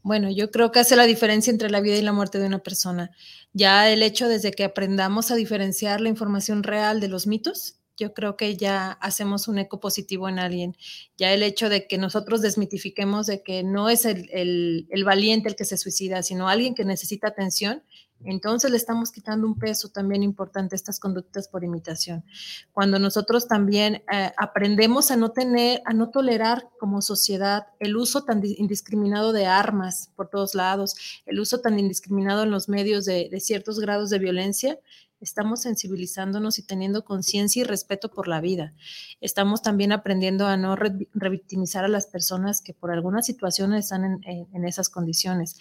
Bueno, 0.02 0.30
yo 0.30 0.50
creo 0.50 0.72
que 0.72 0.80
hace 0.80 0.96
la 0.96 1.06
diferencia 1.06 1.50
entre 1.52 1.70
la 1.70 1.80
vida 1.80 1.96
y 1.96 2.02
la 2.02 2.12
muerte 2.12 2.38
de 2.38 2.46
una 2.46 2.58
persona. 2.58 3.12
Ya 3.52 3.88
el 3.88 4.02
hecho 4.02 4.28
desde 4.28 4.50
que 4.50 4.64
aprendamos 4.64 5.30
a 5.30 5.36
diferenciar 5.36 6.00
la 6.00 6.08
información 6.08 6.64
real 6.64 7.00
de 7.00 7.08
los 7.08 7.26
mitos, 7.28 7.76
yo 7.96 8.14
creo 8.14 8.36
que 8.36 8.56
ya 8.56 8.92
hacemos 8.92 9.46
un 9.46 9.58
eco 9.58 9.78
positivo 9.78 10.28
en 10.28 10.40
alguien. 10.40 10.76
Ya 11.16 11.32
el 11.32 11.44
hecho 11.44 11.68
de 11.68 11.86
que 11.86 11.98
nosotros 11.98 12.42
desmitifiquemos 12.42 13.26
de 13.26 13.42
que 13.42 13.62
no 13.62 13.88
es 13.88 14.04
el, 14.04 14.28
el, 14.32 15.04
valiente 15.04 15.48
el 15.48 15.56
que 15.56 15.64
se 15.64 15.76
suicida, 15.76 16.22
sino 16.24 16.48
alguien 16.48 16.74
que 16.74 16.84
necesita 16.84 17.28
atención, 17.28 17.84
entonces 18.24 18.70
le 18.70 18.76
estamos 18.76 19.10
quitando 19.10 19.46
un 19.46 19.58
peso 19.58 19.88
también 19.88 20.22
importante 20.22 20.74
a 20.74 20.76
estas 20.76 21.00
conductas 21.00 21.48
por 21.48 21.64
imitación. 21.64 22.24
Cuando 22.72 22.98
nosotros 22.98 23.48
también 23.48 24.02
eh, 24.12 24.32
aprendemos 24.36 25.10
a 25.10 25.16
no 25.16 25.30
tener, 25.30 25.82
a 25.84 25.92
no 25.92 26.10
tolerar 26.10 26.68
como 26.78 27.02
sociedad 27.02 27.66
el 27.78 27.96
uso 27.96 28.24
tan 28.24 28.42
indiscriminado 28.44 29.32
de 29.32 29.46
armas 29.46 30.10
por 30.16 30.28
todos 30.28 30.54
lados, 30.54 30.94
el 31.26 31.40
uso 31.40 31.60
tan 31.60 31.78
indiscriminado 31.78 32.42
en 32.42 32.50
los 32.50 32.68
medios 32.68 33.04
de, 33.04 33.30
ciertos 33.40 33.80
grados 33.80 34.10
de 34.10 34.18
violencia, 34.18 34.78
estamos 35.20 35.62
sensibilizándonos 35.62 36.58
y 36.58 36.62
teniendo 36.62 37.04
conciencia 37.04 37.60
y 37.60 37.64
respeto 37.64 38.10
por 38.10 38.28
la 38.28 38.40
vida. 38.40 38.74
Estamos 39.20 39.62
también 39.62 39.92
aprendiendo 39.92 40.46
a 40.46 40.56
no 40.56 40.76
revictimizar 40.76 41.84
a 41.84 41.88
las 41.88 42.06
personas 42.06 42.60
que 42.60 42.74
por 42.74 42.90
alguna 42.90 43.22
situación 43.22 43.72
están 43.74 44.20
en 44.24 44.64
esas 44.64 44.88
condiciones. 44.88 45.56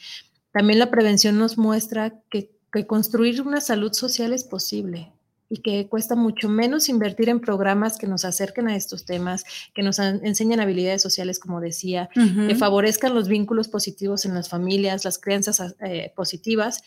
También 0.51 0.79
la 0.79 0.91
prevención 0.91 1.37
nos 1.37 1.57
muestra 1.57 2.13
que, 2.29 2.51
construir 2.87 3.41
una 3.41 3.59
salud 3.59 3.91
social 3.91 4.31
es 4.31 4.45
posible 4.45 5.11
y 5.49 5.57
que 5.57 5.89
cuesta 5.89 6.15
mucho 6.15 6.47
menos 6.47 6.87
invertir 6.87 7.27
en 7.27 7.41
programas 7.41 7.97
que 7.97 8.07
nos 8.07 8.23
acerquen 8.23 8.69
a 8.69 8.77
estos 8.77 9.03
temas, 9.03 9.43
que 9.73 9.83
nos 9.83 9.99
enseñan 9.99 10.61
habilidades 10.61 11.01
sociales, 11.01 11.37
como 11.37 11.59
decía, 11.59 12.09
que 12.13 12.55
favorezcan 12.55 13.13
los 13.13 13.27
vínculos 13.27 13.67
positivos 13.67 14.25
en 14.25 14.33
las 14.33 14.47
familias, 14.47 15.03
las 15.03 15.19
creencias 15.19 15.75
eh, 15.81 16.13
positivas, 16.15 16.83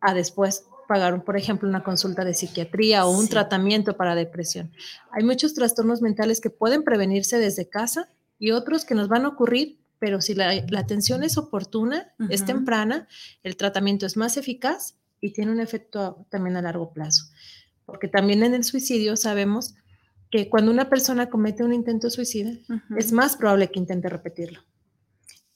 a 0.00 0.14
después 0.14 0.64
pagar, 0.88 1.22
por 1.22 1.36
ejemplo, 1.36 1.68
una 1.68 1.84
consulta 1.84 2.24
de 2.24 2.32
psiquiatría 2.32 3.04
o 3.04 3.10
un 3.10 3.28
tratamiento 3.28 3.96
para 3.96 4.14
depresión. 4.14 4.72
Hay 5.12 5.22
muchos 5.22 5.52
trastornos 5.52 6.00
mentales 6.00 6.40
que 6.40 6.48
pueden 6.48 6.82
prevenirse 6.82 7.38
desde 7.38 7.68
casa 7.68 8.08
y 8.38 8.52
otros 8.52 8.86
que 8.86 8.94
nos 8.94 9.08
van 9.08 9.26
a 9.26 9.28
ocurrir 9.28 9.79
pero 10.00 10.20
si 10.20 10.34
la, 10.34 10.50
atención 10.76 11.22
es 11.22 11.38
oportuna, 11.38 12.12
es 12.30 12.44
temprana, 12.44 13.06
el 13.44 13.56
tratamiento 13.56 14.06
es 14.06 14.16
más 14.16 14.38
eficaz 14.38 14.96
y 15.20 15.32
tiene 15.32 15.52
un 15.52 15.60
efecto 15.60 16.26
también 16.30 16.56
a 16.56 16.62
largo 16.62 16.92
plazo. 16.92 17.26
Porque 17.84 18.08
también 18.08 18.42
en 18.42 18.54
el 18.54 18.64
suicidio 18.64 19.16
sabemos 19.16 19.74
que 20.30 20.48
cuando 20.48 20.72
una 20.72 20.88
persona 20.88 21.28
comete 21.28 21.64
un 21.64 21.74
intento 21.74 22.08
suicida, 22.08 22.52
es 22.96 23.12
más 23.12 23.36
probable 23.36 23.70
que 23.70 23.78
intente 23.78 24.08
repetirlo. 24.08 24.62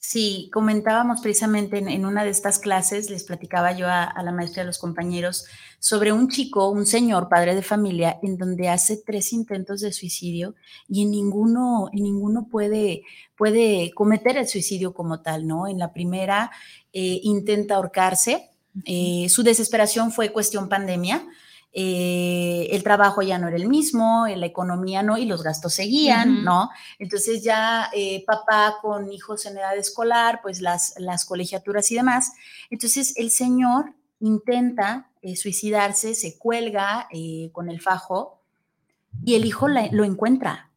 Sí, 0.07 0.51
comentábamos 0.53 1.19
precisamente 1.21 1.79
en, 1.79 2.05
una 2.05 2.23
de 2.23 2.29
estas 2.29 2.59
clases, 2.59 3.09
les 3.09 3.23
platicaba 3.23 3.71
yo 3.71 3.87
a, 3.87 4.13
la 4.23 4.31
maestra 4.31 4.61
de 4.61 4.67
los 4.67 4.77
compañeros 4.77 5.45
sobre 5.79 6.11
un 6.11 6.29
chico, 6.29 6.69
un 6.69 6.85
señor, 6.85 7.27
padre 7.27 7.55
de 7.55 7.63
familia, 7.63 8.19
en 8.21 8.37
donde 8.37 8.69
hace 8.69 9.01
tres 9.03 9.33
intentos 9.33 9.81
de 9.81 9.91
suicidio 9.91 10.53
y 10.87 11.01
en 11.01 11.09
ninguno, 11.09 11.89
en 11.91 12.03
ninguno 12.03 12.47
puede, 12.51 13.01
puede 13.35 13.91
cometer 13.95 14.37
el 14.37 14.47
suicidio 14.47 14.93
como 14.93 15.23
tal, 15.23 15.47
¿no? 15.47 15.67
En 15.67 15.79
la 15.79 15.91
primera 15.91 16.51
eh, 16.93 17.19
intenta 17.23 17.73
ahorcarse, 17.73 18.51
eh, 18.85 19.25
su 19.27 19.41
desesperación 19.41 20.11
fue 20.11 20.31
cuestión 20.31 20.69
pandemia, 20.69 21.25
eh, 21.77 22.69
el 22.71 22.83
trabajo 22.83 23.21
ya 23.21 23.37
no 23.37 23.49
era 23.49 23.57
el 23.57 23.67
mismo, 23.67 24.25
la 24.27 24.45
economía 24.45 25.03
no, 25.03 25.17
y 25.17 25.25
los 25.25 25.43
gastos 25.43 25.73
seguían, 25.73 26.45
¿no? 26.45 26.69
Entonces 26.99 27.43
ya 27.43 27.89
eh, 27.93 28.23
papá 28.25 28.77
con 28.81 29.11
hijos 29.11 29.45
en 29.45 29.57
edad 29.57 29.75
escolar, 29.75 30.39
pues 30.41 30.61
las, 30.61 30.93
las 30.99 31.25
colegiaturas 31.25 31.91
y 31.91 31.95
demás. 31.95 32.31
Entonces 32.69 33.13
el 33.17 33.29
señor 33.29 33.93
intenta 34.21 35.09
eh, 35.21 35.35
suicidarse, 35.35 36.15
se 36.15 36.37
cuelga 36.37 37.09
con 37.51 37.69
el 37.69 37.81
fajo 37.81 38.39
y 39.25 39.35
el 39.35 39.43
hijo 39.43 39.67
lo 39.67 40.05
encuentra. 40.05 40.71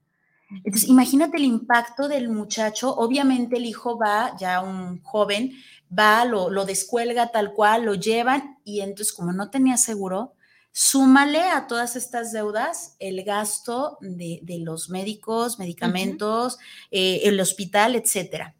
Entonces, 0.64 0.88
imagínate 0.88 1.36
el 1.36 1.44
impacto 1.44 2.08
del 2.08 2.28
muchacho. 2.28 2.92
Obviamente 2.96 3.58
el 3.58 3.66
hijo 3.66 3.98
va, 3.98 4.34
ya 4.36 4.62
un 4.62 5.00
joven, 5.02 5.52
va, 5.96 6.24
lo, 6.24 6.50
lo 6.50 6.64
descuelga 6.64 7.30
tal 7.30 7.52
cual, 7.52 7.84
lo 7.84 7.94
llevan 7.94 8.58
y 8.64 8.80
entonces 8.80 9.12
como 9.12 9.32
no 9.32 9.50
tenía 9.50 9.76
seguro, 9.76 10.32
Súmale 10.72 11.42
a 11.42 11.66
todas 11.66 11.96
estas 11.96 12.32
deudas 12.32 12.96
el 12.98 13.24
gasto 13.24 13.98
de, 14.00 14.40
los 14.60 14.90
médicos, 14.90 15.58
medicamentos, 15.58 16.58
eh, 16.90 17.22
el 17.24 17.40
hospital, 17.40 17.96
etcétera. 17.96 18.54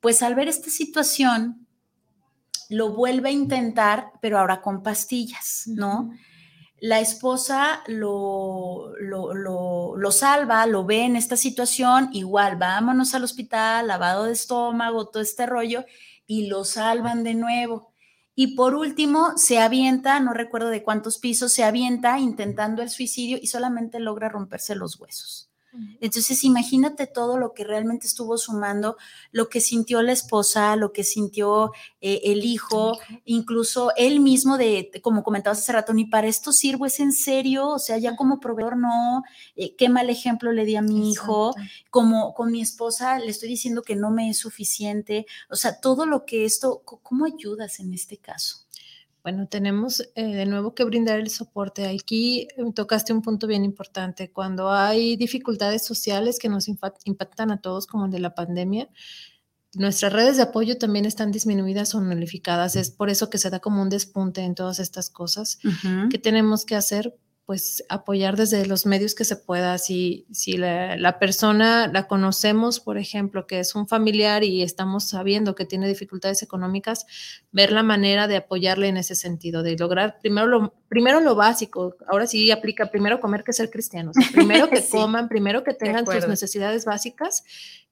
Pues 0.00 0.22
al 0.22 0.34
ver 0.34 0.48
esta 0.48 0.70
situación, 0.70 1.66
lo 2.68 2.92
vuelve 2.92 3.30
a 3.30 3.32
intentar, 3.32 4.12
pero 4.20 4.38
ahora 4.38 4.60
con 4.60 4.82
pastillas, 4.82 5.64
¿no? 5.66 6.10
La 6.80 7.00
esposa 7.00 7.82
lo, 7.88 8.92
lo, 9.00 10.12
salva, 10.12 10.64
lo 10.66 10.84
ve 10.84 11.04
en 11.04 11.16
esta 11.16 11.36
situación, 11.36 12.10
igual, 12.12 12.56
vámonos 12.56 13.14
al 13.14 13.24
hospital, 13.24 13.88
lavado 13.88 14.24
de 14.24 14.32
estómago, 14.32 15.08
todo 15.08 15.22
este 15.22 15.46
rollo, 15.46 15.84
y 16.26 16.46
lo 16.46 16.64
salvan 16.64 17.24
de 17.24 17.34
nuevo. 17.34 17.87
Y 18.40 18.54
por 18.54 18.76
último, 18.76 19.36
se 19.36 19.58
avienta, 19.58 20.20
no 20.20 20.32
recuerdo 20.32 20.68
de 20.68 20.84
cuántos 20.84 21.18
pisos, 21.18 21.52
se 21.52 21.64
avienta 21.64 22.20
intentando 22.20 22.82
el 22.82 22.88
suicidio 22.88 23.36
y 23.42 23.48
solamente 23.48 23.98
logra 23.98 24.28
romperse 24.28 24.76
los 24.76 25.00
huesos. 25.00 25.47
Entonces, 26.00 26.44
imagínate 26.44 27.06
todo 27.06 27.38
lo 27.38 27.52
que 27.54 27.64
realmente 27.64 28.06
estuvo 28.06 28.38
sumando, 28.38 28.96
lo 29.32 29.48
que 29.48 29.60
sintió 29.60 30.02
la 30.02 30.12
esposa, 30.12 30.76
lo 30.76 30.92
que 30.92 31.04
sintió 31.04 31.72
eh, 32.00 32.20
el 32.24 32.44
hijo, 32.44 32.98
incluso 33.24 33.92
él 33.96 34.20
mismo 34.20 34.58
de, 34.58 34.90
como 35.02 35.22
comentabas 35.22 35.58
hace 35.58 35.72
rato, 35.72 35.92
ni 35.92 36.04
para 36.04 36.28
esto 36.28 36.52
sirvo, 36.52 36.86
es 36.86 37.00
en 37.00 37.12
serio, 37.12 37.68
o 37.68 37.78
sea, 37.78 37.98
ya 37.98 38.16
como 38.16 38.40
proveedor 38.40 38.76
no, 38.76 39.22
eh, 39.56 39.74
qué 39.76 39.88
mal 39.88 40.10
ejemplo 40.10 40.52
le 40.52 40.64
di 40.64 40.76
a 40.76 40.82
mi 40.82 41.10
hijo, 41.10 41.54
como 41.90 42.34
con 42.34 42.52
mi 42.52 42.60
esposa 42.60 43.18
le 43.18 43.30
estoy 43.30 43.48
diciendo 43.48 43.82
que 43.82 43.96
no 43.96 44.10
me 44.10 44.30
es 44.30 44.38
suficiente, 44.38 45.26
o 45.50 45.56
sea, 45.56 45.80
todo 45.80 46.06
lo 46.06 46.24
que 46.24 46.44
esto, 46.44 46.82
¿cómo 46.84 47.24
ayudas 47.24 47.80
en 47.80 47.92
este 47.92 48.18
caso? 48.18 48.67
Bueno, 49.22 49.46
tenemos 49.46 50.00
eh, 50.14 50.24
de 50.24 50.46
nuevo 50.46 50.74
que 50.74 50.84
brindar 50.84 51.18
el 51.18 51.30
soporte. 51.30 51.86
Aquí 51.86 52.48
eh, 52.56 52.64
tocaste 52.74 53.12
un 53.12 53.22
punto 53.22 53.46
bien 53.46 53.64
importante. 53.64 54.30
Cuando 54.30 54.70
hay 54.70 55.16
dificultades 55.16 55.84
sociales 55.84 56.38
que 56.38 56.48
nos 56.48 56.68
impactan 56.68 57.50
a 57.50 57.60
todos, 57.60 57.86
como 57.86 58.06
el 58.06 58.10
de 58.10 58.20
la 58.20 58.34
pandemia, 58.34 58.88
nuestras 59.74 60.12
redes 60.12 60.36
de 60.36 60.44
apoyo 60.44 60.78
también 60.78 61.04
están 61.04 61.30
disminuidas 61.30 61.94
o 61.94 62.00
nulificadas. 62.00 62.76
Es 62.76 62.90
por 62.90 63.10
eso 63.10 63.28
que 63.28 63.38
se 63.38 63.50
da 63.50 63.60
como 63.60 63.82
un 63.82 63.90
despunte 63.90 64.42
en 64.42 64.54
todas 64.54 64.78
estas 64.78 65.10
cosas 65.10 65.58
que 66.10 66.18
tenemos 66.18 66.64
que 66.64 66.74
hacer 66.74 67.14
pues 67.48 67.82
apoyar 67.88 68.36
desde 68.36 68.66
los 68.66 68.84
medios 68.84 69.14
que 69.14 69.24
se 69.24 69.34
pueda. 69.34 69.78
Si, 69.78 70.26
si 70.30 70.58
la, 70.58 71.18
persona 71.18 71.88
la 71.88 72.06
conocemos, 72.06 72.78
por 72.78 72.98
ejemplo, 72.98 73.46
que 73.46 73.58
es 73.58 73.74
un 73.74 73.88
familiar 73.88 74.44
y 74.44 74.62
estamos 74.62 75.08
sabiendo 75.08 75.54
que 75.54 75.64
tiene 75.64 75.88
dificultades 75.88 76.42
económicas, 76.42 77.06
ver 77.50 77.72
la 77.72 77.82
manera 77.82 78.28
de 78.28 78.36
apoyarle 78.36 78.88
en 78.88 78.98
ese 78.98 79.14
sentido, 79.14 79.62
de 79.62 79.78
lograr 79.78 80.18
primero 80.20 80.46
lo, 80.46 80.74
primero 80.88 81.20
lo 81.20 81.36
básico. 81.36 81.96
Ahora 82.06 82.26
sí 82.26 82.50
aplica 82.50 82.90
primero 82.90 83.18
comer 83.18 83.44
que 83.44 83.54
ser 83.54 83.70
cristianos. 83.70 84.14
primero 84.34 84.68
que 84.68 84.86
coman, 84.86 85.26
primero 85.30 85.64
que 85.64 85.72
tengan 85.72 86.04
sus 86.04 86.28
necesidades 86.28 86.84
básicas. 86.84 87.44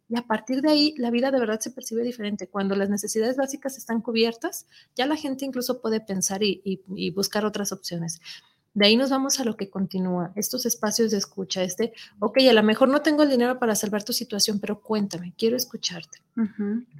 Y 0.06 0.18
a 0.18 0.22
partir 0.26 0.60
de 0.60 0.70
ahí, 0.70 0.94
la 0.98 1.10
vida 1.10 1.30
de 1.30 1.40
verdad 1.40 1.60
se 1.60 1.70
percibe 1.70 2.02
diferente. 2.02 2.46
Cuando 2.46 2.76
las 2.76 2.90
necesidades 2.90 3.38
básicas 3.38 3.78
están 3.78 4.02
cubiertas, 4.02 4.66
ya 4.94 5.06
la 5.06 5.16
gente 5.16 5.46
incluso 5.46 5.80
puede 5.80 6.02
pensar 6.02 6.42
y, 6.42 6.60
y 6.62 7.10
buscar 7.12 7.46
otras 7.46 7.72
opciones. 7.72 8.20
De 8.76 8.84
ahí 8.84 8.94
nos 8.94 9.08
vamos 9.08 9.40
a 9.40 9.44
lo 9.44 9.56
que 9.56 9.70
continúa, 9.70 10.32
estos 10.36 10.66
espacios 10.66 11.10
de 11.10 11.16
escucha, 11.16 11.62
este, 11.62 11.94
ok, 12.18 12.40
a 12.50 12.52
lo 12.52 12.62
mejor 12.62 12.90
no 12.90 13.00
tengo 13.00 13.22
el 13.22 13.30
dinero 13.30 13.58
para 13.58 13.74
salvar 13.74 14.04
tu 14.04 14.12
situación, 14.12 14.60
pero 14.60 14.82
cuéntame, 14.82 15.32
quiero 15.38 15.56
escucharte. 15.56 16.18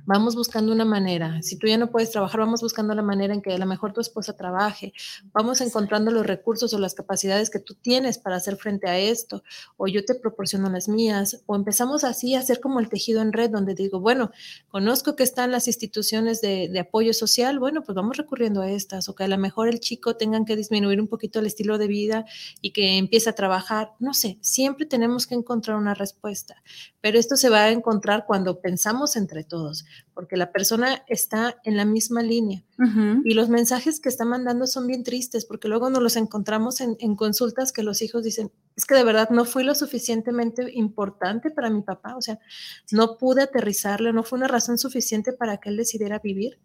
Vamos 0.07 0.35
buscando 0.35 0.72
una 0.72 0.87
manera. 0.87 1.43
Si 1.43 1.59
tú 1.59 1.66
ya 1.66 1.77
no 1.77 1.91
puedes 1.91 2.11
trabajar, 2.11 2.41
vamos 2.41 2.62
buscando 2.62 2.95
la 2.95 3.03
manera 3.03 3.35
en 3.35 3.43
que 3.43 3.53
a 3.53 3.59
lo 3.59 3.66
mejor 3.66 3.93
tu 3.93 4.01
esposa 4.01 4.35
trabaje. 4.35 4.95
Vamos 5.35 5.61
encontrando 5.61 6.11
los 6.11 6.24
recursos 6.24 6.72
o 6.72 6.79
las 6.79 6.95
capacidades 6.95 7.51
que 7.51 7.59
tú 7.59 7.74
tienes 7.74 8.16
para 8.16 8.37
hacer 8.37 8.57
frente 8.57 8.89
a 8.89 8.99
esto. 8.99 9.43
O 9.77 9.89
yo 9.89 10.07
te 10.07 10.14
proporciono 10.14 10.70
las 10.70 10.89
mías. 10.89 11.43
O 11.45 11.55
empezamos 11.55 12.03
así 12.03 12.35
a 12.35 12.39
hacer 12.39 12.61
como 12.61 12.81
el 12.81 12.89
tejido 12.89 13.20
en 13.20 13.35
red, 13.35 13.51
donde 13.51 13.74
digo, 13.74 14.01
bueno, 14.01 14.31
conozco 14.68 15.16
que 15.16 15.24
están 15.24 15.51
las 15.51 15.66
instituciones 15.66 16.41
de, 16.41 16.70
de 16.70 16.81
apoyo 16.81 17.12
social. 17.12 17.59
Bueno, 17.59 17.83
pues 17.83 17.95
vamos 17.95 18.16
recurriendo 18.16 18.62
a 18.62 18.70
estas. 18.70 19.11
O 19.11 19.14
que 19.14 19.24
a 19.24 19.29
lo 19.29 19.37
mejor 19.37 19.68
el 19.68 19.81
chico 19.81 20.16
tengan 20.16 20.47
que 20.47 20.57
disminuir 20.57 20.99
un 20.99 21.09
poquito 21.09 21.41
el 21.41 21.47
estilo 21.47 21.66
de 21.77 21.89
vida 21.89 22.25
y 22.62 22.71
que 22.71 22.97
empiece 22.97 23.29
a 23.29 23.35
trabajar. 23.35 23.93
No 23.99 24.14
sé, 24.14 24.39
siempre 24.41 24.87
tenemos 24.87 25.27
que 25.27 25.35
encontrar 25.35 25.77
una 25.77 25.93
respuesta. 25.93 26.62
Pero 27.03 27.19
esto 27.19 27.37
se 27.37 27.51
va 27.51 27.64
a 27.64 27.71
encontrar 27.71 28.25
cuando 28.27 28.61
pensamos 28.61 29.14
en 29.14 29.27
entre 29.27 29.43
todos, 29.43 29.85
porque 30.14 30.37
la 30.37 30.53
persona 30.53 31.03
está 31.09 31.57
en 31.64 31.77
la 31.77 31.85
misma 31.85 32.23
línea. 32.23 32.62
Y 33.25 33.35
los 33.35 33.49
mensajes 33.49 34.01
que 34.01 34.09
está 34.09 34.25
mandando 34.25 34.67
son 34.67 34.87
bien 34.87 35.03
tristes, 35.03 35.45
porque 35.45 35.67
luego 35.67 35.91
nos 35.91 36.03
los 36.03 36.17
encontramos 36.17 36.81
en, 36.81 37.17
consultas 37.17 37.73
que 37.73 37.83
los 37.83 38.03
hijos 38.03 38.23
dicen, 38.23 38.53
es 38.77 38.85
que 38.85 38.95
de 38.95 39.03
verdad 39.03 39.31
no 39.31 39.45
fui 39.45 39.64
lo 39.64 39.75
suficientemente 39.75 40.71
importante 40.75 41.51
para 41.51 41.71
mi 41.71 41.83
papá, 41.83 42.17
o 42.17 42.23
sea, 42.23 42.39
no 42.93 43.17
pude 43.19 43.43
aterrizarle, 43.43 44.12
no 44.12 44.23
fue 44.23 44.39
una 44.39 44.47
razón 44.47 44.79
suficiente 44.79 45.33
para 45.33 45.57
que 45.57 45.71
él 45.71 45.77
decidiera 45.77 46.21
vivir. 46.21 46.61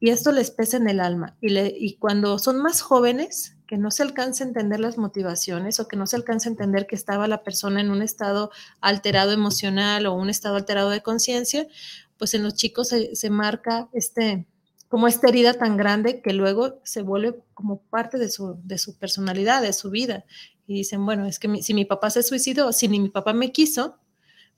Y 0.00 0.10
esto 0.10 0.32
les 0.32 0.50
pesa 0.50 0.76
en 0.76 0.88
el 0.88 1.00
alma. 1.00 1.36
Y, 1.40 1.48
le, 1.50 1.74
y 1.76 1.96
cuando 1.96 2.38
son 2.38 2.62
más 2.62 2.80
jóvenes, 2.80 3.57
que 3.68 3.76
no 3.76 3.90
se 3.90 4.02
alcanza 4.02 4.42
a 4.42 4.46
entender 4.46 4.80
las 4.80 4.96
motivaciones 4.96 5.78
o 5.78 5.86
que 5.86 5.96
no 5.96 6.06
se 6.06 6.16
alcanza 6.16 6.48
a 6.48 6.52
entender 6.52 6.86
que 6.86 6.96
estaba 6.96 7.28
la 7.28 7.44
persona 7.44 7.82
en 7.82 7.90
un 7.90 8.00
estado 8.00 8.50
alterado 8.80 9.30
emocional 9.30 10.06
o 10.06 10.14
un 10.14 10.30
estado 10.30 10.56
alterado 10.56 10.88
de 10.88 11.02
conciencia, 11.02 11.68
pues 12.16 12.32
en 12.32 12.42
los 12.42 12.54
chicos 12.54 12.88
se, 12.88 13.30
marca 13.30 13.90
este, 13.92 14.46
como 14.88 15.06
esta 15.06 15.28
herida 15.28 15.52
tan 15.52 15.76
grande 15.76 16.22
que 16.22 16.32
luego 16.32 16.80
se 16.82 17.02
vuelve 17.02 17.38
como 17.52 17.82
parte 17.82 18.16
de 18.16 18.30
su, 18.30 18.58
de 18.64 18.78
su 18.78 18.96
personalidad, 18.96 19.60
de 19.60 19.74
su 19.74 19.90
vida. 19.90 20.24
Y 20.66 20.72
dicen, 20.72 21.04
bueno, 21.04 21.26
es 21.26 21.38
que 21.38 21.62
si 21.62 21.74
mi 21.74 21.84
papá 21.84 22.08
se 22.08 22.22
suicidó, 22.22 22.72
si 22.72 22.88
ni 22.88 22.98
mi 22.98 23.10
papá 23.10 23.34
me 23.34 23.52
quiso, 23.52 23.98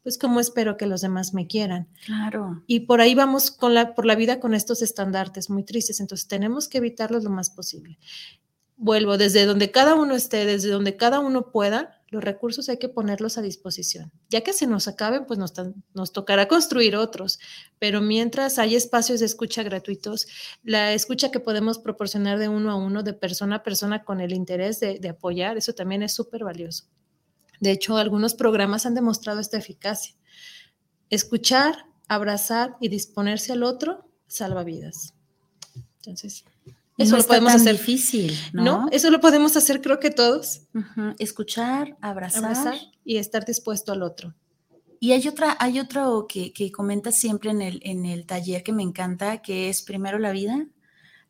pues 0.04 0.18
cómo 0.18 0.38
espero 0.38 0.76
que 0.76 0.86
los 0.86 1.00
demás 1.00 1.34
me 1.34 1.48
quieran. 1.48 1.88
Claro. 2.06 2.62
Y 2.68 2.80
por 2.80 3.00
ahí 3.00 3.16
vamos 3.16 3.50
con 3.50 3.74
la, 3.74 3.92
por 3.96 4.06
la 4.06 4.14
vida 4.14 4.38
con 4.38 4.54
estos 4.54 4.82
estandartes 4.82 5.50
muy 5.50 5.64
tristes. 5.64 5.98
Entonces 5.98 6.28
tenemos 6.28 6.68
que 6.68 6.78
evitarlos 6.78 7.24
lo 7.24 7.30
más 7.30 7.50
posible 7.50 7.98
vuelvo, 8.80 9.18
desde 9.18 9.44
donde 9.44 9.70
cada 9.70 9.94
uno 9.94 10.16
esté, 10.16 10.46
desde 10.46 10.70
donde 10.70 10.96
cada 10.96 11.20
uno 11.20 11.52
pueda, 11.52 12.00
los 12.08 12.24
recursos 12.24 12.68
hay 12.70 12.78
que 12.78 12.88
ponerlos 12.88 13.36
a 13.36 13.42
disposición. 13.42 14.10
Ya 14.30 14.40
que 14.40 14.54
se 14.54 14.66
nos 14.66 14.88
acaben, 14.88 15.26
pues 15.26 15.38
nos, 15.38 15.52
nos, 15.92 16.12
tocará 16.12 16.48
construir 16.48 16.96
otros, 16.96 17.38
pero 17.78 18.00
mientras 18.00 18.58
hay 18.58 18.74
espacios 18.74 19.20
de 19.20 19.26
escucha 19.26 19.62
gratuitos, 19.62 20.26
la 20.62 20.94
escucha 20.94 21.30
que 21.30 21.40
podemos 21.40 21.78
proporcionar 21.78 22.38
de 22.38 22.48
uno 22.48 22.70
a 22.70 22.76
uno, 22.76 23.02
de 23.02 23.12
persona 23.12 23.56
a 23.56 23.62
persona 23.62 24.02
con 24.02 24.20
el 24.20 24.32
interés 24.32 24.80
de, 24.80 24.98
de 24.98 25.10
apoyar, 25.10 25.58
eso 25.58 25.74
también 25.74 26.02
es 26.02 26.14
súper 26.14 26.42
valioso. 26.42 26.84
De 27.60 27.72
hecho, 27.72 27.98
algunos 27.98 28.32
programas 28.34 28.86
han 28.86 28.94
demostrado 28.94 29.40
esta 29.40 29.58
eficacia. 29.58 30.16
Escuchar, 31.10 31.84
abrazar 32.08 32.76
y 32.80 32.88
disponerse 32.88 33.52
al 33.52 33.62
otro 33.62 34.08
salva 34.26 34.64
vidas. 34.64 35.12
Entonces, 35.98 36.44
eso 37.00 37.16
lo 37.16 37.24
podemos 37.24 37.54
hacer 37.54 37.72
difícil, 37.76 38.38
¿no? 38.52 38.86
Eso 38.90 39.10
lo 39.10 39.20
podemos 39.20 39.56
hacer 39.56 39.80
creo 39.80 39.98
que 40.00 40.10
todos. 40.10 40.62
Escuchar, 41.18 41.96
abrazar. 42.00 42.74
y 43.04 43.16
estar 43.16 43.44
dispuesto 43.44 43.92
al 43.92 44.02
otro. 44.02 44.34
Y 45.02 45.12
hay 45.12 45.26
otra, 45.26 45.56
hay 45.58 45.80
otro 45.80 46.26
que, 46.28 46.52
que 46.52 46.70
comentas 46.70 47.16
siempre 47.16 47.50
en 47.50 47.62
el, 47.62 47.80
en 47.84 48.04
el 48.04 48.26
taller 48.26 48.62
que 48.62 48.72
me 48.72 48.82
encanta, 48.82 49.40
que 49.40 49.70
es 49.70 49.80
primero 49.80 50.18
la 50.18 50.30
vida, 50.30 50.66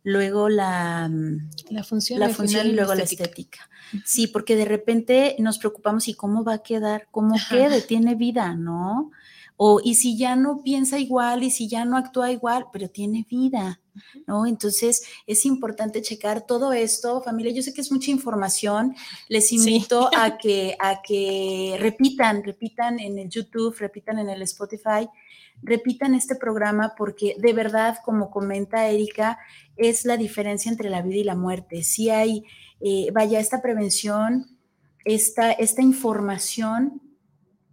luego 0.02 0.48
la, 0.48 1.08
mm, 1.08 1.50
la 1.70 1.84
función, 1.84 2.18
la 2.18 2.30
función 2.30 2.66
y 2.66 2.72
luego 2.72 2.94
la 2.94 3.04
estética. 3.04 3.68
Sí, 4.04 4.26
porque 4.26 4.56
de 4.56 4.64
repente 4.64 5.36
nos 5.38 5.58
preocupamos 5.58 6.08
y 6.08 6.14
cómo 6.14 6.44
va 6.44 6.54
a 6.54 6.62
quedar, 6.62 7.08
cómo 7.10 7.36
quede, 7.48 7.80
tiene 7.80 8.14
vida, 8.14 8.54
¿no? 8.54 9.10
O 9.56 9.80
y 9.82 9.96
si 9.96 10.16
ya 10.16 10.36
no 10.36 10.62
piensa 10.62 10.98
igual 10.98 11.42
y 11.42 11.50
si 11.50 11.68
ya 11.68 11.84
no 11.84 11.96
actúa 11.96 12.32
igual, 12.32 12.66
pero 12.72 12.88
tiene 12.88 13.26
vida, 13.28 13.80
¿no? 14.26 14.46
Entonces 14.46 15.02
es 15.26 15.44
importante 15.46 16.02
checar 16.02 16.46
todo 16.46 16.72
esto, 16.72 17.22
familia. 17.22 17.52
Yo 17.52 17.62
sé 17.62 17.72
que 17.74 17.80
es 17.80 17.92
mucha 17.92 18.10
información. 18.10 18.94
Les 19.28 19.52
invito 19.52 20.10
a 20.16 20.38
que 20.38 20.76
a 20.78 21.02
que 21.02 21.76
repitan, 21.78 22.42
repitan 22.42 23.00
en 23.00 23.18
el 23.18 23.28
YouTube, 23.28 23.76
repitan 23.78 24.18
en 24.18 24.28
el 24.30 24.42
Spotify, 24.42 25.08
repitan 25.62 26.14
este 26.14 26.36
programa 26.36 26.94
porque 26.96 27.36
de 27.38 27.52
verdad, 27.52 27.98
como 28.04 28.30
comenta 28.30 28.88
Erika, 28.88 29.38
es 29.76 30.04
la 30.04 30.16
diferencia 30.16 30.70
entre 30.70 30.90
la 30.90 31.02
vida 31.02 31.16
y 31.16 31.24
la 31.24 31.36
muerte. 31.36 31.82
Si 31.82 32.10
hay, 32.10 32.44
eh, 32.80 33.10
vaya, 33.12 33.40
esta 33.40 33.62
prevención, 33.62 34.58
esta, 35.04 35.52
esta 35.52 35.82
información 35.82 37.00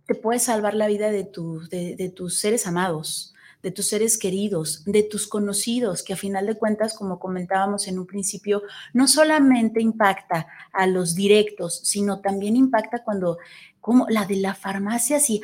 te 0.05 0.15
puede 0.15 0.39
salvar 0.39 0.73
la 0.73 0.87
vida 0.87 1.11
de, 1.11 1.29
de, 1.69 2.09
tus 2.09 2.39
seres 2.39 2.65
amados, 2.65 3.33
de 3.63 3.71
tus 3.71 3.87
seres 3.87 4.17
queridos, 4.17 4.83
de 4.85 5.03
tus 5.03 5.27
conocidos, 5.27 6.03
que 6.03 6.13
a 6.13 6.17
final 6.17 6.45
de 6.45 6.57
cuentas, 6.57 6.95
como 6.95 7.19
comentábamos 7.19 7.87
en 7.87 7.99
un 7.99 8.05
principio, 8.05 8.63
no 8.93 9.07
solamente 9.07 9.81
impacta 9.81 10.47
a 10.71 10.87
los 10.87 11.15
directos, 11.15 11.81
sino 11.83 12.19
también 12.19 12.55
impacta 12.55 13.03
cuando, 13.03 13.37
como 13.81 14.07
la 14.09 14.25
de 14.25 14.37
la 14.37 14.53
farmacia, 14.53 15.17
así, 15.17 15.41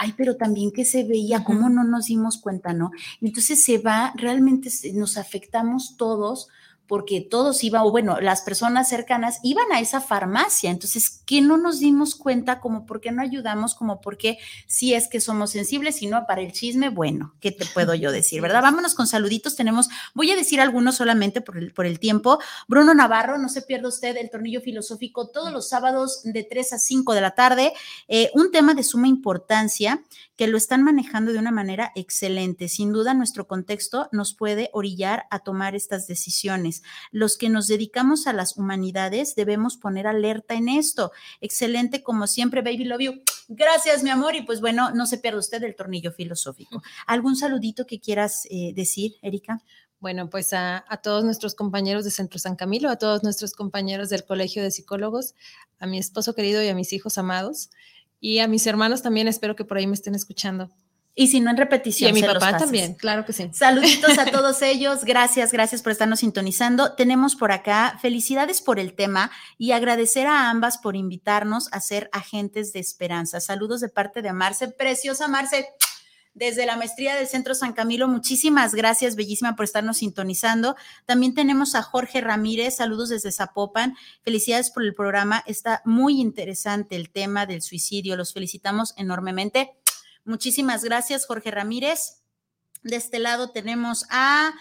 ay, 0.00 0.14
pero 0.16 0.36
también 0.36 0.72
que 0.72 0.84
se 0.84 1.04
veía, 1.04 1.44
cómo 1.44 1.68
no 1.68 1.84
nos 1.84 2.06
dimos 2.06 2.38
cuenta, 2.38 2.72
¿no? 2.72 2.90
Entonces 3.20 3.64
se 3.64 3.78
va, 3.78 4.12
realmente 4.16 4.68
nos 4.92 5.16
afectamos 5.16 5.96
todos 5.96 6.48
porque 6.86 7.20
todos 7.20 7.64
iban, 7.64 7.82
o 7.82 7.90
bueno, 7.90 8.20
las 8.20 8.42
personas 8.42 8.88
cercanas 8.88 9.40
iban 9.42 9.70
a 9.72 9.80
esa 9.80 10.00
farmacia. 10.00 10.70
Entonces, 10.70 11.22
¿qué 11.24 11.40
no 11.40 11.56
nos 11.56 11.80
dimos 11.80 12.14
cuenta? 12.14 12.60
Como 12.60 12.86
por 12.86 13.00
qué 13.00 13.10
no 13.10 13.22
ayudamos, 13.22 13.74
como 13.74 14.00
por 14.00 14.16
qué 14.16 14.38
si 14.66 14.94
es 14.94 15.08
que 15.08 15.20
somos 15.20 15.50
sensibles, 15.50 16.02
y 16.02 16.06
no 16.06 16.26
para 16.26 16.42
el 16.42 16.52
chisme, 16.52 16.90
bueno, 16.90 17.34
¿qué 17.40 17.52
te 17.52 17.66
puedo 17.66 17.94
yo 17.94 18.12
decir, 18.12 18.40
verdad? 18.40 18.62
Vámonos 18.62 18.94
con 18.94 19.06
saluditos. 19.06 19.56
Tenemos, 19.56 19.88
voy 20.14 20.30
a 20.30 20.36
decir 20.36 20.60
algunos 20.60 20.96
solamente 20.96 21.40
por 21.40 21.56
el, 21.56 21.72
por 21.72 21.86
el 21.86 21.98
tiempo. 21.98 22.38
Bruno 22.68 22.94
Navarro, 22.94 23.38
no 23.38 23.48
se 23.48 23.62
pierda 23.62 23.88
usted 23.88 24.16
el 24.16 24.30
tornillo 24.30 24.60
filosófico 24.60 25.28
todos 25.28 25.52
los 25.52 25.68
sábados 25.68 26.22
de 26.24 26.44
3 26.44 26.74
a 26.74 26.78
5 26.78 27.14
de 27.14 27.20
la 27.20 27.34
tarde. 27.34 27.72
Eh, 28.08 28.30
un 28.34 28.50
tema 28.50 28.74
de 28.74 28.82
suma 28.82 29.08
importancia 29.08 30.02
que 30.36 30.48
lo 30.48 30.56
están 30.56 30.82
manejando 30.82 31.32
de 31.32 31.38
una 31.38 31.52
manera 31.52 31.92
excelente. 31.94 32.68
Sin 32.68 32.92
duda, 32.92 33.14
nuestro 33.14 33.46
contexto 33.46 34.08
nos 34.12 34.34
puede 34.34 34.70
orillar 34.72 35.26
a 35.30 35.40
tomar 35.40 35.74
estas 35.74 36.06
decisiones. 36.06 36.73
Los 37.12 37.36
que 37.36 37.48
nos 37.48 37.66
dedicamos 37.66 38.26
a 38.26 38.32
las 38.32 38.56
humanidades 38.56 39.34
debemos 39.34 39.76
poner 39.76 40.06
alerta 40.06 40.54
en 40.54 40.68
esto. 40.68 41.12
Excelente, 41.40 42.02
como 42.02 42.26
siempre, 42.26 42.62
baby 42.62 42.84
love 42.84 43.00
you. 43.00 43.22
Gracias, 43.48 44.02
mi 44.02 44.10
amor. 44.10 44.34
Y 44.34 44.42
pues 44.42 44.60
bueno, 44.60 44.90
no 44.90 45.06
se 45.06 45.18
pierda 45.18 45.38
usted 45.38 45.62
el 45.62 45.76
tornillo 45.76 46.12
filosófico. 46.12 46.82
¿Algún 47.06 47.36
saludito 47.36 47.86
que 47.86 48.00
quieras 48.00 48.46
eh, 48.50 48.72
decir, 48.74 49.16
Erika? 49.22 49.62
Bueno, 50.00 50.28
pues 50.28 50.52
a, 50.52 50.84
a, 50.88 50.98
todos 50.98 51.24
nuestros 51.24 51.54
compañeros 51.54 52.04
de 52.04 52.10
Centro 52.10 52.38
San 52.38 52.56
Camilo, 52.56 52.90
a 52.90 52.96
todos 52.96 53.22
nuestros 53.22 53.54
compañeros 53.54 54.10
del 54.10 54.24
Colegio 54.24 54.62
de 54.62 54.70
Psicólogos, 54.70 55.34
a 55.78 55.86
mi 55.86 55.98
esposo 55.98 56.34
querido 56.34 56.62
y 56.62 56.68
a 56.68 56.74
mis 56.74 56.92
hijos 56.92 57.16
amados, 57.16 57.70
y 58.20 58.38
a 58.38 58.48
mis 58.48 58.66
hermanos 58.66 59.02
también, 59.02 59.28
espero 59.28 59.56
que 59.56 59.64
por 59.64 59.76
ahí 59.76 59.86
me 59.86 59.94
estén 59.94 60.14
escuchando. 60.14 60.70
Y 61.16 61.28
si 61.28 61.40
no 61.40 61.50
en 61.50 61.56
repetición. 61.56 62.08
Y 62.08 62.10
a 62.10 62.14
mi 62.14 62.22
papá 62.22 62.56
también, 62.56 62.94
claro 62.94 63.24
que 63.24 63.32
sí. 63.32 63.48
Saluditos 63.52 64.18
a 64.18 64.24
todos 64.32 64.62
ellos. 64.62 65.04
Gracias, 65.04 65.52
gracias 65.52 65.80
por 65.80 65.92
estarnos 65.92 66.20
sintonizando. 66.20 66.94
Tenemos 66.94 67.36
por 67.36 67.52
acá 67.52 67.98
felicidades 68.02 68.60
por 68.60 68.80
el 68.80 68.94
tema 68.94 69.30
y 69.56 69.72
agradecer 69.72 70.26
a 70.26 70.50
ambas 70.50 70.78
por 70.78 70.96
invitarnos 70.96 71.68
a 71.72 71.80
ser 71.80 72.10
agentes 72.12 72.72
de 72.72 72.80
esperanza. 72.80 73.40
Saludos 73.40 73.80
de 73.80 73.88
parte 73.88 74.22
de 74.22 74.32
Marce, 74.32 74.68
preciosa 74.68 75.28
Marce. 75.28 75.68
Desde 76.34 76.66
la 76.66 76.76
maestría 76.76 77.14
del 77.14 77.28
Centro 77.28 77.54
San 77.54 77.74
Camilo, 77.74 78.08
muchísimas 78.08 78.74
gracias, 78.74 79.14
bellísima, 79.14 79.54
por 79.54 79.66
estarnos 79.66 79.98
sintonizando. 79.98 80.74
También 81.06 81.32
tenemos 81.32 81.76
a 81.76 81.82
Jorge 81.82 82.20
Ramírez, 82.20 82.74
saludos 82.74 83.10
desde 83.10 83.30
Zapopan. 83.30 83.94
Felicidades 84.22 84.72
por 84.72 84.82
el 84.82 84.94
programa. 84.94 85.44
Está 85.46 85.80
muy 85.84 86.20
interesante 86.20 86.96
el 86.96 87.10
tema 87.10 87.46
del 87.46 87.62
suicidio. 87.62 88.16
Los 88.16 88.32
felicitamos 88.32 88.94
enormemente. 88.96 89.76
Muchísimas 90.24 90.84
gracias, 90.84 91.26
Jorge 91.26 91.50
Ramírez. 91.50 92.22
De 92.82 92.96
este 92.96 93.18
lado 93.18 93.50
tenemos 93.50 94.06
a, 94.10 94.54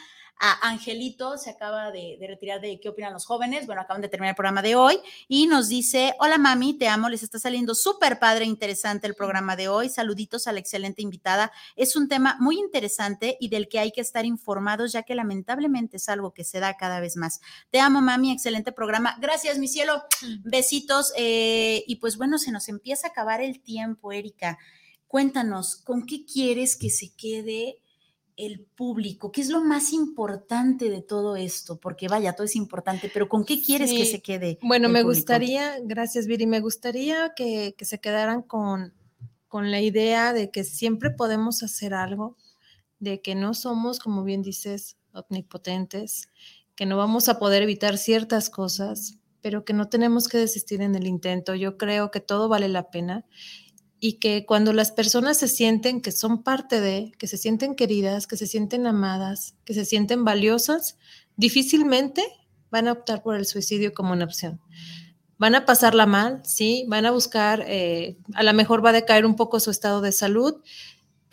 Angelito, 0.62 1.38
se 1.38 1.50
acaba 1.50 1.92
de, 1.92 2.18
de, 2.20 2.28
retirar 2.28 2.60
de 2.60 2.78
qué 2.82 2.90
opinan 2.90 3.14
los 3.14 3.26
jóvenes. 3.26 3.66
Bueno, 3.66 3.82
acaban 3.82 4.02
de 4.02 4.10
terminar 4.10 4.32
el 4.32 4.36
programa 4.36 4.62
de 4.62 4.76
hoy 4.76 5.00
y 5.30 5.48
nos 5.48 5.70
dice, 5.70 6.16
hola 6.20 6.38
mami, 6.38 6.74
te 6.74 6.90
amo, 6.90 7.08
les 7.08 7.24
está 7.24 7.40
saliendo 7.40 7.76
súper 7.76 8.20
padre, 8.20 8.44
interesante 8.44 9.08
el 9.08 9.16
programa 9.16 9.56
de 9.56 9.70
hoy. 9.70 9.88
Saluditos 9.88 10.48
a 10.48 10.52
la 10.52 10.60
excelente 10.60 11.02
invitada. 11.02 11.54
Es 11.78 11.96
un 11.96 12.10
tema 12.10 12.36
muy 12.42 12.60
interesante 12.60 13.38
y 13.40 13.48
del 13.48 13.70
que 13.70 13.80
hay 13.80 13.94
que 13.94 14.02
estar 14.02 14.26
informados, 14.26 14.92
ya 14.92 15.04
que 15.04 15.16
lamentablemente 15.16 15.96
es 15.96 16.10
algo 16.10 16.34
que 16.34 16.44
se 16.44 16.60
da 16.60 16.76
cada 16.76 17.00
vez 17.00 17.16
más. 17.16 17.40
Te 17.70 17.80
amo 17.80 18.02
mami, 18.02 18.34
excelente 18.34 18.74
programa. 18.74 19.16
Gracias, 19.22 19.58
mi 19.60 19.70
cielo. 19.70 20.04
Besitos. 20.44 21.14
Eh, 21.16 21.86
y 21.88 21.98
pues 21.98 22.18
bueno, 22.18 22.38
se 22.38 22.52
nos 22.52 22.68
empieza 22.68 23.08
a 23.08 23.12
acabar 23.12 23.42
el 23.42 23.62
tiempo, 23.62 24.12
Erika. 24.12 24.58
Cuéntanos, 25.14 25.76
¿con 25.76 26.08
qué 26.08 26.26
quieres 26.26 26.76
que 26.76 26.90
se 26.90 27.14
quede 27.14 27.78
el 28.36 28.62
público? 28.62 29.32
¿Qué 29.32 29.42
es 29.42 29.50
lo 29.50 29.64
más 29.64 29.94
importante 29.94 30.90
de 30.90 31.04
todo 31.04 31.36
esto? 31.36 31.80
Porque 31.80 32.08
vaya, 32.08 32.34
todo 32.34 32.46
es 32.46 32.56
importante, 32.56 33.12
pero 33.14 33.30
¿con 33.30 33.46
qué 33.46 33.62
quieres 33.62 33.92
sí. 33.92 33.98
que 33.98 34.06
se 34.08 34.24
quede? 34.24 34.58
Bueno, 34.64 34.90
me 34.90 35.04
público? 35.04 35.20
gustaría, 35.20 35.76
gracias 35.84 36.26
Viri, 36.26 36.48
me 36.48 36.62
gustaría 36.62 37.32
que, 37.36 37.76
que 37.78 37.86
se 37.86 38.00
quedaran 38.00 38.42
con, 38.42 38.92
con 39.48 39.70
la 39.70 39.82
idea 39.82 40.34
de 40.34 40.50
que 40.50 40.64
siempre 40.64 41.12
podemos 41.12 41.62
hacer 41.62 41.94
algo, 41.94 42.36
de 42.98 43.22
que 43.22 43.36
no 43.36 43.54
somos, 43.54 44.00
como 44.00 44.24
bien 44.24 44.42
dices, 44.42 44.98
omnipotentes, 45.14 46.30
que 46.74 46.88
no 46.88 46.98
vamos 46.98 47.30
a 47.30 47.38
poder 47.38 47.62
evitar 47.62 48.00
ciertas 48.00 48.50
cosas, 48.50 49.20
pero 49.42 49.64
que 49.64 49.74
no 49.74 49.90
tenemos 49.90 50.28
que 50.28 50.40
desistir 50.40 50.82
en 50.82 50.96
el 50.96 51.06
intento. 51.06 51.54
Yo 51.54 51.78
creo 51.78 52.10
que 52.10 52.20
todo 52.20 52.50
vale 52.50 52.68
la 52.68 52.90
pena 52.90 53.26
y 54.06 54.16
que 54.20 54.46
cuando 54.46 54.74
las 54.74 54.92
personas 54.92 55.38
se 55.38 55.48
sienten 55.48 56.02
que 56.02 56.12
son 56.12 56.44
parte 56.44 56.82
de, 56.82 57.14
que 57.18 57.26
se 57.26 57.38
sienten 57.38 57.74
queridas, 57.74 58.28
que 58.28 58.36
se 58.36 58.48
sienten 58.48 58.86
amadas, 58.86 59.56
que 59.64 59.74
se 59.74 59.86
sienten 59.86 60.26
valiosas, 60.26 60.98
difícilmente 61.38 62.22
van 62.70 62.90
a 62.90 62.92
optar 62.92 63.24
por 63.24 63.38
el 63.38 63.46
suicidio 63.46 63.94
como 63.94 64.12
una 64.12 64.26
opción. 64.26 64.60
Van 65.38 65.56
a 65.56 65.66
pasarla 65.66 66.06
mal, 66.06 66.42
sí, 66.44 66.84
van 66.90 67.06
a 67.06 67.12
buscar, 67.12 67.64
eh, 67.66 68.18
a 68.34 68.44
lo 68.44 68.52
mejor 68.54 68.84
va 68.86 68.90
a 68.90 69.00
decaer 69.00 69.26
un 69.26 69.38
poco 69.38 69.62
su 69.62 69.72
estado 69.72 70.02
de 70.02 70.12
salud, 70.12 70.56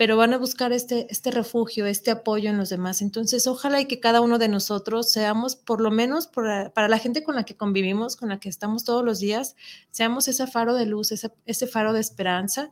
pero 0.01 0.16
van 0.16 0.32
a 0.32 0.38
buscar 0.38 0.72
este, 0.72 1.07
este 1.11 1.30
refugio, 1.30 1.84
este 1.84 2.11
apoyo 2.11 2.48
en 2.48 2.57
los 2.57 2.70
demás. 2.70 3.03
Entonces, 3.03 3.46
ojalá 3.46 3.82
y 3.82 3.84
que 3.84 4.01
cada 4.01 4.22
uno 4.22 4.38
de 4.38 4.48
nosotros 4.48 5.12
seamos, 5.12 5.57
por 5.57 5.82
lo 5.82 5.90
menos 5.90 6.26
por, 6.26 6.72
para 6.72 6.88
la 6.88 6.96
gente 6.96 7.22
con 7.22 7.34
la 7.36 7.44
que 7.44 7.55
convivimos, 7.55 8.16
con 8.16 8.30
la 8.30 8.40
que 8.40 8.48
estamos 8.48 8.84
todos 8.84 9.05
los 9.05 9.20
días, 9.20 9.57
seamos 9.90 10.26
ese 10.26 10.46
faro 10.46 10.74
de 10.74 10.86
luz, 10.86 11.12
ese, 11.12 11.30
ese 11.44 11.66
faro 11.66 11.92
de 11.92 12.01
esperanza, 12.01 12.70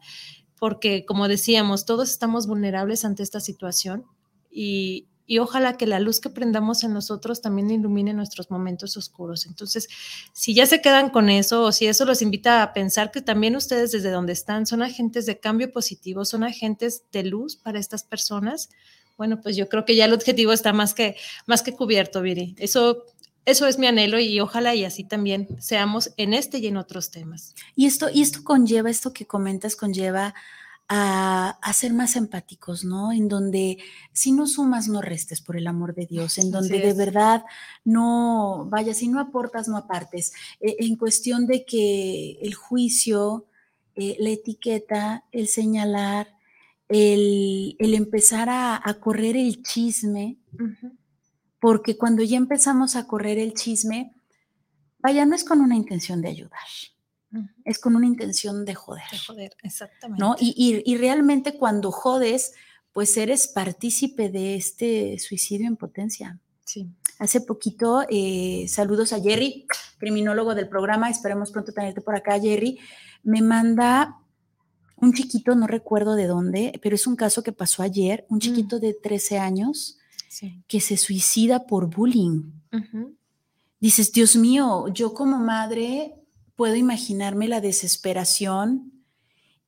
porque 0.58 1.04
como 1.04 1.28
decíamos, 1.28 1.84
todos 1.84 2.08
estamos 2.08 2.46
vulnerables 2.46 3.04
ante 3.04 3.22
esta 3.24 3.40
situación 3.40 4.06
y, 4.50 5.06
y 5.28 5.38
ojalá 5.38 5.76
que 5.76 5.86
la 5.86 6.00
luz 6.00 6.20
que 6.20 6.30
prendamos 6.30 6.82
en 6.82 6.94
nosotros 6.94 7.42
también 7.42 7.70
ilumine 7.70 8.14
nuestros 8.14 8.50
momentos 8.50 8.96
oscuros. 8.96 9.44
Entonces, 9.46 9.86
si 10.32 10.54
ya 10.54 10.64
se 10.64 10.80
quedan 10.80 11.10
con 11.10 11.28
eso 11.28 11.64
o 11.64 11.70
si 11.70 11.86
eso 11.86 12.06
los 12.06 12.22
invita 12.22 12.62
a 12.62 12.72
pensar 12.72 13.10
que 13.10 13.20
también 13.20 13.54
ustedes 13.54 13.92
desde 13.92 14.10
donde 14.10 14.32
están 14.32 14.64
son 14.66 14.82
agentes 14.82 15.26
de 15.26 15.38
cambio 15.38 15.70
positivo, 15.70 16.24
son 16.24 16.44
agentes 16.44 17.02
de 17.12 17.24
luz 17.24 17.56
para 17.56 17.78
estas 17.78 18.04
personas, 18.04 18.70
bueno, 19.18 19.40
pues 19.42 19.54
yo 19.54 19.68
creo 19.68 19.84
que 19.84 19.96
ya 19.96 20.06
el 20.06 20.14
objetivo 20.14 20.52
está 20.52 20.72
más 20.72 20.94
que, 20.94 21.16
más 21.46 21.62
que 21.62 21.74
cubierto, 21.74 22.22
Viri. 22.22 22.54
Eso 22.58 23.04
eso 23.44 23.66
es 23.66 23.78
mi 23.78 23.86
anhelo 23.86 24.18
y 24.18 24.40
ojalá 24.40 24.74
y 24.74 24.84
así 24.84 25.04
también 25.04 25.48
seamos 25.58 26.12
en 26.18 26.34
este 26.34 26.58
y 26.58 26.66
en 26.66 26.76
otros 26.76 27.10
temas. 27.10 27.54
Y 27.74 27.86
esto, 27.86 28.08
y 28.12 28.20
esto 28.20 28.44
conlleva, 28.44 28.90
esto 28.90 29.14
que 29.14 29.26
comentas 29.26 29.74
conlleva 29.74 30.34
a, 30.88 31.58
a, 31.60 31.72
ser 31.74 31.92
más 31.92 32.16
empáticos, 32.16 32.82
¿no? 32.84 33.12
En 33.12 33.28
donde 33.28 33.78
si 34.12 34.32
no 34.32 34.46
sumas, 34.46 34.88
no 34.88 35.02
restes, 35.02 35.42
por 35.42 35.56
el 35.56 35.66
amor 35.66 35.94
de 35.94 36.06
Dios, 36.06 36.38
en 36.38 36.50
donde 36.50 36.80
de 36.80 36.94
verdad 36.94 37.44
no, 37.84 38.66
vaya, 38.70 38.94
si 38.94 39.08
no 39.08 39.20
aportas, 39.20 39.68
no 39.68 39.76
apartes. 39.76 40.32
Eh, 40.60 40.76
en 40.80 40.96
cuestión 40.96 41.46
de 41.46 41.64
que 41.66 42.38
el 42.40 42.54
juicio, 42.54 43.46
eh, 43.96 44.16
la 44.18 44.30
etiqueta, 44.30 45.24
el 45.30 45.48
señalar, 45.48 46.34
el, 46.88 47.76
el 47.78 47.94
empezar 47.94 48.48
a, 48.48 48.80
a, 48.82 48.94
correr 48.94 49.36
el 49.36 49.62
chisme, 49.62 50.38
uh 50.54 50.56
-huh. 50.56 50.96
porque 51.60 51.98
cuando 51.98 52.22
ya 52.22 52.38
empezamos 52.38 52.96
a 52.96 53.06
correr 53.06 53.38
el 53.38 53.52
chisme, 53.52 54.14
vaya, 55.00 55.26
no 55.26 55.34
es 55.34 55.44
con 55.44 55.60
una 55.60 55.76
intención 55.76 56.22
de 56.22 56.28
ayudar 56.28 56.60
es 57.68 57.78
con 57.78 57.94
una 57.94 58.06
intención 58.06 58.64
de 58.64 58.74
joder. 58.74 59.04
De 59.12 59.18
joder, 59.18 59.56
exactamente. 59.62 60.24
¿no? 60.24 60.36
Y, 60.40 60.54
y, 60.56 60.90
y, 60.90 60.96
realmente 60.96 61.56
cuando 61.58 61.92
jodes, 61.92 62.54
pues 62.92 63.16
eres 63.16 63.46
partícipe 63.46 64.30
de 64.30 64.56
este 64.56 65.18
suicidio 65.18 65.66
en 65.66 65.76
potencia. 65.76 66.40
Sí. 66.64 66.88
Hace 67.18 67.42
poquito, 67.42 68.04
eh, 68.08 68.66
saludos 68.68 69.12
a 69.12 69.20
Jerry, 69.20 69.66
criminólogo 69.98 70.54
del 70.54 70.68
programa, 70.68 71.10
esperemos 71.10 71.50
pronto 71.50 71.72
tenerte 71.72 72.00
por 72.00 72.16
acá, 72.16 72.40
Jerry, 72.40 72.78
me 73.22 73.42
manda 73.42 74.16
un 74.96 75.12
chiquito, 75.12 75.54
no 75.54 75.66
recuerdo 75.66 76.14
de 76.14 76.26
dónde, 76.26 76.78
pero 76.82 76.94
es 76.94 77.06
un 77.06 77.16
caso 77.16 77.42
que 77.42 77.52
pasó 77.52 77.82
ayer, 77.82 78.24
un 78.30 78.40
chiquito 78.40 78.78
mm. 78.78 78.80
de 78.80 78.94
13 78.94 79.38
años 79.38 79.98
sí. 80.28 80.62
que 80.66 80.80
se 80.80 80.96
suicida 80.96 81.66
por 81.66 81.88
bullying. 81.94 82.50
Uh 82.72 82.76
-huh. 82.76 83.16
Dices, 83.80 84.10
Dios 84.12 84.36
mío, 84.36 84.88
yo 84.88 85.12
como 85.12 85.38
madre 85.38 86.14
puedo 86.58 86.74
imaginarme 86.74 87.46
la 87.46 87.60
desesperación 87.60 89.04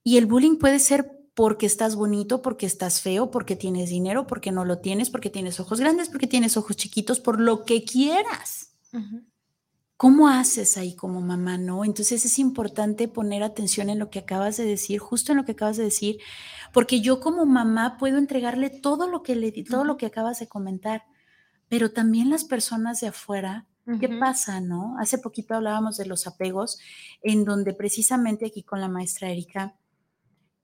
y 0.02 0.16
el 0.16 0.26
bullying 0.26 0.56
puede 0.56 0.80
ser 0.80 1.20
porque 1.34 1.64
estás 1.64 1.94
bonito, 1.94 2.42
porque 2.42 2.66
estás 2.66 3.00
feo, 3.00 3.30
porque 3.30 3.54
tienes 3.54 3.90
dinero, 3.90 4.26
porque 4.26 4.50
no 4.50 4.64
lo 4.64 4.80
tienes, 4.80 5.08
porque 5.08 5.30
tienes 5.30 5.60
ojos 5.60 5.78
grandes, 5.78 6.08
porque 6.08 6.26
tienes 6.26 6.56
ojos 6.56 6.74
chiquitos, 6.74 7.20
por 7.20 7.38
lo 7.38 7.64
que 7.64 7.84
quieras. 7.84 8.72
Uh 8.92 8.98
-huh. 8.98 9.24
¿Cómo 9.96 10.28
haces 10.28 10.76
ahí 10.76 10.96
como 10.96 11.20
mamá, 11.20 11.58
no? 11.58 11.84
Entonces 11.84 12.24
es 12.24 12.40
importante 12.40 13.06
poner 13.06 13.44
atención 13.44 13.88
en 13.88 14.00
lo 14.00 14.10
que 14.10 14.18
acabas 14.18 14.56
de 14.56 14.64
decir, 14.64 14.98
justo 14.98 15.30
en 15.30 15.38
lo 15.38 15.44
que 15.44 15.52
acabas 15.52 15.76
de 15.76 15.84
decir, 15.84 16.18
porque 16.72 17.00
yo 17.00 17.20
como 17.20 17.46
mamá 17.46 17.98
puedo 17.98 18.18
entregarle 18.18 18.68
todo 18.68 19.06
lo 19.06 19.22
que 19.22 19.36
le 19.36 19.52
todo 19.62 19.82
uh 19.82 19.84
-huh. 19.84 19.86
lo 19.86 19.96
que 19.96 20.06
acabas 20.06 20.40
de 20.40 20.48
comentar, 20.48 21.04
pero 21.68 21.92
también 21.92 22.30
las 22.30 22.42
personas 22.42 23.00
de 23.00 23.06
afuera 23.06 23.68
¿Qué 23.98 24.06
uh 24.06 24.10
-huh. 24.10 24.20
pasa, 24.20 24.60
no? 24.60 24.96
Hace 24.98 25.18
poquito 25.18 25.54
hablábamos 25.54 25.96
de 25.96 26.06
los 26.06 26.26
apegos, 26.26 26.78
en 27.22 27.44
donde 27.44 27.72
precisamente 27.72 28.46
aquí 28.46 28.62
con 28.62 28.80
la 28.80 28.88
maestra 28.88 29.30
Erika, 29.30 29.74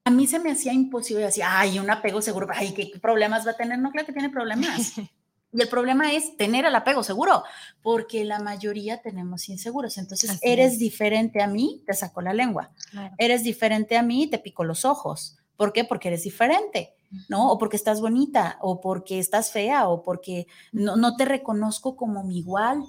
a 0.05 0.11
mí 0.11 0.27
se 0.27 0.39
me 0.39 0.53
hacía 0.53 0.73
imposible, 0.73 1.25
decía, 1.25 1.59
ay, 1.59 1.81
un 1.81 1.91
apego 1.91 2.23
seguro, 2.23 2.47
ay, 2.55 2.73
¿qué 2.73 2.93
problemas 3.03 3.45
va 3.45 3.53
a 3.53 3.57
tener? 3.57 3.79
No, 3.79 3.91
claro 3.91 4.07
que 4.07 4.13
tiene 4.13 4.31
problemas. 4.31 4.93
Y 5.53 5.63
el 5.63 5.69
problema 5.69 6.13
es 6.13 6.37
tener 6.37 6.67
el 6.67 6.75
apego 6.75 7.03
seguro, 7.03 7.43
porque 7.81 8.25
la 8.27 8.41
mayoría 8.41 9.01
tenemos 9.01 9.49
inseguros. 9.49 9.97
Entonces, 9.97 10.29
Así 10.29 10.41
eres 10.43 10.75
es. 10.75 10.79
diferente 10.79 11.43
a 11.43 11.47
mí, 11.47 11.83
te 11.87 11.95
saco 11.95 12.21
la 12.21 12.35
lengua. 12.35 12.73
Eres 13.17 13.43
diferente 13.43 13.97
a 13.97 14.03
mí, 14.03 14.27
te 14.27 14.39
pico 14.39 14.65
los 14.65 14.85
ojos. 14.85 15.39
¿Por 15.57 15.73
qué? 15.73 15.85
Porque 15.85 16.09
eres 16.09 16.25
diferente, 16.25 16.95
¿no? 17.31 17.51
O 17.51 17.57
porque 17.57 17.77
estás 17.77 18.03
bonita, 18.03 18.59
o 18.61 18.83
porque 18.83 19.19
estás 19.19 19.51
fea, 19.51 19.89
o 19.89 20.03
porque 20.03 20.47
no, 20.73 20.97
no 20.97 21.17
te 21.17 21.25
reconozco 21.25 21.97
como 21.97 22.23
mi 22.23 22.39
igual. 22.39 22.85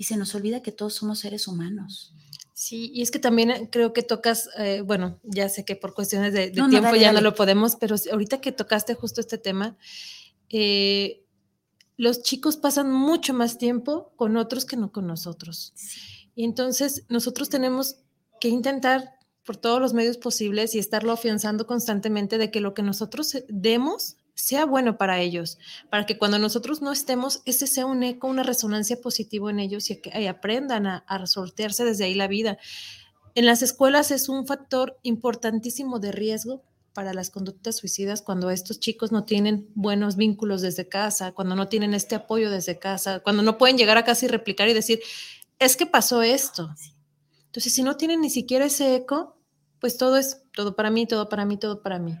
Y 0.00 0.04
se 0.04 0.16
nos 0.16 0.34
olvida 0.34 0.62
que 0.62 0.72
todos 0.72 0.94
somos 0.94 1.18
seres 1.18 1.46
humanos. 1.46 2.14
Sí, 2.54 2.90
y 2.94 3.02
es 3.02 3.10
que 3.10 3.18
también 3.18 3.66
creo 3.66 3.92
que 3.92 4.02
tocas, 4.02 4.48
eh, 4.56 4.80
bueno, 4.80 5.20
ya 5.24 5.50
sé 5.50 5.66
que 5.66 5.76
por 5.76 5.92
cuestiones 5.92 6.32
de, 6.32 6.48
de 6.48 6.56
No, 6.56 6.64
no, 6.64 6.70
tiempo 6.70 6.86
dale, 6.86 7.00
ya 7.00 7.08
dale. 7.08 7.18
no 7.18 7.22
lo 7.28 7.34
podemos, 7.34 7.76
pero 7.76 7.98
sí, 7.98 8.08
ahorita 8.08 8.40
que 8.40 8.50
tocaste 8.50 8.94
justo 8.94 9.20
este 9.20 9.36
tema, 9.36 9.76
eh, 10.48 11.22
los 11.98 12.22
chicos 12.22 12.56
pasan 12.56 12.90
mucho 12.90 13.34
más 13.34 13.58
tiempo 13.58 14.14
con 14.16 14.38
otros 14.38 14.64
que 14.64 14.78
no 14.78 14.90
con 14.90 15.06
nosotros. 15.06 15.74
Y 16.34 16.44
entonces 16.44 17.04
nosotros 17.10 17.50
tenemos 17.50 17.96
que 18.40 18.48
intentar 18.48 19.18
por 19.44 19.58
todos 19.58 19.82
los 19.82 19.92
medios 19.92 20.16
posibles 20.16 20.74
y 20.74 20.78
estarlo 20.78 21.12
afianzando 21.12 21.66
constantemente 21.66 22.38
de 22.38 22.50
que 22.50 22.62
lo 22.62 22.72
que 22.72 22.82
nosotros 22.82 23.34
eh, 23.34 23.44
demos 23.50 24.16
sea 24.40 24.64
bueno 24.64 24.96
para 24.98 25.20
ellos, 25.20 25.58
para 25.90 26.06
que 26.06 26.18
cuando 26.18 26.38
nosotros 26.38 26.82
no 26.82 26.92
estemos, 26.92 27.42
ese 27.44 27.66
sea 27.66 27.86
un 27.86 28.02
eco, 28.02 28.26
una 28.26 28.42
resonancia 28.42 29.00
positiva 29.00 29.50
en 29.50 29.60
ellos 29.60 29.90
y, 29.90 30.00
que 30.00 30.20
y 30.20 30.26
aprendan 30.26 30.86
a, 30.86 30.98
a 31.06 31.26
sortearse 31.26 31.84
desde 31.84 32.04
ahí 32.04 32.14
la 32.14 32.28
vida. 32.28 32.58
En 33.34 33.46
las 33.46 33.62
escuelas 33.62 34.10
es 34.10 34.28
un 34.28 34.46
factor 34.46 34.98
importantísimo 35.02 36.00
de 36.00 36.12
riesgo 36.12 36.62
para 36.92 37.14
las 37.14 37.30
conductas 37.30 37.76
suicidas 37.76 38.22
cuando 38.22 38.50
estos 38.50 38.80
chicos 38.80 39.12
no 39.12 39.24
tienen 39.24 39.68
buenos 39.74 40.16
vínculos 40.16 40.62
desde 40.62 40.88
casa, 40.88 41.32
cuando 41.32 41.54
no 41.54 41.68
tienen 41.68 41.94
este 41.94 42.16
apoyo 42.16 42.50
desde 42.50 42.78
casa, 42.78 43.20
cuando 43.20 43.42
no 43.42 43.58
pueden 43.58 43.78
llegar 43.78 43.96
a 43.96 44.04
casa 44.04 44.24
y 44.24 44.28
replicar 44.28 44.68
y 44.68 44.74
decir, 44.74 45.00
es 45.58 45.76
que 45.76 45.86
pasó 45.86 46.22
esto. 46.22 46.74
Entonces, 47.46 47.72
si 47.72 47.82
no 47.82 47.96
tienen 47.96 48.20
ni 48.20 48.30
siquiera 48.30 48.64
ese 48.64 48.96
eco, 48.96 49.36
pues 49.80 49.96
todo 49.96 50.16
es 50.16 50.42
todo 50.52 50.76
para 50.76 50.90
mí, 50.90 51.06
todo 51.06 51.28
para 51.28 51.44
mí, 51.44 51.56
todo 51.56 51.82
para 51.82 51.98
mí. 51.98 52.16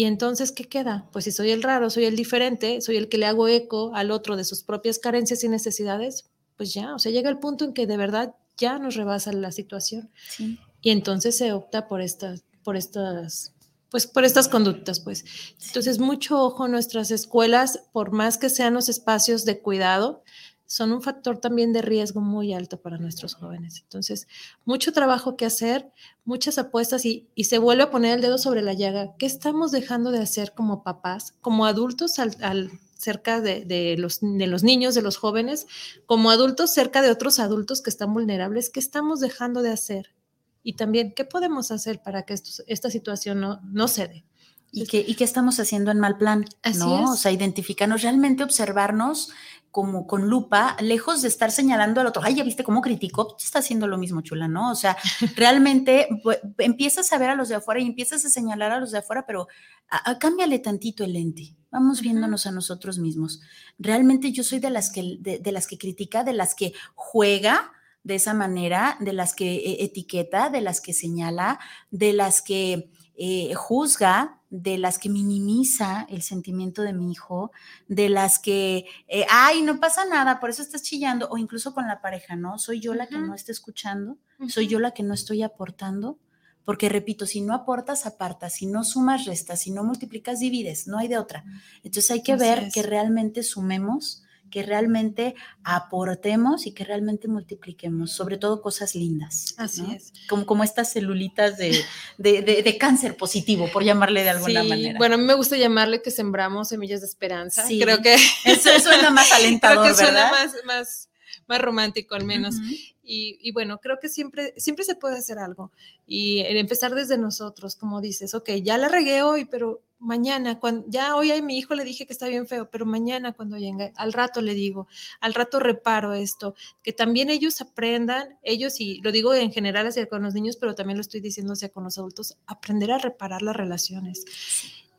Y 0.00 0.04
entonces, 0.04 0.50
¿qué 0.50 0.64
queda? 0.64 1.06
Pues 1.12 1.26
si 1.26 1.30
soy 1.30 1.50
el 1.50 1.62
raro, 1.62 1.90
soy 1.90 2.06
el 2.06 2.16
diferente, 2.16 2.80
soy 2.80 2.96
el 2.96 3.10
que 3.10 3.18
le 3.18 3.26
hago 3.26 3.48
eco 3.48 3.94
al 3.94 4.10
otro 4.10 4.34
de 4.34 4.44
sus 4.44 4.62
propias 4.62 4.98
carencias 4.98 5.44
y 5.44 5.48
necesidades, 5.50 6.30
pues 6.56 6.72
ya, 6.72 6.94
o 6.94 6.98
sea, 6.98 7.12
llega 7.12 7.28
el 7.28 7.38
punto 7.38 7.66
en 7.66 7.74
que 7.74 7.86
de 7.86 7.98
verdad 7.98 8.34
ya 8.56 8.78
nos 8.78 8.94
rebasa 8.94 9.30
la 9.34 9.52
situación. 9.52 10.10
Sí. 10.30 10.58
Y 10.80 10.88
entonces 10.88 11.36
se 11.36 11.52
opta 11.52 11.86
por 11.86 12.00
estas, 12.00 12.44
por 12.64 12.78
estas, 12.78 13.52
pues 13.90 14.06
por 14.06 14.24
estas 14.24 14.48
conductas, 14.48 15.00
pues. 15.00 15.22
Entonces, 15.66 15.98
mucho 15.98 16.40
ojo 16.40 16.66
nuestras 16.66 17.10
escuelas, 17.10 17.82
por 17.92 18.10
más 18.10 18.38
que 18.38 18.48
sean 18.48 18.72
los 18.72 18.88
espacios 18.88 19.44
de 19.44 19.60
cuidado, 19.60 20.24
son 20.70 20.92
un 20.92 21.02
factor 21.02 21.38
también 21.38 21.72
de 21.72 21.82
riesgo 21.82 22.20
muy 22.20 22.54
alto 22.54 22.80
para 22.80 22.96
nuestros 22.96 23.34
jóvenes. 23.34 23.80
Entonces, 23.82 24.28
mucho 24.64 24.92
trabajo 24.92 25.36
que 25.36 25.44
hacer, 25.44 25.90
muchas 26.24 26.58
apuestas 26.58 27.04
y, 27.04 27.28
y 27.34 27.44
se 27.44 27.58
vuelve 27.58 27.82
a 27.82 27.90
poner 27.90 28.14
el 28.14 28.20
dedo 28.20 28.38
sobre 28.38 28.62
la 28.62 28.72
llaga. 28.72 29.16
¿Qué 29.18 29.26
estamos 29.26 29.72
dejando 29.72 30.12
de 30.12 30.20
hacer 30.20 30.52
como 30.54 30.84
papás, 30.84 31.34
como 31.40 31.66
adultos 31.66 32.20
al, 32.20 32.36
al 32.40 32.70
cerca 32.96 33.40
de, 33.40 33.64
de, 33.64 33.96
los, 33.98 34.20
de 34.20 34.46
los 34.46 34.62
niños, 34.62 34.94
de 34.94 35.02
los 35.02 35.16
jóvenes, 35.16 35.66
como 36.06 36.30
adultos 36.30 36.72
cerca 36.72 37.02
de 37.02 37.10
otros 37.10 37.40
adultos 37.40 37.82
que 37.82 37.90
están 37.90 38.14
vulnerables? 38.14 38.70
¿Qué 38.70 38.78
estamos 38.78 39.18
dejando 39.18 39.62
de 39.62 39.72
hacer? 39.72 40.14
Y 40.62 40.74
también, 40.74 41.14
¿qué 41.16 41.24
podemos 41.24 41.72
hacer 41.72 42.00
para 42.00 42.22
que 42.22 42.34
esto, 42.34 42.62
esta 42.68 42.90
situación 42.90 43.40
no, 43.40 43.60
no 43.64 43.88
se 43.88 44.06
dé? 44.06 44.24
¿Y 44.72 44.86
qué, 44.86 45.04
¿Y 45.04 45.16
qué 45.16 45.24
estamos 45.24 45.58
haciendo 45.58 45.90
en 45.90 45.98
mal 45.98 46.16
plan? 46.16 46.44
Así 46.62 46.78
¿no? 46.78 47.02
es. 47.02 47.10
O 47.10 47.16
sea, 47.16 47.32
identificarnos, 47.32 48.02
realmente 48.02 48.44
observarnos 48.44 49.30
como 49.70 50.06
con 50.06 50.28
lupa, 50.28 50.76
lejos 50.80 51.22
de 51.22 51.28
estar 51.28 51.50
señalando 51.50 52.00
al 52.00 52.08
otro, 52.08 52.22
ay, 52.24 52.34
ya 52.34 52.44
viste 52.44 52.64
cómo 52.64 52.80
criticó, 52.80 53.36
está 53.38 53.60
haciendo 53.60 53.86
lo 53.86 53.98
mismo, 53.98 54.20
chula, 54.20 54.48
¿no? 54.48 54.72
O 54.72 54.74
sea, 54.74 54.96
realmente 55.36 56.08
pues, 56.22 56.38
empiezas 56.58 57.12
a 57.12 57.18
ver 57.18 57.30
a 57.30 57.34
los 57.34 57.48
de 57.48 57.56
afuera 57.56 57.80
y 57.80 57.86
empiezas 57.86 58.24
a 58.24 58.30
señalar 58.30 58.72
a 58.72 58.80
los 58.80 58.90
de 58.90 58.98
afuera, 58.98 59.24
pero 59.26 59.48
a, 59.88 60.10
a, 60.10 60.18
cámbiale 60.18 60.58
tantito 60.58 61.04
el 61.04 61.12
lente. 61.12 61.54
Vamos 61.70 62.00
viéndonos 62.00 62.46
a 62.46 62.52
nosotros 62.52 62.98
mismos. 62.98 63.40
Realmente 63.78 64.32
yo 64.32 64.42
soy 64.42 64.58
de 64.58 64.70
las 64.70 64.90
que, 64.90 65.18
de, 65.20 65.38
de 65.38 65.52
las 65.52 65.68
que 65.68 65.78
critica, 65.78 66.24
de 66.24 66.32
las 66.32 66.54
que 66.54 66.72
juega, 66.94 67.72
de 68.02 68.16
esa 68.16 68.34
manera, 68.34 68.96
de 69.00 69.12
las 69.12 69.34
que 69.34 69.56
eh, 69.56 69.84
etiqueta, 69.84 70.50
de 70.50 70.62
las 70.62 70.80
que 70.80 70.92
señala, 70.92 71.60
de 71.90 72.12
las 72.12 72.42
que 72.42 72.90
eh, 73.22 73.52
juzga, 73.54 74.38
de 74.48 74.78
las 74.78 74.98
que 74.98 75.10
minimiza 75.10 76.06
el 76.08 76.22
sentimiento 76.22 76.80
de 76.82 76.94
mi 76.94 77.12
hijo, 77.12 77.52
de 77.86 78.08
las 78.08 78.38
que, 78.38 78.86
eh, 79.08 79.26
ay, 79.30 79.60
no 79.62 79.78
pasa 79.78 80.06
nada, 80.06 80.40
por 80.40 80.48
eso 80.48 80.62
estás 80.62 80.82
chillando, 80.82 81.28
o 81.30 81.36
incluso 81.36 81.74
con 81.74 81.86
la 81.86 82.00
pareja, 82.00 82.34
¿no? 82.34 82.58
Soy 82.58 82.80
yo 82.80 82.94
la 82.94 83.06
que 83.06 83.18
no 83.18 83.34
está 83.34 83.52
escuchando, 83.52 84.16
soy 84.48 84.66
yo 84.68 84.80
la 84.80 84.92
que 84.92 85.02
no 85.02 85.12
estoy 85.12 85.42
aportando, 85.42 86.18
porque 86.64 86.88
repito, 86.88 87.26
si 87.26 87.42
no 87.42 87.54
aportas, 87.54 88.06
apartas, 88.06 88.54
si 88.54 88.66
no 88.66 88.84
sumas, 88.84 89.26
restas, 89.26 89.60
si 89.60 89.70
no 89.70 89.84
multiplicas, 89.84 90.40
divides, 90.40 90.86
no 90.88 90.96
hay 90.98 91.08
de 91.08 91.18
otra. 91.18 91.44
Entonces 91.84 92.10
hay 92.10 92.22
que 92.22 92.32
Así 92.32 92.42
ver 92.42 92.58
es. 92.64 92.74
que 92.74 92.82
realmente 92.82 93.42
sumemos 93.42 94.24
que 94.50 94.62
realmente 94.62 95.34
aportemos 95.64 96.66
y 96.66 96.72
que 96.72 96.84
realmente 96.84 97.28
multipliquemos, 97.28 98.12
sobre 98.12 98.36
todo 98.36 98.60
cosas 98.60 98.94
lindas. 98.94 99.54
Así 99.56 99.82
¿no? 99.82 99.92
es. 99.92 100.12
Como, 100.28 100.44
como 100.46 100.64
estas 100.64 100.92
celulitas 100.92 101.56
de, 101.56 101.82
de, 102.18 102.42
de, 102.42 102.62
de, 102.62 102.78
cáncer 102.78 103.16
positivo, 103.16 103.70
por 103.72 103.84
llamarle 103.84 104.22
de 104.22 104.30
alguna 104.30 104.62
sí, 104.62 104.68
manera. 104.68 104.98
Bueno, 104.98 105.14
a 105.14 105.18
mí 105.18 105.24
me 105.24 105.34
gusta 105.34 105.56
llamarle 105.56 106.02
que 106.02 106.10
sembramos 106.10 106.68
semillas 106.68 107.00
de 107.00 107.06
esperanza. 107.06 107.66
Sí. 107.66 107.80
Creo 107.80 108.02
que 108.02 108.14
eso 108.44 108.70
suena 108.82 109.10
más 109.10 109.32
alentador, 109.32 109.78
creo 109.84 109.96
que 109.96 110.02
suena 110.02 110.30
¿verdad? 110.30 110.44
más, 110.44 110.54
más, 110.64 111.08
más 111.46 111.60
romántico 111.60 112.14
al 112.14 112.24
menos. 112.24 112.56
Uh 112.56 112.62
-huh. 112.62 112.94
Y, 113.02 113.38
y, 113.42 113.50
bueno, 113.50 113.78
creo 113.78 113.98
que 114.00 114.08
siempre, 114.08 114.54
siempre 114.56 114.84
se 114.84 114.94
puede 114.94 115.18
hacer 115.18 115.38
algo. 115.38 115.72
Y 116.06 116.40
el 116.42 116.56
empezar 116.58 116.94
desde 116.94 117.18
nosotros, 117.18 117.74
como 117.74 118.00
dices, 118.00 118.34
ok, 118.34 118.50
ya 118.62 118.78
la 118.78 118.86
regué 118.86 119.22
hoy, 119.22 119.46
pero 119.46 119.82
mañana, 120.00 120.58
cuando, 120.58 120.86
ya 120.88 121.14
hoy 121.14 121.30
a 121.30 121.40
mi 121.42 121.58
hijo 121.58 121.74
le 121.74 121.84
dije 121.84 122.06
que 122.06 122.12
está 122.12 122.26
bien 122.26 122.46
feo, 122.46 122.70
pero 122.70 122.86
mañana 122.86 123.32
cuando 123.32 123.58
llegue, 123.58 123.92
al 123.96 124.12
rato 124.12 124.40
le 124.40 124.54
digo, 124.54 124.88
al 125.20 125.34
rato 125.34 125.60
reparo 125.60 126.14
esto, 126.14 126.54
que 126.82 126.92
también 126.92 127.30
ellos 127.30 127.60
aprendan, 127.60 128.38
ellos, 128.42 128.80
y 128.80 129.00
lo 129.02 129.12
digo 129.12 129.34
en 129.34 129.52
general 129.52 129.86
hacia 129.86 130.08
con 130.08 130.22
los 130.22 130.34
niños, 130.34 130.56
pero 130.56 130.74
también 130.74 130.96
lo 130.96 131.02
estoy 131.02 131.20
diciendo 131.20 131.52
hacia 131.52 131.68
con 131.68 131.84
los 131.84 131.98
adultos, 131.98 132.38
aprender 132.46 132.90
a 132.90 132.98
reparar 132.98 133.42
las 133.42 133.54
relaciones. 133.54 134.24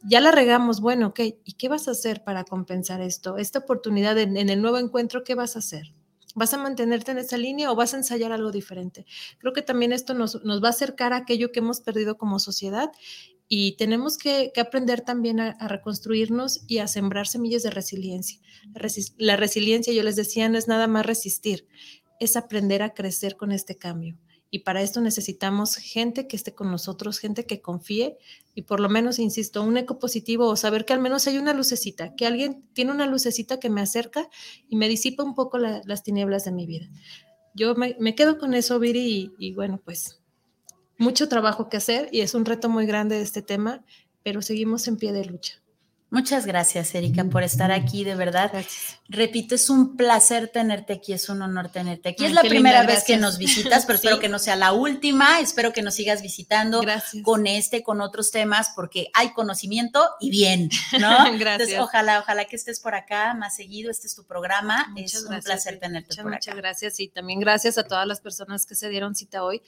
Ya 0.04 0.22
la 0.22 0.32
regamos, 0.32 0.82
bueno, 0.82 1.08
ok, 1.08 1.20
¿y 1.44 1.54
qué 1.54 1.68
vas 1.68 1.88
a 1.88 1.92
hacer 1.92 2.24
para 2.24 2.44
compensar 2.44 3.02
esto? 3.02 3.38
Esta 3.38 3.60
oportunidad 3.60 4.18
en, 4.18 4.38
en 4.38 4.50
el 4.50 4.62
nuevo 4.62 4.78
encuentro, 4.78 5.24
¿qué 5.24 5.36
vas 5.36 5.56
a 5.56 5.60
hacer? 5.60 5.94
¿Vas 6.34 6.54
a 6.54 6.58
mantenerte 6.58 7.12
en 7.12 7.18
esa 7.18 7.38
línea 7.38 7.72
o 7.72 7.76
vas 7.76 7.94
a 7.94 7.98
ensayar 7.98 8.32
algo 8.32 8.52
diferente? 8.52 9.06
Creo 9.40 9.52
que 9.52 9.62
también 9.62 9.92
esto 9.92 10.14
nos, 10.14 10.44
nos 10.46 10.64
va 10.64 10.68
a 10.68 10.72
acercar 10.72 11.12
a 11.12 11.18
aquello 11.18 11.52
que 11.52 11.60
hemos 11.60 11.82
perdido 11.82 12.18
como 12.18 12.40
sociedad 12.40 12.92
y 13.54 13.74
tenemos 13.74 14.18
que, 14.18 14.54
aprender 14.56 15.02
también 15.02 15.42
a, 15.42 15.68
reconstruirnos 15.68 16.62
y 16.68 16.78
a 16.78 16.88
sembrar 16.88 17.28
semillas 17.28 17.64
de 17.64 17.70
resiliencia. 17.70 18.40
La, 18.74 18.80
resi 18.80 19.14
la 19.18 19.36
resiliencia, 19.36 19.92
yo 19.92 20.04
les 20.04 20.16
decía, 20.16 20.48
no 20.48 20.58
es 20.58 20.70
nada 20.70 20.88
más 20.88 21.06
resistir, 21.06 21.68
es 22.22 22.38
aprender 22.38 22.82
a 22.82 22.94
crecer 22.94 23.36
con 23.36 23.52
este 23.52 23.76
cambio. 23.76 24.18
Y 24.52 24.60
para 24.60 24.82
esto 24.82 25.02
necesitamos 25.02 25.76
gente 25.76 26.28
que 26.28 26.38
esté 26.38 26.56
con 26.56 26.72
nosotros, 26.72 27.20
gente 27.20 27.46
que 27.46 27.60
confíe 27.60 28.18
y 28.56 28.62
por 28.62 28.80
lo 28.80 28.88
menos, 28.88 29.20
insisto, 29.20 29.62
un 29.64 29.76
eco 29.76 30.00
positivo 30.00 30.48
o 30.48 30.56
saber 30.56 30.86
que 30.86 30.94
al 30.94 31.02
menos 31.02 31.28
hay 31.28 31.38
una 31.38 31.54
lucecita, 31.54 32.16
que 32.16 32.26
alguien 32.26 32.64
tiene 32.72 32.92
una 32.92 33.06
lucecita 33.06 33.60
que 33.60 33.70
me 33.70 33.82
acerca 33.82 34.30
y 34.70 34.78
me 34.78 34.88
disipa 34.88 35.26
un 35.26 35.36
poco 35.36 35.58
la, 35.58 35.82
las 35.84 36.04
tinieblas 36.04 36.46
de 36.46 36.54
mi 36.54 36.66
vida. 36.66 36.90
Yo 37.54 37.76
me, 37.76 38.16
quedo 38.16 38.38
con 38.38 38.54
eso, 38.54 38.80
Viri, 38.80 39.34
y, 39.38 39.54
bueno, 39.54 39.82
pues 39.84 40.21
mucho 41.02 41.28
trabajo 41.28 41.68
que 41.68 41.78
hacer 41.78 42.10
y 42.12 42.22
es 42.22 42.36
un 42.36 42.46
reto 42.46 42.70
muy 42.70 42.86
grande 42.86 43.22
este 43.22 43.42
tema, 43.42 43.84
pero 44.24 44.42
seguimos 44.42 44.88
en 44.88 44.98
pie 44.98 45.12
de 45.12 45.26
lucha. 45.26 45.56
Muchas 46.12 46.46
gracias, 46.46 46.94
Erika, 46.94 47.24
por 47.24 47.42
estar 47.42 47.72
aquí, 47.72 48.04
de 48.04 48.16
verdad. 48.16 48.50
Gracias. 48.52 49.00
Repito, 49.08 49.56
es 49.56 49.70
un 49.70 49.96
placer 49.96 50.50
tenerte 50.50 50.92
aquí, 50.92 51.14
es 51.14 51.30
un 51.30 51.42
honor 51.42 51.70
tenerte 51.70 52.10
aquí. 52.10 52.26
Ay, 52.26 52.32
es 52.32 52.36
la 52.36 52.42
primera 52.42 52.80
linda, 52.82 52.94
vez 52.94 53.06
que 53.06 53.16
nos 53.16 53.38
visitas, 53.38 53.86
pero 53.86 53.98
sí. 54.00 54.08
espero 54.08 54.20
que 54.20 54.28
no 54.28 54.38
sea 54.38 54.58
la 54.58 54.74
última. 54.74 55.40
Espero 55.40 55.72
que 55.72 55.82
nos 55.82 55.96
sigas 55.96 56.22
visitando 56.22 56.82
gracias. 56.82 57.24
con 57.24 57.48
este, 57.48 57.82
con 57.82 58.02
otros 58.02 58.30
temas, 58.32 58.74
porque 58.76 59.08
hay 59.14 59.32
conocimiento 59.32 60.04
y 60.20 60.32
bien, 60.32 60.70
¿no? 61.00 61.10
gracias. 61.40 61.70
Entonces, 61.70 61.80
ojalá, 61.80 62.20
ojalá 62.20 62.44
que 62.44 62.58
estés 62.58 62.82
por 62.82 62.94
acá 62.94 63.34
más 63.34 63.56
seguido. 63.56 63.90
Este 63.90 64.08
es 64.08 64.14
tu 64.14 64.26
programa. 64.26 64.90
Muchas 64.90 65.14
es 65.14 65.24
un 65.24 65.40
placer 65.40 65.80
tenerte 65.80 66.10
muchas, 66.10 66.24
por 66.24 66.32
muchas 66.34 66.52
acá. 66.52 66.62
gracias 66.62 67.00
y 67.00 67.08
también 67.08 67.40
gracias 67.40 67.78
a 67.78 67.86
todas 67.86 68.06
las 68.06 68.20
personas 68.20 68.66
que 68.66 68.76
se 68.76 68.90
dieron 68.90 69.16
cita 69.16 69.46
hoy 69.46 69.62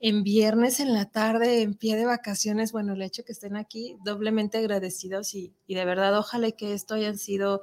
en 0.00 0.24
viernes 0.24 0.80
en 0.80 0.94
la 0.94 1.10
tarde, 1.10 1.62
en 1.62 1.74
pie 1.74 1.96
de 1.96 2.06
vacaciones, 2.06 2.72
bueno, 2.72 2.94
el 2.94 3.02
hecho 3.02 3.24
que 3.24 3.32
estén 3.32 3.56
aquí, 3.56 3.96
doblemente 4.04 4.58
agradecidos 4.58 5.34
y, 5.34 5.54
de 5.68 5.84
verdad, 5.84 6.18
ojalá 6.18 6.50
que 6.52 6.72
esto 6.72 6.94
haya 6.94 7.14
sido 7.14 7.62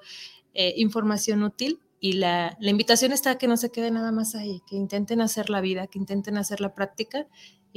eh, 0.54 0.74
información 0.78 1.44
útil 1.44 1.82
y 2.00 2.14
la, 2.14 2.58
la, 2.60 2.70
invitación 2.70 3.12
está 3.12 3.32
a 3.32 3.38
que 3.38 3.48
no 3.48 3.58
se 3.58 3.72
quede 3.72 3.92
nada 3.92 4.12
más 4.12 4.36
ahí, 4.36 4.62
que 4.68 4.76
intenten 4.76 5.22
hacer 5.22 5.50
la 5.50 5.62
vida, 5.62 5.88
que 5.88 6.00
intenten 6.00 6.38
hacer 6.38 6.62
la 6.62 6.74
práctica 6.74 7.28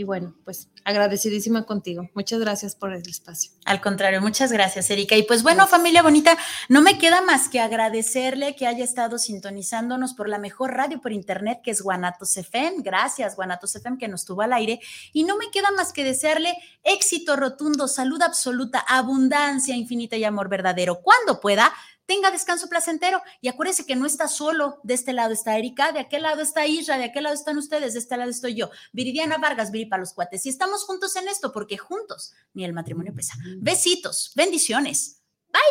y 0.01 0.05
bueno, 0.05 0.35
pues 0.47 0.71
agradecidísima 0.85 1.67
contigo. 1.67 2.09
Muchas 2.15 2.41
gracias 2.41 2.75
por 2.75 2.95
el 2.95 3.07
espacio. 3.07 3.53
Al 3.67 3.83
contrario, 3.83 4.23
muchas 4.23 4.51
gracias, 4.51 4.89
Erika. 4.91 5.15
Y 5.15 5.25
pues 5.25 5.43
bueno, 5.43 5.67
familia 5.67 6.03
bonita, 6.03 6.39
no 6.71 6.81
me 6.81 6.97
queda 6.97 7.21
más 7.21 7.51
que 7.51 7.61
agradecerle 7.61 8.57
que 8.57 8.67
haya 8.67 8.83
estado 8.83 9.19
sintonizándonos 9.19 10.15
por 10.15 10.29
la 10.31 10.39
mejor 10.39 10.73
radio 10.73 11.03
por 11.03 11.13
internet 11.13 11.61
que 11.63 11.73
es 11.73 11.83
Guanatos 11.83 12.35
FM. 12.35 12.77
Gracias, 12.83 13.37
Guanatos 13.37 13.77
FM, 13.77 13.99
que 13.99 14.09
nos 14.09 14.25
tuvo 14.25 14.41
al 14.41 14.55
aire. 14.55 14.81
Y 15.13 15.25
no 15.25 15.37
me 15.37 15.51
queda 15.51 15.71
más 15.73 15.93
que 15.93 16.03
desearle 16.03 16.57
éxito 16.83 17.37
rotundo, 17.37 17.87
salud 17.87 18.23
absoluta, 18.23 18.79
abundancia 18.79 19.77
infinita 19.77 20.17
y 20.17 20.25
amor 20.25 20.49
verdadero. 20.49 21.03
Cuando 21.03 21.41
pueda, 21.41 21.75
tenga 22.11 22.33
descanso 22.33 22.69
placentero 22.69 23.23
y 23.41 23.47
acuérdese 23.47 23.87
que 23.87 23.95
no 23.95 24.05
está 24.05 24.27
solo. 24.27 24.81
De 24.83 24.95
este 24.95 25.13
lado 25.13 25.33
está 25.33 25.57
Erika, 25.57 25.93
de 25.93 26.01
aquel 26.01 26.23
lado 26.23 26.43
está 26.43 26.67
Isra, 26.67 26.99
de 26.99 27.05
aquel 27.05 27.23
lado 27.23 27.37
están 27.37 27.57
ustedes, 27.57 27.93
de 27.93 28.01
este 28.01 28.17
lado 28.17 28.29
estoy 28.29 28.57
yo. 28.57 28.69
Viridiana 28.93 29.39
Vargas, 29.39 29.71
Viri 29.71 29.87
para 29.87 30.01
los 30.01 30.13
cuates. 30.13 30.45
Y 30.45 30.49
estamos 30.49 30.83
juntos 30.83 31.15
en 31.15 31.29
esto 31.29 31.53
porque 31.53 31.79
juntos 31.79 32.35
ni 32.53 32.65
el 32.65 32.73
matrimonio 32.73 33.15
pesa. 33.15 33.35
Besitos, 33.59 34.33
bendiciones. 34.35 35.23
Bye. 35.53 35.63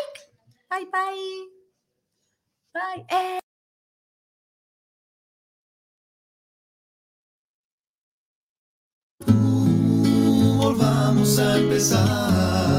Bye, 0.69 0.85
bye. 0.85 1.49
Bye. 2.73 3.05
Eh. 3.09 3.39
Volvamos 10.57 11.37
a 11.37 11.57
empezar. 11.57 12.78